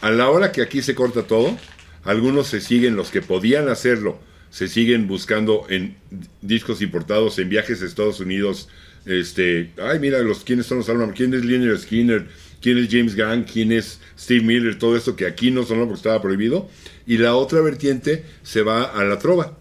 A 0.00 0.10
la 0.10 0.28
hora 0.28 0.52
que 0.52 0.62
aquí 0.62 0.82
se 0.82 0.94
corta 0.94 1.22
todo, 1.22 1.56
algunos 2.04 2.48
se 2.48 2.60
siguen, 2.60 2.96
los 2.96 3.10
que 3.10 3.22
podían 3.22 3.68
hacerlo, 3.68 4.18
se 4.50 4.68
siguen 4.68 5.08
buscando 5.08 5.66
en 5.68 5.96
discos 6.42 6.82
importados, 6.82 7.38
en 7.38 7.48
viajes 7.48 7.82
a 7.82 7.86
Estados 7.86 8.20
Unidos, 8.20 8.68
este, 9.06 9.70
ay 9.80 10.00
mira, 10.00 10.18
los 10.20 10.44
quiénes 10.44 10.66
son 10.66 10.78
los 10.78 10.88
álbumes, 10.88 11.16
quién 11.16 11.32
es 11.32 11.44
Leonard 11.44 11.78
Skinner, 11.78 12.26
quién 12.60 12.78
es 12.78 12.88
James 12.90 13.16
Gunn, 13.16 13.44
quién 13.44 13.70
es 13.72 14.00
Steve 14.18 14.44
Miller, 14.44 14.78
todo 14.78 14.96
esto 14.96 15.14
que 15.14 15.26
aquí 15.26 15.50
no 15.50 15.62
sonó 15.62 15.82
porque 15.82 15.98
estaba 15.98 16.20
prohibido. 16.20 16.68
Y 17.06 17.18
la 17.18 17.36
otra 17.36 17.60
vertiente 17.60 18.24
se 18.42 18.62
va 18.62 18.82
a 18.82 19.04
la 19.04 19.18
trova, 19.18 19.56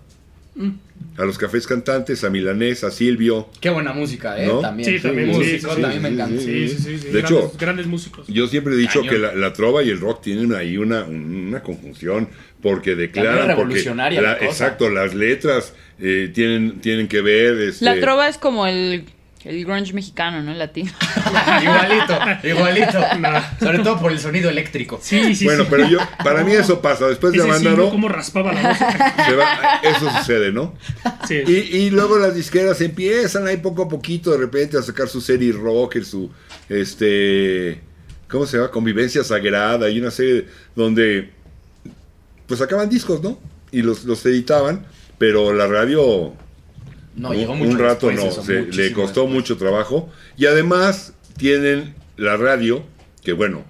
a 1.18 1.26
los 1.26 1.38
cafés 1.38 1.66
cantantes, 1.68 2.24
a 2.24 2.30
Milanés, 2.30 2.84
a 2.84 2.92
Silvio. 2.92 3.50
Qué 3.60 3.70
buena 3.70 3.94
música, 3.94 4.42
¿eh? 4.42 4.48
¿No? 4.48 4.60
También. 4.60 4.90
Sí, 4.90 5.00
también, 5.02 5.28
Músico, 5.30 5.44
sí, 5.46 5.60
sí, 5.60 5.68
sí, 5.76 5.82
también 5.82 6.02
me 6.02 6.10
encanta. 6.10 6.42
Sí, 6.42 6.70
sí, 6.70 6.78
sí. 6.78 6.98
sí. 6.98 7.08
De 7.08 7.22
grandes, 7.22 7.24
hecho, 7.32 7.52
grandes 7.58 7.88
músicos. 7.88 8.28
Yo 8.28 8.48
siempre 8.48 8.74
he 8.74 8.78
dicho 8.78 9.00
Cañón. 9.02 9.14
que 9.14 9.20
la, 9.20 9.36
la 9.36 9.54
trova 9.54 9.84
y 9.84 9.90
el 9.90 10.00
rock 10.00 10.22
tienen 10.22 10.54
ahí 10.54 10.78
una, 10.78 11.04
una 11.04 11.62
conjunción 11.62 12.30
porque 12.62 12.96
declaran 12.96 13.36
porque 13.40 13.54
revolucionaria 13.54 14.22
la 14.22 14.38
cosa. 14.38 14.46
exacto 14.50 14.90
las 14.90 15.14
letras 15.14 15.74
eh, 16.00 16.32
tienen 16.34 16.80
tienen 16.82 17.08
que 17.08 17.22
ver 17.22 17.60
este, 17.62 17.86
La 17.86 18.00
trova 18.00 18.28
es 18.28 18.38
como 18.38 18.66
el, 18.66 19.06
el 19.46 19.64
grunge 19.64 19.94
mexicano, 19.94 20.42
¿no? 20.44 20.52
El 20.52 20.60
latino. 20.60 20.92
igualito, 21.64 22.20
igualito. 22.48 23.00
Nah. 23.20 23.42
Sobre 23.60 23.80
todo 23.80 24.00
por 24.00 24.12
el 24.12 24.20
sonido 24.20 24.50
eléctrico. 24.50 25.00
Sí, 25.02 25.36
sí, 25.36 25.46
bueno 25.46 25.64
sí. 25.64 25.68
pero 25.70 25.88
yo 25.88 26.00
para 26.24 26.44
mí 26.44 26.52
eso 26.54 26.82
pasa 26.82 27.08
después 27.08 27.32
de 27.34 27.42
Avándaro 27.44 27.90
cómo 27.90 28.10
raspaba 28.10 28.52
la 28.54 28.70
voz. 28.70 28.78
se 28.78 29.36
va- 29.36 29.80
eso 29.84 30.10
sucede 30.18 30.52
no 30.52 30.74
Sí. 31.28 31.42
y, 31.48 31.78
y 31.78 31.90
luego 31.92 32.18
las 32.18 32.34
disqueras 32.36 32.82
empiezan 32.82 33.48
ahí 33.48 33.58
poco 33.58 33.84
a 33.84 33.88
poquito 33.90 34.32
de 34.32 34.38
repente 34.38 34.78
a 34.78 34.82
sacar 34.82 35.08
su 35.08 35.22
serie 35.22 35.52
rock 35.54 36.02
su 36.04 36.32
este 36.70 37.82
cómo 38.28 38.46
se 38.46 38.58
llama 38.58 38.72
convivencia 38.72 39.24
sagrada 39.24 39.90
y 39.90 40.00
una 40.00 40.12
serie 40.12 40.48
donde 40.76 41.32
pues 42.48 42.60
sacaban 42.60 42.90
discos 42.90 43.22
no 43.22 43.40
y 43.72 43.82
los 43.82 44.04
los 44.06 44.26
editaban 44.26 44.86
pero 45.18 45.54
la 45.54 45.68
radio 45.68 46.34
No, 47.16 47.30
un, 47.30 47.38
llegó 47.38 47.56
mucho 47.56 47.72
un 47.72 47.80
rato 47.80 48.12
no, 48.12 48.22
eso, 48.22 48.44
se- 48.44 48.64
le 48.64 48.92
costó 48.92 49.22
después. 49.22 49.30
mucho 49.34 49.58
trabajo. 49.58 50.10
Y 50.38 50.46
además 50.46 51.14
tienen 51.38 51.96
la 52.18 52.38
radio, 52.38 52.84
que 53.24 53.34
bueno, 53.34 53.64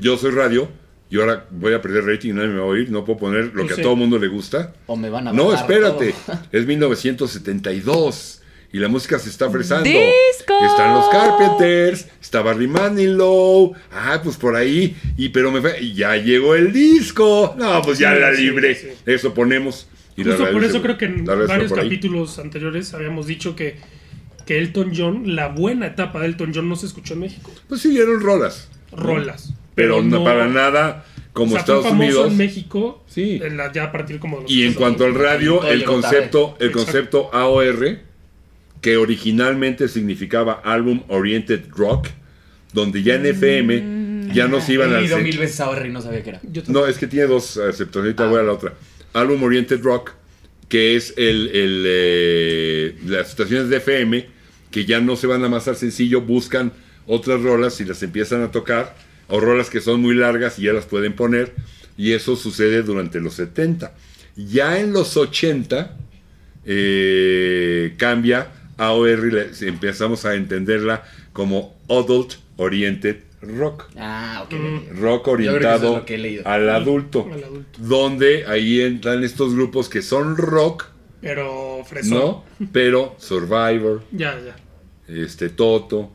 yo 0.00 0.16
soy 0.16 0.30
radio 0.30 0.68
y 1.10 1.18
ahora 1.18 1.46
voy 1.50 1.74
a 1.74 1.82
perder 1.82 2.04
rating, 2.04 2.34
nadie 2.34 2.48
me 2.48 2.58
va 2.58 2.62
a 2.64 2.66
oír, 2.66 2.90
no 2.90 3.04
puedo 3.04 3.18
poner 3.18 3.52
lo 3.54 3.66
que 3.66 3.74
sí. 3.74 3.80
a 3.80 3.82
todo 3.84 3.96
mundo 3.96 4.18
le 4.18 4.28
gusta. 4.28 4.72
O 4.86 4.96
me 4.96 5.10
van 5.10 5.26
a 5.28 5.32
No, 5.32 5.52
espérate, 5.52 6.14
todo. 6.26 6.38
es 6.52 6.66
1972 6.66 8.42
y 8.72 8.78
la 8.78 8.86
música 8.88 9.18
se 9.18 9.28
está 9.28 9.50
fresando. 9.50 9.84
¡Disco! 9.84 10.54
Están 10.64 10.94
los 10.94 11.08
Carpenters, 11.08 12.06
está 12.22 12.40
Barry 12.42 12.68
Manilow, 12.68 13.74
ah, 13.92 14.20
pues 14.22 14.36
por 14.36 14.54
ahí, 14.54 14.96
y 15.16 15.30
pero 15.30 15.50
me 15.50 15.60
ya 15.92 16.16
llegó 16.16 16.54
el 16.54 16.72
disco. 16.72 17.54
No, 17.58 17.82
pues 17.82 17.98
ya 17.98 18.14
la 18.14 18.32
sí, 18.34 18.42
libre. 18.42 18.74
sí. 18.76 18.88
Eso 19.06 19.34
ponemos. 19.34 19.88
Y 20.20 20.24
Justo 20.24 20.50
por 20.52 20.62
se- 20.62 20.68
eso 20.68 20.82
creo 20.82 20.98
que 20.98 21.04
en 21.06 21.24
varios 21.24 21.72
capítulos 21.72 22.38
anteriores 22.38 22.92
habíamos 22.94 23.26
dicho 23.26 23.56
que, 23.56 23.76
que 24.46 24.58
Elton 24.58 24.92
John, 24.96 25.34
la 25.36 25.48
buena 25.48 25.86
etapa 25.86 26.20
de 26.20 26.26
Elton 26.26 26.52
John 26.54 26.68
no 26.68 26.76
se 26.76 26.86
escuchó 26.86 27.14
en 27.14 27.20
México. 27.20 27.50
Pues 27.68 27.80
sí 27.80 27.90
dieron 27.90 28.20
rolas. 28.20 28.68
Rolas. 28.92 29.54
pero, 29.76 30.02
no, 30.02 30.24
para 30.24 30.46
nada 30.48 31.04
como 31.32 31.50
o 31.50 31.52
sea, 31.52 31.60
Estados 31.60 31.82
fue 31.82 31.90
famoso 31.92 32.06
Unidos. 32.08 32.30
en 32.32 32.36
México 32.36 33.04
Sí. 33.06 33.40
en 33.42 33.56
la- 33.56 33.72
ya 33.72 33.84
a 33.84 33.92
partir 33.92 34.18
como 34.18 34.36
de 34.38 34.42
los 34.42 34.50
Y 34.50 34.64
en 34.64 34.72
80s, 34.72 34.76
cuanto 34.76 35.04
al 35.04 35.14
radio, 35.14 35.64
el 35.66 35.84
concepto, 35.84 36.56
el 36.58 36.66
Exacto. 36.68 36.84
concepto 36.84 37.30
AOR, 37.32 37.98
que 38.80 38.96
originalmente 38.96 39.88
significaba 39.88 40.54
Album 40.64 41.02
Oriented 41.08 41.66
Rock, 41.70 42.08
donde 42.72 43.02
ya 43.02 43.14
en 43.14 43.26
FM 43.26 44.32
ya 44.34 44.48
no 44.48 44.60
se 44.60 44.74
iban 44.74 44.90
He 44.92 44.96
a 44.96 45.00
leído 45.00 45.16
hacer- 45.16 45.24
mil 45.26 45.38
veces 45.38 45.60
a 45.60 45.86
y 45.86 45.90
no 45.90 46.00
sabía 46.02 46.22
qué 46.22 46.30
era. 46.30 46.40
No, 46.68 46.86
es 46.86 46.98
que 46.98 47.06
tiene 47.06 47.26
dos 47.26 47.56
aceptaciones, 47.58 47.94
ahorita 48.18 48.26
voy 48.26 48.40
a 48.40 48.42
la 48.42 48.52
otra. 48.52 48.74
Album 49.12 49.42
Oriented 49.42 49.82
Rock, 49.82 50.12
que 50.68 50.96
es 50.96 51.14
el, 51.16 51.50
eh, 51.54 52.96
las 53.06 53.30
estaciones 53.30 53.68
de 53.68 53.78
FM, 53.78 54.28
que 54.70 54.84
ya 54.84 55.00
no 55.00 55.16
se 55.16 55.26
van 55.26 55.42
a 55.42 55.46
amasar 55.46 55.74
sencillo, 55.74 56.20
buscan 56.20 56.72
otras 57.06 57.42
rolas 57.42 57.80
y 57.80 57.84
las 57.84 58.02
empiezan 58.02 58.42
a 58.42 58.50
tocar, 58.52 58.94
o 59.28 59.40
rolas 59.40 59.68
que 59.70 59.80
son 59.80 60.00
muy 60.00 60.14
largas 60.14 60.58
y 60.58 60.62
ya 60.62 60.72
las 60.72 60.86
pueden 60.86 61.14
poner, 61.14 61.52
y 61.96 62.12
eso 62.12 62.36
sucede 62.36 62.82
durante 62.82 63.20
los 63.20 63.34
70. 63.34 63.92
Ya 64.36 64.78
en 64.78 64.92
los 64.92 65.16
80 65.16 65.96
eh, 66.64 67.94
cambia 67.96 68.52
AOR, 68.76 69.26
y 69.26 69.30
le- 69.32 69.68
empezamos 69.68 70.24
a 70.24 70.34
entenderla 70.34 71.04
como 71.32 71.76
Adult 71.88 72.34
Oriented 72.56 73.16
Rock 73.42 73.86
Ah, 73.96 74.42
ok. 74.44 74.52
Mm. 74.54 75.00
rock 75.00 75.28
orientado 75.28 76.04
es 76.06 76.20
leído. 76.20 76.46
al 76.46 76.68
adulto, 76.68 77.26
Al 77.32 77.42
adulto. 77.44 77.78
donde 77.82 78.44
ahí 78.46 78.80
entran 78.82 79.24
estos 79.24 79.54
grupos 79.54 79.88
que 79.88 80.02
son 80.02 80.36
rock, 80.36 80.86
Pero 81.22 81.82
fresón. 81.86 82.18
¿no? 82.18 82.44
Pero 82.72 83.14
Survivor, 83.18 84.02
Ya, 84.12 84.38
ya. 84.40 84.56
este 85.08 85.48
Toto, 85.48 86.10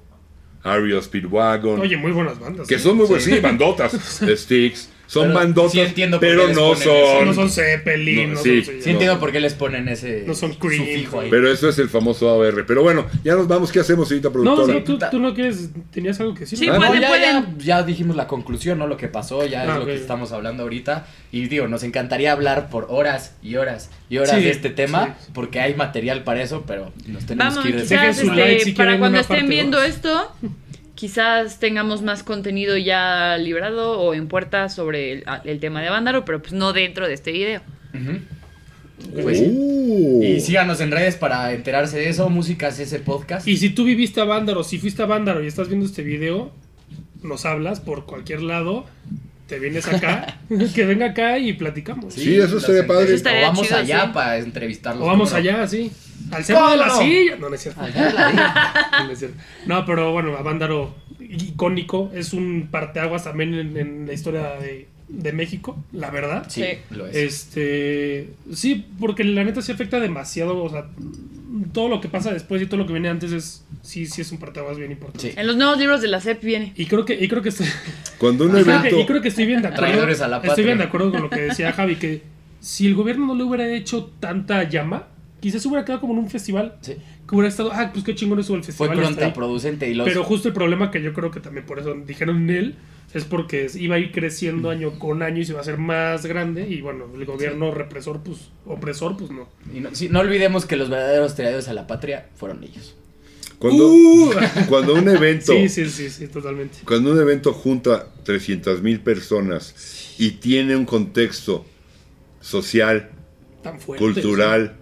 Ario 0.63 1.01
Speedwagon, 1.01 1.79
Oye, 1.81 1.97
muy 1.97 2.11
buenas 2.11 2.39
bandas. 2.39 2.67
que 2.67 2.75
¿eh? 2.75 2.79
son 2.79 2.97
muy 2.97 3.07
buenos, 3.07 3.23
sí, 3.23 3.39
bandotas, 3.39 3.93
Sticks, 4.35 4.89
son 5.07 5.23
Pero 5.27 5.35
bandotas, 5.35 5.71
sí 5.71 5.79
entiendo 5.81 6.19
por 6.19 6.27
pero 6.27 6.47
qué 6.47 6.53
no 6.53 6.59
ponen 6.61 6.77
eso. 6.81 6.91
son, 7.17 7.25
No 7.27 7.33
son 7.33 7.49
Zeppelin, 7.49 8.29
No, 8.29 8.35
no, 8.35 8.41
sí. 8.43 8.63
son... 8.63 8.73
Sí 8.81 8.89
entiendo 8.89 9.19
por 9.19 9.31
qué 9.31 9.39
les 9.39 9.53
ponen 9.53 9.87
ese 9.87 10.23
No 10.25 10.33
son 10.33 10.53
Cream, 10.53 10.83
sufijo 10.85 11.19
ahí. 11.19 11.29
pero 11.29 11.51
eso 11.51 11.69
es 11.69 11.77
el 11.79 11.89
famoso 11.89 12.29
AOR. 12.29 12.65
Pero 12.65 12.81
bueno, 12.83 13.05
ya 13.23 13.35
nos 13.35 13.47
vamos, 13.47 13.71
¿qué 13.71 13.79
hacemos, 13.79 14.07
señorita 14.07 14.29
No, 14.29 14.33
productora? 14.33 14.73
no, 14.79 14.83
tú, 14.83 14.99
tú 15.11 15.19
no 15.19 15.33
quieres... 15.33 15.69
Tenías 15.91 16.19
algo 16.19 16.33
que 16.33 16.41
decir. 16.41 16.57
Sí, 16.57 16.67
¿no? 16.67 16.73
Ah, 16.73 16.79
No, 16.79 16.87
pueden, 16.87 17.01
ya, 17.01 17.07
pueden. 17.09 17.57
ya, 17.59 17.65
ya 17.79 17.83
dijimos 17.83 18.15
la 18.15 18.27
conclusión, 18.27 18.79
¿no? 18.79 18.87
Lo 18.87 18.97
que 18.97 19.07
pasó, 19.07 19.45
ya 19.45 19.61
Ah, 19.61 19.63
es 19.65 19.69
lo 19.75 19.81
ok. 19.81 19.85
que 19.87 19.95
estamos 19.95 20.31
hablando 20.31 20.63
ahorita. 20.63 21.05
Y 21.31 21.47
digo, 21.47 21.67
nos 21.67 21.83
encantaría 21.83 22.31
hablar 22.31 22.69
por 22.69 22.87
horas 22.89 23.35
y 23.43 23.55
horas 23.55 23.89
y 24.09 24.17
horas 24.17 24.31
Sí, 24.37 24.43
de 24.43 24.51
este 24.51 24.69
tema, 24.69 25.15
sí. 25.19 25.31
porque 25.33 25.59
hay 25.59 25.73
material 25.75 26.23
para 26.23 26.41
eso, 26.41 26.63
pero 26.65 26.91
nos 27.07 27.25
tenemos 27.25 27.55
Vamos, 27.55 27.63
que 27.63 27.69
ir 27.77 27.81
quizás 27.81 28.19
este, 28.19 28.71
para 28.73 28.97
cuando 28.99 29.19
estén 29.19 29.49
viendo 29.49 29.81
esto, 29.83 30.31
quizás 31.05 31.59
tengamos 31.59 32.01
más 32.01 32.23
contenido 32.23 32.77
ya 32.77 33.37
librado 33.37 33.99
o 33.99 34.15
en 34.15 34.27
puerta 34.27 34.69
sobre 34.69 35.11
el, 35.11 35.23
el 35.43 35.59
tema 35.59 35.83
de 35.83 35.91
Vándaro, 35.91 36.25
pero 36.25 36.41
pues 36.41 36.53
no 36.53 36.73
dentro 36.73 37.07
de 37.07 37.13
este 37.13 37.31
video. 37.31 37.61
Pues. 39.21 39.39
Uh. 39.39 40.23
Y 40.23 40.39
síganos 40.39 40.81
en 40.81 40.89
redes 40.89 41.15
para 41.15 41.53
enterarse 41.53 41.99
de 41.99 42.09
eso, 42.09 42.27
Músicas 42.31 42.79
ese 42.79 42.97
podcast. 42.97 43.47
Y 43.47 43.57
si 43.57 43.69
tú 43.69 43.83
viviste 43.83 44.19
a 44.19 44.23
Vándaro, 44.23 44.63
si 44.63 44.79
fuiste 44.79 45.03
a 45.03 45.05
Vándaro 45.05 45.43
y 45.43 45.47
estás 45.47 45.67
viendo 45.67 45.85
este 45.85 46.01
video, 46.01 46.51
nos 47.21 47.45
hablas 47.45 47.81
por 47.81 48.07
cualquier 48.07 48.41
lado, 48.41 48.87
te 49.45 49.59
vienes 49.59 49.87
acá, 49.87 50.39
que 50.73 50.85
venga 50.85 51.05
acá 51.11 51.37
y 51.37 51.53
platicamos. 51.53 52.15
Sí, 52.15 52.35
eso 52.35 52.55
los 52.55 52.63
estaría 52.63 52.87
padre. 52.87 53.13
Eso 53.13 53.29
O 53.29 53.41
vamos 53.43 53.67
chido, 53.67 53.77
allá 53.77 54.05
sí. 54.05 54.11
para 54.11 54.37
entrevistarlos. 54.39 55.03
O 55.03 55.05
vamos 55.05 55.33
allá, 55.33 55.67
sí. 55.67 55.91
Al 56.31 56.43
cerro 56.43 56.59
¿Cómo 56.59 56.71
de 56.71 56.77
la 56.77 56.87
no? 56.87 56.97
silla. 56.99 57.35
No, 57.37 57.49
no 57.49 57.55
es 57.55 57.61
cierto. 57.61 57.81
Al 57.81 57.93
cerro 57.93 58.05
de 58.07 58.13
la 58.13 58.29
silla. 58.31 58.73
No, 59.05 59.11
es 59.11 59.19
cierto. 59.19 59.37
No, 59.65 59.85
pero 59.85 60.11
bueno, 60.11 60.35
Avándaro 60.37 60.95
icónico. 61.19 62.11
Es 62.13 62.33
un 62.33 62.67
parteaguas 62.71 63.23
también 63.23 63.53
en, 63.53 63.77
en 63.77 64.07
la 64.07 64.13
historia 64.13 64.55
de, 64.59 64.87
de 65.07 65.31
México, 65.33 65.77
la 65.91 66.09
verdad. 66.09 66.45
Sí, 66.49 66.61
Sí. 66.63 66.77
lo 66.91 67.07
es. 67.07 67.15
Este, 67.15 68.29
sí, 68.53 68.85
porque 68.99 69.23
la 69.23 69.43
neta 69.43 69.61
sí 69.61 69.71
afecta 69.71 69.99
demasiado, 69.99 70.63
o 70.63 70.69
sea, 70.69 70.85
todo 71.73 71.89
lo 71.89 72.01
que 72.01 72.07
pasa 72.09 72.33
después 72.33 72.61
y 72.61 72.65
todo 72.65 72.77
lo 72.77 72.85
que 72.87 72.93
viene 72.93 73.09
antes 73.09 73.31
es, 73.31 73.65
sí, 73.81 74.05
sí 74.07 74.21
es 74.21 74.31
un 74.31 74.39
parteaguas 74.39 74.77
bien 74.77 74.91
importante. 74.91 75.31
Sí. 75.31 75.39
En 75.39 75.47
los 75.47 75.55
nuevos 75.57 75.77
libros 75.77 76.01
de 76.01 76.07
la 76.07 76.19
SEP 76.21 76.41
viene. 76.43 76.73
Y 76.75 76.85
creo 76.85 77.05
que, 77.05 77.13
y 77.13 77.27
creo 77.27 77.41
que 77.41 77.49
estoy, 77.49 77.67
Cuando 78.17 78.45
un 78.45 78.51
que- 78.53 78.59
evento. 78.59 78.99
y 78.99 79.05
creo 79.05 79.21
que 79.21 79.27
estoy 79.29 79.45
bien 79.45 79.61
de 79.61 79.69
acuerdo. 79.69 80.03
A 80.23 80.27
la 80.27 80.37
estoy 80.37 80.63
bien 80.63 80.77
de 80.79 80.83
acuerdo 80.85 81.11
con 81.11 81.21
lo 81.21 81.29
que 81.29 81.41
decía 81.41 81.71
Javi, 81.71 81.95
que 81.97 82.23
si 82.59 82.87
el 82.87 82.95
gobierno 82.95 83.25
no 83.27 83.35
le 83.35 83.43
hubiera 83.43 83.67
hecho 83.69 84.11
tanta 84.19 84.63
llama, 84.63 85.07
quizás 85.45 85.61
se 85.61 85.67
hubiera 85.67 85.85
quedado 85.85 86.01
como 86.01 86.13
en 86.13 86.19
un 86.19 86.29
festival, 86.29 86.75
Sí. 86.81 86.93
que 87.27 87.35
hubiera 87.35 87.49
estado, 87.49 87.71
ah, 87.71 87.91
pues 87.93 88.03
qué 88.03 88.15
chingón 88.15 88.39
estuvo 88.39 88.57
el 88.57 88.63
Fue 88.63 88.73
festival. 88.73 88.97
ahí". 88.99 89.03
contraproducente 89.05 89.87
y 89.89 89.93
los... 89.93 90.07
Pero 90.07 90.23
justo 90.23 90.47
el 90.47 90.53
problema 90.55 90.89
que 90.91 91.01
yo 91.01 91.13
creo 91.13 91.29
que 91.31 91.39
también 91.39 91.65
por 91.65 91.77
eso 91.79 91.93
dijeron 92.05 92.37
en 92.37 92.49
él 92.49 92.75
es 93.13 93.23
porque 93.25 93.67
iba 93.75 93.95
a 93.95 93.99
ir 93.99 94.11
creciendo 94.11 94.69
año 94.71 94.97
con 94.99 95.21
año 95.21 95.39
y 95.41 95.45
se 95.45 95.51
iba 95.51 95.59
a 95.59 95.61
hacer 95.61 95.77
más 95.77 96.25
grande 96.25 96.67
y 96.67 96.81
bueno, 96.81 97.05
el 97.15 97.23
gobierno 97.25 97.71
represor, 97.71 98.21
pues, 98.23 98.49
opresor, 98.65 99.15
pues 99.17 99.29
no. 99.31 99.47
y 99.73 99.79
no, 99.81 99.89
sí, 99.93 100.09
no 100.09 100.19
olvidemos 100.19 100.65
que 100.65 100.75
los 100.75 100.89
verdaderos 100.89 101.35
traidores 101.35 101.67
a 101.67 101.73
la 101.73 101.85
patria 101.87 102.27
fueron 102.35 102.63
ellos. 102.63 102.95
Cuando, 103.59 103.89
cuando 104.67 104.95
un 104.95 105.07
evento. 105.07 105.53
Sí, 105.53 105.69
sí, 105.69 105.89
sí, 105.89 106.09
sí, 106.09 106.27
totalmente. 106.27 106.79
Cuando 106.85 107.11
un 107.13 107.19
evento 107.21 107.53
junta 107.53 108.07
300 108.23 108.81
mil 108.81 108.99
personas 108.99 110.15
y 110.17 110.31
tiene 110.31 110.75
un 110.75 110.85
contexto 110.85 111.65
social, 112.41 113.11
Tan 113.63 113.79
fuerte. 113.79 114.03
cultural, 114.03 114.75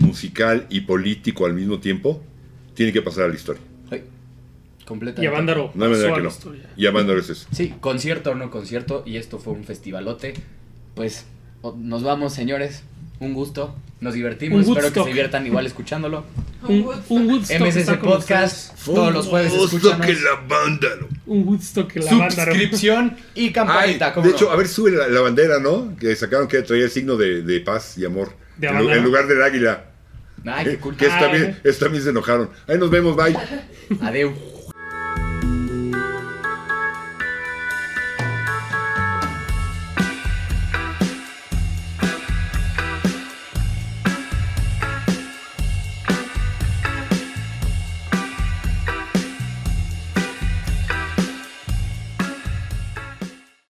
musical 0.00 0.66
y 0.70 0.80
político 0.82 1.46
al 1.46 1.54
mismo 1.54 1.78
tiempo, 1.80 2.22
tiene 2.74 2.92
que 2.92 3.02
pasar 3.02 3.24
a 3.24 3.28
la 3.28 3.34
historia. 3.34 3.62
Sí, 3.90 4.00
Y 4.80 4.84
completamente. 4.84 5.28
a 5.28 5.30
Vándaro 5.38 5.70
No 5.74 5.84
hay 5.84 5.90
manera 5.92 6.10
a 6.10 6.14
que 6.14 6.20
la 6.20 6.24
no. 6.24 6.30
historia. 6.30 6.62
Y 6.76 6.86
Avándaro 6.86 7.20
es 7.20 7.30
eso. 7.30 7.46
Sí, 7.52 7.74
concierto 7.80 8.30
o 8.30 8.34
no 8.34 8.50
concierto, 8.50 9.02
y 9.06 9.16
esto 9.16 9.38
fue 9.38 9.52
un 9.52 9.64
festivalote. 9.64 10.34
Pues 10.94 11.26
nos 11.76 12.02
vamos, 12.02 12.32
señores. 12.32 12.82
Un 13.20 13.34
gusto. 13.34 13.74
Nos 14.00 14.14
divertimos. 14.14 14.56
Un 14.56 14.60
Espero 14.62 14.78
que 14.78 14.84
Woodstock. 14.86 15.04
se 15.04 15.08
diviertan 15.10 15.46
igual 15.46 15.66
escuchándolo. 15.66 16.24
Un, 16.68 16.86
un 17.08 17.26
Woodstock 17.26 17.58
MSS 17.60 17.96
Podcast. 17.98 18.84
Todos 18.84 19.14
los 19.14 19.26
jueves 19.28 19.50
Gusto 19.52 19.76
escúchanos. 19.76 20.06
que 20.06 20.12
la 20.14 20.30
Avándaro. 20.32 21.08
Un 21.26 21.48
Woodstock 21.48 21.90
que 21.90 22.00
la 22.00 22.10
Vándaro. 22.14 22.52
Suscripción 22.54 23.16
y 23.34 23.44
Ay, 23.46 23.52
campanita. 23.52 24.12
¿cómo 24.12 24.24
de 24.26 24.30
no? 24.32 24.36
hecho, 24.36 24.50
a 24.50 24.56
ver, 24.56 24.68
sube 24.68 24.90
la, 24.90 25.08
la 25.08 25.20
bandera, 25.20 25.58
¿no? 25.58 25.96
Que 25.98 26.14
sacaron 26.16 26.48
que 26.48 26.60
traía 26.62 26.84
el 26.84 26.90
signo 26.90 27.16
de, 27.16 27.40
de 27.42 27.60
paz 27.60 27.96
y 27.98 28.04
amor. 28.04 28.32
De 28.58 28.66
en, 28.68 28.74
Avándaro. 28.74 28.98
en 28.98 29.04
lugar 29.04 29.26
del 29.26 29.42
águila. 29.42 29.84
Ay, 30.46 30.64
qué 30.64 30.76
cool. 30.78 30.96
Que 30.96 31.06
es 31.06 31.12
Ah, 31.12 31.20
también, 31.20 31.44
eh. 31.44 31.56
es 31.64 31.78
también 31.78 32.02
se 32.02 32.10
enojaron. 32.10 32.50
Ahí 32.66 32.78
nos 32.78 32.90
vemos, 32.90 33.16
bye. 33.16 33.36
Adeu. 34.00 34.32